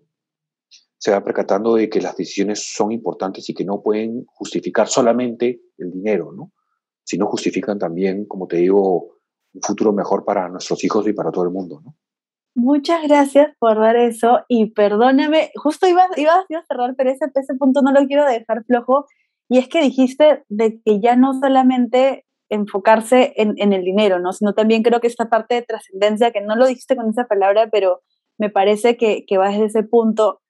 se 0.99 1.09
va 1.09 1.23
percatando 1.23 1.73
de 1.73 1.89
que 1.89 1.99
las 1.99 2.15
decisiones 2.15 2.75
son 2.75 2.91
importantes 2.91 3.49
y 3.49 3.55
que 3.55 3.65
no 3.65 3.81
pueden 3.81 4.23
justificar 4.27 4.87
solamente 4.87 5.61
el 5.79 5.91
dinero, 5.91 6.31
¿no? 6.31 6.51
sino 7.03 7.25
justifican 7.25 7.79
también, 7.79 8.25
como 8.27 8.45
te 8.45 8.57
digo, 8.57 9.17
un 9.51 9.61
futuro 9.63 9.93
mejor 9.93 10.23
para 10.23 10.47
nuestros 10.47 10.83
hijos 10.83 11.07
y 11.07 11.13
para 11.13 11.31
todo 11.31 11.45
el 11.45 11.49
mundo. 11.49 11.81
¿no? 11.83 11.95
Muchas 12.53 13.01
gracias 13.07 13.57
por 13.57 13.79
dar 13.79 13.95
eso 13.95 14.41
y 14.47 14.67
perdóname, 14.73 15.49
justo 15.55 15.87
iba, 15.87 16.05
iba, 16.17 16.35
a 16.35 16.65
cerrar, 16.67 16.93
pero 16.95 17.09
ese, 17.09 17.25
ese 17.33 17.55
punto 17.55 17.81
no 17.81 17.93
lo 17.93 18.05
quiero 18.05 18.27
dejar 18.27 18.63
flojo. 18.63 19.07
Y 19.49 19.57
es 19.57 19.67
que 19.67 19.81
dijiste 19.81 20.43
de 20.49 20.79
que 20.85 20.99
ya 21.01 21.15
no 21.15 21.33
solamente 21.33 22.25
enfocarse 22.53 23.33
en, 23.35 23.73
el 23.73 23.83
dinero, 23.83 24.19
¿no? 24.19 24.33
Sino 24.33 24.53
también 24.53 24.83
creo 24.83 24.99
que 24.99 25.07
esta 25.07 25.29
parte 25.29 25.55
de 25.55 25.61
trascendencia, 25.63 26.31
que 26.31 26.41
no 26.41 26.55
lo 26.55 26.67
dijiste 26.67 26.95
con 26.95 27.09
esa 27.09 27.25
palabra, 27.25 27.69
pero 27.71 28.01
me 28.37 28.49
parece 28.49 28.97
que, 28.97 29.25
va 29.37 29.49
desde 29.49 29.65
ese 29.65 29.83
punto. 29.83 30.41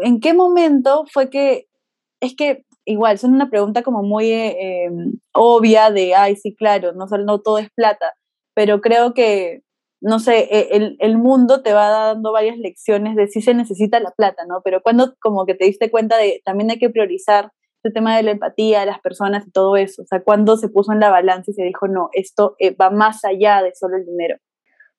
¿En 0.00 0.20
qué 0.20 0.34
momento 0.34 1.04
fue 1.12 1.30
que, 1.30 1.66
es 2.20 2.34
que 2.36 2.64
igual, 2.84 3.16
es 3.16 3.24
una 3.24 3.50
pregunta 3.50 3.82
como 3.82 4.02
muy 4.02 4.30
eh, 4.30 4.84
em, 4.86 5.18
obvia 5.32 5.90
de, 5.90 6.14
ay, 6.14 6.36
sí, 6.36 6.54
claro, 6.54 6.92
no, 6.92 7.06
todo 7.40 7.58
es 7.58 7.70
plata, 7.74 8.14
pero 8.54 8.80
creo 8.80 9.14
que 9.14 9.62
no 10.00 10.20
sé, 10.20 10.48
e, 10.50 10.96
el, 11.00 11.18
mundo 11.18 11.62
te 11.62 11.72
va 11.72 11.88
dando 11.88 12.32
varias 12.32 12.56
lecciones 12.58 13.16
de 13.16 13.26
si 13.26 13.42
se 13.42 13.52
necesita 13.54 13.98
la 14.00 14.12
plata, 14.12 14.44
¿no? 14.46 14.60
Pero 14.62 14.80
cuando 14.80 15.14
como 15.20 15.44
que 15.44 15.54
te 15.54 15.64
diste 15.64 15.90
cuenta 15.90 16.16
de 16.16 16.40
también 16.44 16.70
hay 16.70 16.78
que 16.78 16.90
priorizar 16.90 17.50
el 17.88 17.94
tema 17.94 18.16
de 18.16 18.22
la 18.22 18.30
empatía 18.32 18.80
de 18.80 18.86
las 18.86 19.00
personas 19.00 19.46
y 19.46 19.50
todo 19.50 19.76
eso, 19.76 20.02
o 20.02 20.06
sea, 20.06 20.22
cuando 20.22 20.56
se 20.56 20.68
puso 20.68 20.92
en 20.92 21.00
la 21.00 21.10
balanza 21.10 21.50
y 21.50 21.54
se 21.54 21.62
dijo, 21.62 21.88
no, 21.88 22.10
esto 22.12 22.54
eh, 22.58 22.74
va 22.74 22.90
más 22.90 23.24
allá 23.24 23.62
de 23.62 23.74
solo 23.74 23.96
el 23.96 24.06
dinero. 24.06 24.36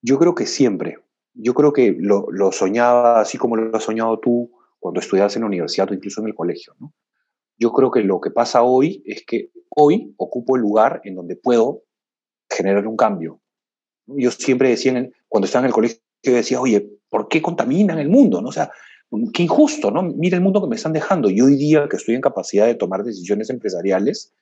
Yo 0.01 0.19
creo 0.19 0.35
que 0.35 0.45
siempre, 0.45 0.97
yo 1.33 1.53
creo 1.53 1.73
que 1.73 1.95
lo, 1.97 2.27
lo 2.31 2.51
soñaba 2.51 3.21
así 3.21 3.37
como 3.37 3.55
lo 3.55 3.75
has 3.75 3.83
soñado 3.83 4.19
tú 4.19 4.51
cuando 4.79 4.99
estudias 4.99 5.35
en 5.35 5.41
la 5.41 5.47
universidad 5.47 5.89
o 5.91 5.93
incluso 5.93 6.21
en 6.21 6.27
el 6.27 6.35
colegio, 6.35 6.73
¿no? 6.79 6.93
Yo 7.57 7.73
creo 7.73 7.91
que 7.91 8.01
lo 8.01 8.21
que 8.21 8.31
pasa 8.31 8.63
hoy 8.63 9.03
es 9.05 9.25
que 9.25 9.51
hoy 9.69 10.13
ocupo 10.17 10.55
el 10.55 10.61
lugar 10.61 11.01
en 11.03 11.15
donde 11.15 11.35
puedo 11.35 11.83
generar 12.49 12.87
un 12.87 12.95
cambio, 12.95 13.41
yo 14.07 14.31
siempre 14.31 14.69
decía, 14.69 15.09
cuando 15.27 15.45
estaba 15.45 15.63
en 15.63 15.67
el 15.67 15.73
colegio, 15.73 15.99
decía, 16.23 16.59
oye, 16.59 16.89
¿por 17.09 17.27
qué 17.27 17.41
contaminan 17.41 17.99
el 17.99 18.09
mundo? 18.09 18.41
¿no? 18.41 18.49
O 18.49 18.51
sea, 18.51 18.71
qué 19.33 19.43
injusto, 19.43 19.91
¿no? 19.91 20.03
Mira 20.03 20.37
el 20.37 20.43
mundo 20.43 20.61
que 20.61 20.67
me 20.67 20.75
están 20.75 20.93
dejando. 20.93 21.29
Y 21.29 21.41
hoy 21.41 21.55
día 21.55 21.87
que 21.89 21.97
estoy 21.97 22.15
en 22.15 22.21
capacidad 22.21 22.65
de 22.65 22.75
tomar 22.75 23.03
decisiones 23.03 23.49
empresariales, 23.49 24.33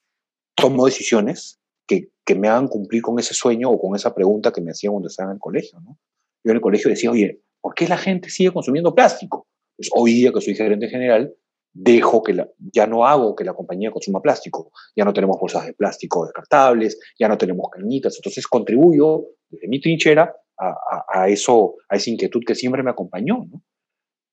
tomo 0.55 0.85
decisiones 0.85 1.59
que, 1.87 2.09
que 2.25 2.35
me 2.35 2.47
hagan 2.49 2.67
cumplir 2.67 3.01
con 3.01 3.19
ese 3.19 3.33
sueño 3.33 3.69
o 3.69 3.79
con 3.79 3.95
esa 3.95 4.13
pregunta 4.13 4.51
que 4.51 4.61
me 4.61 4.71
hacían 4.71 4.93
cuando 4.93 5.07
estaba 5.07 5.31
en 5.31 5.35
el 5.35 5.39
colegio, 5.39 5.79
¿no? 5.79 5.97
Yo 6.43 6.51
en 6.51 6.57
el 6.57 6.61
colegio 6.61 6.89
decía, 6.89 7.11
oye, 7.11 7.41
¿por 7.61 7.73
qué 7.73 7.87
la 7.87 7.97
gente 7.97 8.29
sigue 8.29 8.51
consumiendo 8.51 8.93
plástico? 8.93 9.47
Pues 9.75 9.89
hoy 9.93 10.13
día 10.13 10.31
que 10.31 10.41
soy 10.41 10.55
gerente 10.55 10.87
general, 10.89 11.33
dejo 11.73 12.23
que 12.23 12.33
la, 12.33 12.49
ya 12.57 12.87
no 12.87 13.05
hago 13.05 13.35
que 13.35 13.43
la 13.43 13.53
compañía 13.53 13.91
consuma 13.91 14.21
plástico, 14.21 14.71
ya 14.95 15.05
no 15.05 15.13
tenemos 15.13 15.37
bolsas 15.39 15.65
de 15.65 15.73
plástico 15.73 16.25
descartables, 16.25 16.99
ya 17.19 17.27
no 17.27 17.37
tenemos 17.37 17.67
cañitas, 17.71 18.15
entonces 18.15 18.47
contribuyo 18.47 19.25
desde 19.49 19.67
mi 19.67 19.79
trinchera 19.79 20.33
a, 20.57 21.29
eso, 21.29 21.75
a 21.87 21.97
esa 21.97 22.09
inquietud 22.09 22.41
que 22.45 22.55
siempre 22.55 22.81
me 22.81 22.89
acompañó. 22.89 23.45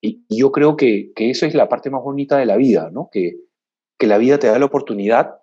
Y, 0.05 0.25
yo 0.29 0.53
creo 0.53 0.77
que, 0.77 1.12
que 1.14 1.31
esa 1.31 1.47
es 1.47 1.55
la 1.55 1.69
parte 1.69 1.90
más 1.90 2.03
bonita 2.03 2.37
de 2.37 2.47
la 2.47 2.57
vida, 2.57 2.90
¿no? 2.93 3.09
que, 3.11 3.37
que 3.99 4.07
la 4.07 4.19
vida 4.19 4.38
te 4.38 4.49
da 4.49 4.59
la 4.59 4.67
oportunidad, 4.67 5.37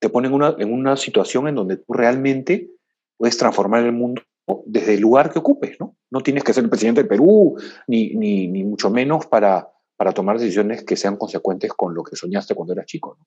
te 0.00 0.08
pone 0.08 0.28
en 0.28 0.34
una, 0.34 0.54
en 0.58 0.72
una 0.72 0.96
situación 0.96 1.48
en 1.48 1.56
donde 1.56 1.78
tú 1.78 1.92
realmente 1.92 2.70
puedes 3.16 3.36
transformar 3.36 3.84
el 3.84 3.92
mundo 3.92 4.22
desde 4.66 4.94
el 4.94 5.00
lugar 5.00 5.32
que 5.32 5.38
ocupes, 5.38 5.80
¿no? 5.80 5.96
No 6.10 6.20
tienes 6.20 6.44
que 6.44 6.52
ser 6.52 6.64
el 6.64 6.70
presidente 6.70 7.02
de 7.02 7.08
Perú, 7.08 7.56
ni, 7.86 8.10
ni, 8.10 8.46
ni 8.46 8.62
mucho 8.62 8.90
menos 8.90 9.26
para, 9.26 9.70
para 9.96 10.12
tomar 10.12 10.38
decisiones 10.38 10.84
que 10.84 10.96
sean 10.96 11.16
consecuentes 11.16 11.72
con 11.72 11.94
lo 11.94 12.02
que 12.02 12.14
soñaste 12.14 12.54
cuando 12.54 12.74
eras 12.74 12.84
chico. 12.84 13.16
¿no? 13.18 13.26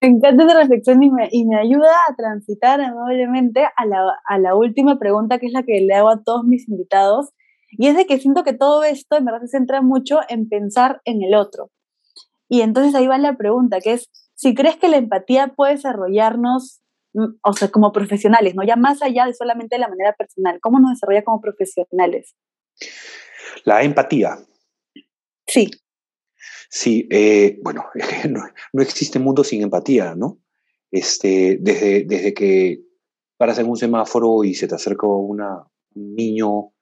Me 0.00 0.08
encanta 0.08 0.44
esa 0.44 0.58
reflexión 0.58 1.02
y 1.02 1.10
me, 1.10 1.28
y 1.30 1.46
me 1.46 1.56
ayuda 1.56 1.90
a 2.08 2.16
transitar 2.16 2.80
amablemente 2.80 3.64
a 3.64 3.86
la, 3.86 4.12
a 4.26 4.38
la 4.38 4.56
última 4.56 4.98
pregunta, 4.98 5.38
que 5.38 5.46
es 5.46 5.52
la 5.52 5.62
que 5.62 5.80
le 5.80 5.94
hago 5.94 6.08
a 6.08 6.22
todos 6.24 6.44
mis 6.44 6.68
invitados, 6.68 7.30
y 7.70 7.88
es 7.88 7.96
de 7.96 8.06
que 8.06 8.18
siento 8.18 8.44
que 8.44 8.52
todo 8.52 8.84
esto 8.84 9.16
en 9.16 9.24
verdad 9.24 9.40
se 9.42 9.48
centra 9.48 9.82
mucho 9.82 10.20
en 10.28 10.48
pensar 10.48 11.00
en 11.04 11.22
el 11.22 11.34
otro. 11.34 11.70
Y 12.48 12.60
entonces 12.60 12.94
ahí 12.94 13.06
va 13.06 13.18
la 13.18 13.36
pregunta, 13.36 13.80
que 13.80 13.94
es, 13.94 14.08
si 14.34 14.54
crees 14.54 14.76
que 14.76 14.88
la 14.88 14.98
empatía 14.98 15.54
puede 15.56 15.74
desarrollarnos, 15.74 16.80
mm, 17.14 17.38
o 17.42 17.52
sea, 17.52 17.68
como 17.68 17.92
profesionales, 17.92 18.54
¿no? 18.54 18.64
Ya 18.64 18.76
más 18.76 19.02
allá 19.02 19.26
de 19.26 19.34
solamente 19.34 19.78
la 19.78 19.88
manera 19.88 20.12
personal, 20.12 20.60
¿cómo 20.60 20.78
nos 20.78 20.92
desarrolla 20.92 21.24
como 21.24 21.40
profesionales? 21.40 22.34
La 23.64 23.82
empatía. 23.82 24.38
Sí. 25.46 25.70
Sí, 26.68 27.08
eh, 27.10 27.58
bueno, 27.62 27.86
no, 28.30 28.42
no, 28.72 28.82
existe 28.82 29.18
mundo 29.18 29.44
sin 29.44 29.62
empatía, 29.62 30.14
¿no? 30.14 30.38
Este, 30.90 31.58
desde, 31.60 32.04
desde 32.04 32.32
que 32.32 32.80
paras 33.36 33.58
en 33.58 33.68
un 33.68 33.76
semáforo 33.76 34.44
y 34.44 34.54
se 34.54 34.68
te 34.68 34.74
acerca 34.74 35.06
una, 35.06 35.64
un 35.94 36.14
niño 36.14 36.72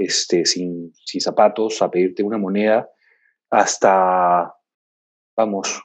este, 0.00 0.46
sin, 0.46 0.92
zapatos 1.20 1.82
a 1.82 1.90
pedirte 1.90 2.22
una 2.22 2.38
moneda, 2.38 2.88
hasta, 3.50 4.54
vamos, 5.36 5.82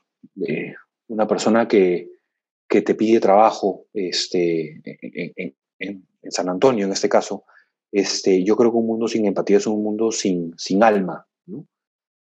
eh, 0.47 0.73
una 1.07 1.27
persona 1.27 1.67
que, 1.67 2.09
que, 2.69 2.81
te 2.81 2.95
pide 2.95 3.19
trabajo 3.19 3.87
este, 3.93 4.81
en, 5.79 6.07
San 6.29 6.49
Antonio, 6.49 6.85
en 6.85 6.93
este 6.93 7.09
caso, 7.09 7.43
este, 7.91 8.43
yo 8.43 8.55
creo 8.55 8.71
que 8.71 8.77
un 8.77 8.87
mundo 8.87 9.07
sin 9.07 9.25
empatía 9.25 9.57
es 9.57 9.67
un 9.67 9.83
mundo 9.83 10.11
sin, 10.11 10.53
sin 10.57 10.81
alma, 10.81 11.27
¿no? 11.45 11.67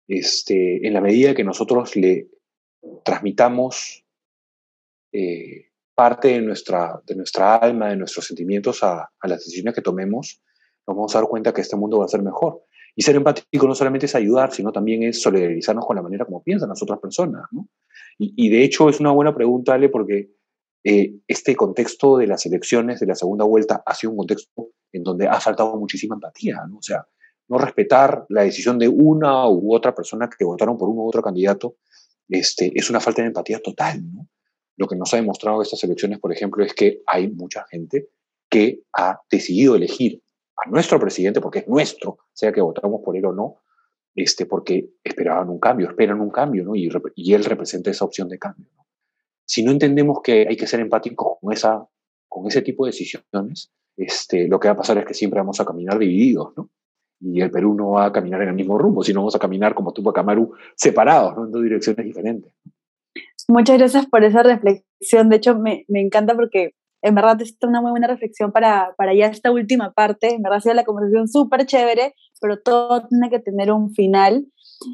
este, 0.06 0.86
en 0.86 0.92
la 0.92 1.00
medida 1.00 1.34
que 1.34 1.44
nosotros 1.44 1.96
le 1.96 2.28
transmitamos 3.04 4.04
eh, 5.12 5.70
parte 5.94 6.28
de 6.28 6.42
nuestra, 6.42 7.00
de 7.06 7.16
nuestra 7.16 7.56
alma, 7.56 7.88
de 7.88 7.96
nuestros 7.96 8.26
sentimientos 8.26 8.82
a, 8.82 9.10
las 9.22 9.38
decisiones 9.38 9.74
que 9.74 9.82
tomemos, 9.82 10.42
nos 10.86 10.96
vamos 10.96 11.14
a 11.14 11.18
dar 11.20 11.28
cuenta 11.28 11.52
que 11.52 11.60
este 11.60 11.76
mundo 11.76 11.98
va 11.98 12.04
a 12.04 12.08
ser 12.08 12.22
mejor. 12.22 12.62
Y 12.96 13.02
ser 13.02 13.16
empático 13.16 13.66
no 13.66 13.74
solamente 13.74 14.06
es 14.06 14.14
ayudar, 14.14 14.52
sino 14.52 14.72
también 14.72 15.02
es 15.04 15.22
solidarizarnos 15.22 15.86
con 15.86 15.96
la 15.96 16.02
manera 16.02 16.24
como 16.24 16.42
piensan 16.42 16.68
las 16.68 16.82
otras 16.82 16.98
personas. 16.98 17.44
¿no? 17.52 17.68
Y, 18.18 18.50
de 18.50 18.64
hecho 18.64 18.88
es 18.88 19.00
una 19.00 19.12
buena 19.12 19.34
pregunta, 19.34 19.74
Ale, 19.74 19.88
porque 19.88 20.32
eh, 20.84 21.14
este 21.26 21.54
contexto 21.54 22.18
de 22.18 22.26
las 22.26 22.44
elecciones 22.46 23.00
de 23.00 23.06
la 23.06 23.14
segunda 23.14 23.44
vuelta 23.44 23.82
ha 23.86 23.94
sido 23.94 24.10
un 24.10 24.18
contexto 24.18 24.70
en 24.92 25.02
donde 25.02 25.28
ha 25.28 25.40
faltado 25.40 25.76
muchísima 25.76 26.16
empatía. 26.16 26.64
¿no? 26.68 26.78
O 26.78 26.82
sea, 26.82 27.06
no 27.48 27.58
respetar 27.58 28.26
la 28.28 28.42
decisión 28.42 28.78
de 28.78 28.88
una 28.88 29.48
u 29.48 29.74
otra 29.74 29.94
persona 29.94 30.28
que 30.28 30.44
votaron 30.44 30.76
por 30.76 30.88
uno 30.88 31.02
u 31.02 31.08
otro 31.08 31.22
candidato 31.22 31.76
este, 32.28 32.70
es 32.74 32.90
una 32.90 33.00
falta 33.00 33.22
de 33.22 33.28
empatía 33.28 33.60
total. 33.60 34.02
¿no? 34.12 34.28
Lo 34.76 34.86
que 34.86 34.96
nos 34.96 35.12
ha 35.12 35.16
demostrado 35.16 35.62
estas 35.62 35.82
elecciones, 35.84 36.18
por 36.18 36.32
ejemplo, 36.32 36.64
es 36.64 36.74
que 36.74 37.02
hay 37.06 37.28
mucha 37.30 37.66
gente 37.70 38.08
que 38.48 38.82
ha 38.96 39.20
decidido 39.30 39.76
elegir 39.76 40.22
a 40.64 40.68
nuestro 40.70 40.98
presidente, 40.98 41.40
porque 41.40 41.60
es 41.60 41.68
nuestro, 41.68 42.18
sea 42.32 42.52
que 42.52 42.60
votamos 42.60 43.00
por 43.04 43.16
él 43.16 43.24
o 43.26 43.32
no, 43.32 43.56
este, 44.14 44.46
porque 44.46 44.90
esperaban 45.02 45.48
un 45.48 45.58
cambio, 45.58 45.88
esperan 45.88 46.20
un 46.20 46.30
cambio, 46.30 46.64
¿no? 46.64 46.74
y, 46.74 46.90
y 47.14 47.34
él 47.34 47.44
representa 47.44 47.90
esa 47.90 48.04
opción 48.04 48.28
de 48.28 48.38
cambio. 48.38 48.68
¿no? 48.76 48.86
Si 49.44 49.62
no 49.62 49.72
entendemos 49.72 50.20
que 50.22 50.46
hay 50.48 50.56
que 50.56 50.66
ser 50.66 50.80
empáticos 50.80 51.38
con, 51.40 51.52
esa, 51.52 51.86
con 52.28 52.46
ese 52.46 52.62
tipo 52.62 52.84
de 52.84 52.90
decisiones, 52.90 53.72
este, 53.96 54.48
lo 54.48 54.60
que 54.60 54.68
va 54.68 54.74
a 54.74 54.76
pasar 54.76 54.98
es 54.98 55.04
que 55.04 55.14
siempre 55.14 55.40
vamos 55.40 55.60
a 55.60 55.64
caminar 55.64 55.98
divididos, 55.98 56.52
¿no? 56.56 56.70
Y 57.22 57.42
el 57.42 57.50
Perú 57.50 57.74
no 57.74 57.90
va 57.90 58.06
a 58.06 58.12
caminar 58.12 58.40
en 58.42 58.48
el 58.48 58.54
mismo 58.54 58.78
rumbo, 58.78 59.02
sino 59.02 59.20
vamos 59.20 59.34
a 59.34 59.38
caminar 59.38 59.74
como 59.74 59.92
Tupac 59.92 60.16
Amaru 60.16 60.52
separados, 60.74 61.36
¿no? 61.36 61.44
En 61.44 61.50
dos 61.50 61.62
direcciones 61.62 62.06
diferentes. 62.06 62.54
Muchas 63.48 63.76
gracias 63.76 64.06
por 64.06 64.24
esa 64.24 64.42
reflexión. 64.42 65.28
De 65.28 65.36
hecho, 65.36 65.58
me, 65.58 65.84
me 65.88 66.00
encanta 66.00 66.34
porque 66.34 66.74
en 67.02 67.14
verdad 67.14 67.40
es 67.40 67.56
una 67.62 67.80
muy 67.80 67.90
buena 67.90 68.06
reflexión 68.06 68.52
para, 68.52 68.94
para 68.96 69.14
ya 69.14 69.26
esta 69.26 69.50
última 69.50 69.92
parte. 69.92 70.34
En 70.34 70.42
verdad 70.42 70.58
ha 70.58 70.60
sido 70.60 70.74
la 70.74 70.84
conversación 70.84 71.28
súper 71.28 71.66
chévere, 71.66 72.14
pero 72.40 72.60
todo 72.60 73.06
tiene 73.08 73.30
que 73.30 73.38
tener 73.38 73.72
un 73.72 73.94
final. 73.94 74.46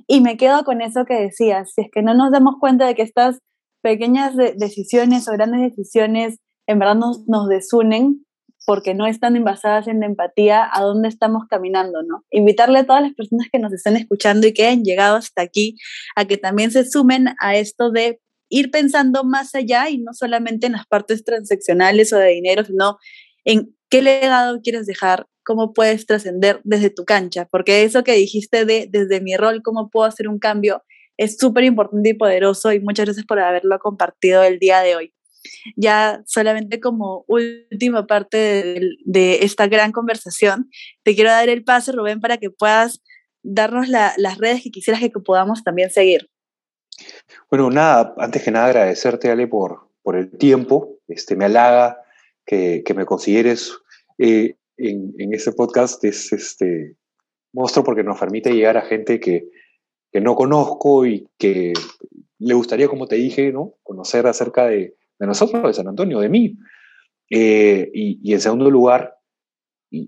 Y 0.07 0.21
me 0.21 0.37
quedo 0.37 0.65
con 0.65 0.81
eso 0.83 1.05
que 1.05 1.15
decías, 1.15 1.73
si 1.75 1.83
es 1.83 1.89
que 1.93 2.03
no 2.03 2.15
nos 2.15 2.31
damos 2.31 2.57
cuenta 2.61 2.87
de 2.87 2.95
que 2.95 3.03
estas 3.03 3.39
pequeñas 3.83 4.37
decisiones 4.37 5.29
o 5.29 5.33
grandes 5.33 5.61
decisiones 5.61 6.39
en 6.67 6.79
verdad 6.79 6.97
nos, 6.97 7.27
nos 7.29 7.49
desunen 7.49 8.27
porque 8.67 8.95
no 8.95 9.07
están 9.07 9.43
basadas 9.45 9.87
en 9.87 10.01
la 10.01 10.07
empatía 10.07 10.69
a 10.71 10.83
dónde 10.83 11.09
estamos 11.09 11.45
caminando, 11.49 12.03
¿no? 12.03 12.25
Invitarle 12.31 12.81
a 12.81 12.87
todas 12.87 13.01
las 13.01 13.15
personas 13.15 13.47
que 13.51 13.61
nos 13.61 13.73
están 13.73 13.97
escuchando 13.97 14.47
y 14.49 14.53
que 14.53 14.67
han 14.67 14.83
llegado 14.83 15.17
hasta 15.17 15.43
aquí 15.43 15.77
a 16.17 16.25
que 16.25 16.37
también 16.37 16.73
se 16.73 16.85
sumen 16.85 17.29
a 17.41 17.55
esto 17.55 17.93
de 17.93 18.21
ir 18.49 18.71
pensando 18.71 19.25
más 19.25 19.55
allá 19.55 19.89
y 19.91 19.99
no 19.99 20.13
solamente 20.13 20.67
en 20.67 20.73
las 20.73 20.87
partes 20.87 21.25
transaccionales 21.25 22.13
o 22.13 22.19
de 22.19 22.29
dinero, 22.29 22.65
sino 22.65 22.99
en 23.45 23.75
qué 23.89 24.03
legado 24.03 24.61
quieres 24.63 24.87
dejar, 24.87 25.27
cómo 25.45 25.73
puedes 25.73 26.07
trascender 26.07 26.61
desde 26.65 26.91
tu 26.91 27.05
cancha, 27.05 27.47
porque 27.51 27.85
eso 27.85 28.05
que 28.05 28.13
dijiste 28.13 28.65
de 28.65 28.89
desde 28.91 29.21
mi 29.21 29.37
rol, 29.37 29.63
cómo 29.63 29.91
puedo 29.91 30.07
hacer 30.07 30.29
un 30.29 30.39
cambio, 30.39 30.83
es 31.17 31.39
súper 31.39 31.65
importante 31.65 32.11
y 32.11 32.15
poderoso 32.15 32.73
y 32.73 32.81
muchas 32.81 33.07
gracias 33.07 33.27
por 33.27 33.39
haberlo 33.39 33.79
compartido 33.79 34.43
el 34.43 34.59
día 34.59 34.81
de 34.81 34.97
hoy. 34.97 35.13
Ya 35.77 36.23
solamente 36.27 36.81
como 36.81 37.25
última 37.29 38.07
parte 38.07 38.81
de, 39.05 39.39
esta 39.43 39.69
gran 39.69 39.93
conversación, 39.93 40.69
te 41.05 41.15
quiero 41.15 41.31
dar 41.31 41.49
el 41.49 41.65
pase, 41.65 41.93
Rubén, 41.93 42.21
para 42.21 42.39
que 42.39 42.51
puedas 42.51 43.01
darnos 43.43 43.89
las 43.89 44.39
redes 44.39 44.63
que 44.63 44.71
quisieras 44.71 45.01
que 45.01 45.11
podamos 45.25 45.63
también 45.63 45.91
seguir. 45.91 46.29
Bueno, 47.51 47.71
nada, 47.71 48.15
antes 48.19 48.43
que 48.43 48.51
nada 48.51 48.67
agradecerte, 48.67 49.31
Ale, 49.31 49.47
por, 49.47 49.89
por 50.03 50.17
el 50.17 50.31
tiempo. 50.37 50.99
Este, 51.09 51.37
me 51.37 51.45
halaga 51.45 52.03
que, 52.45 52.83
que 52.85 52.95
me 52.95 53.07
consideres 53.07 53.73
eh, 54.19 54.57
en, 54.77 55.15
en, 55.19 55.35
este 55.35 55.53
podcast. 55.53 56.03
Es 56.05 56.33
este 56.33 56.97
monstruo 57.53 57.85
porque 57.85 58.03
nos 58.03 58.19
permite 58.19 58.53
llegar 58.53 58.77
a 58.77 58.83
gente 58.83 59.21
que, 59.21 59.49
que, 60.13 60.21
no 60.21 60.35
conozco 60.35 61.07
y 61.07 61.29
que 61.39 61.73
le 62.39 62.55
gustaría, 62.55 62.89
como 62.89 63.07
te 63.07 63.17
dije, 63.17 63.53
¿no? 63.53 63.75
conocer 63.83 64.27
acerca 64.27 64.67
de, 64.67 64.97
de 65.19 65.27
nosotros, 65.27 65.63
de 65.63 65.75
San 65.75 65.89
Antonio, 65.89 66.21
de 66.21 66.29
mí. 66.29 66.57
Eh, 67.31 67.91
y, 67.93 68.33
en 68.33 68.41
segundo 68.41 68.71
lugar, 68.71 69.17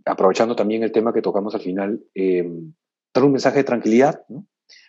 aprovechando 0.04 0.54
también 0.54 0.82
el 0.82 0.92
tema 0.92 1.12
que 1.12 1.22
tocamos 1.22 1.54
al 1.54 1.60
final, 1.60 2.00
eh, 2.14 2.48
dar 3.14 3.24
un 3.24 3.32
mensaje 3.32 3.58
de 3.58 3.64
tranquilidad, 3.64 4.24
¿no? 4.28 4.46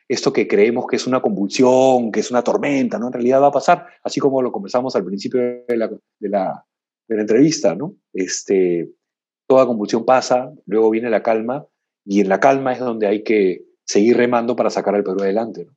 Esto 0.09 0.33
que 0.33 0.47
creemos 0.47 0.87
que 0.87 0.95
es 0.95 1.05
una 1.05 1.21
convulsión, 1.21 2.11
que 2.11 2.21
es 2.21 2.31
una 2.31 2.43
tormenta, 2.43 2.97
¿no? 2.97 3.07
En 3.07 3.13
realidad 3.13 3.43
va 3.43 3.47
a 3.47 3.51
pasar, 3.51 3.85
así 4.03 4.19
como 4.19 4.41
lo 4.41 4.51
conversamos 4.51 4.95
al 4.95 5.05
principio 5.05 5.39
de 5.39 5.77
la, 5.77 5.87
de 5.87 6.29
la, 6.29 6.65
entrevista, 7.07 7.75
¿no? 7.75 7.95
Este, 8.11 8.89
toda 9.47 9.67
convulsión 9.67 10.05
pasa, 10.05 10.51
luego 10.65 10.89
viene 10.89 11.11
la 11.11 11.21
calma, 11.21 11.67
y 12.05 12.21
en 12.21 12.29
la 12.29 12.39
calma 12.39 12.73
es 12.73 12.79
donde 12.79 13.05
hay 13.05 13.23
que 13.23 13.65
seguir 13.85 14.17
remando 14.17 14.55
para 14.55 14.71
sacar 14.71 14.95
al 14.95 15.03
Perú 15.03 15.21
adelante. 15.21 15.67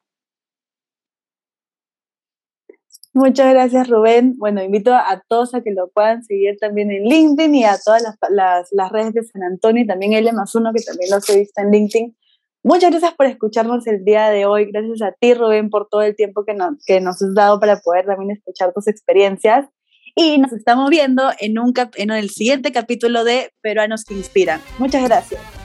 Muchas 3.13 3.53
gracias, 3.53 3.89
Rubén. 3.91 4.39
Bueno, 4.39 4.63
invito 4.63 4.95
a 4.95 5.23
todos 5.29 5.55
a 5.55 5.61
que 5.61 5.73
lo 5.73 5.89
puedan 5.89 6.25
seguir 6.25 6.57
también 6.59 6.91
en 6.91 7.05
LinkedIn 7.05 7.55
y 7.55 7.65
a 7.65 7.77
todas 7.85 8.03
las, 8.03 8.17
las, 8.31 8.69
las 8.73 8.91
redes 8.91 9.13
de 9.13 9.25
San 9.25 9.43
Antonio 9.43 9.83
y 9.83 9.87
también 9.87 10.15
L 10.15 10.33
más 10.33 10.55
uno, 10.55 10.73
que 10.73 10.83
también 10.83 11.11
los 11.11 11.29
he 11.29 11.41
visto 11.41 11.61
en 11.61 11.71
LinkedIn. 11.71 12.17
Muchas 12.65 12.91
gracias 12.91 13.15
por 13.15 13.27
escucarnos 13.27 13.87
el 13.89 14.05
día 14.05 14.31
de 14.31 14.47
hoy. 14.47 14.71
Gracias 14.71 15.03
a 15.03 15.13
ti, 15.19 15.35
Rubén, 15.35 15.69
por 15.69 15.89
todo 15.89 16.03
el 16.03 16.15
tiempo 16.15 16.45
que 16.45 16.55
nos, 16.55 16.77
que 16.87 17.01
nos 17.01 17.21
has 17.21 17.35
dado 17.35 17.59
para 17.59 17.81
poder 17.81 18.07
también 18.07 18.31
escuchar 18.31 18.73
tus 18.73 18.87
experiencias. 18.87 19.67
Y 20.15 20.39
nos 20.39 20.53
estamos 20.53 20.91
viendo 20.91 21.31
en, 21.41 21.59
un 21.59 21.73
en 21.97 22.11
el 22.11 22.31
siguiente 22.31 22.71
capítulo 22.71 23.25
de 23.25 23.51
Peruanos 23.63 24.05
que 24.05 24.15
Inspiran. 24.15 24.61
Muchas 24.79 25.03
gracias. 25.05 25.62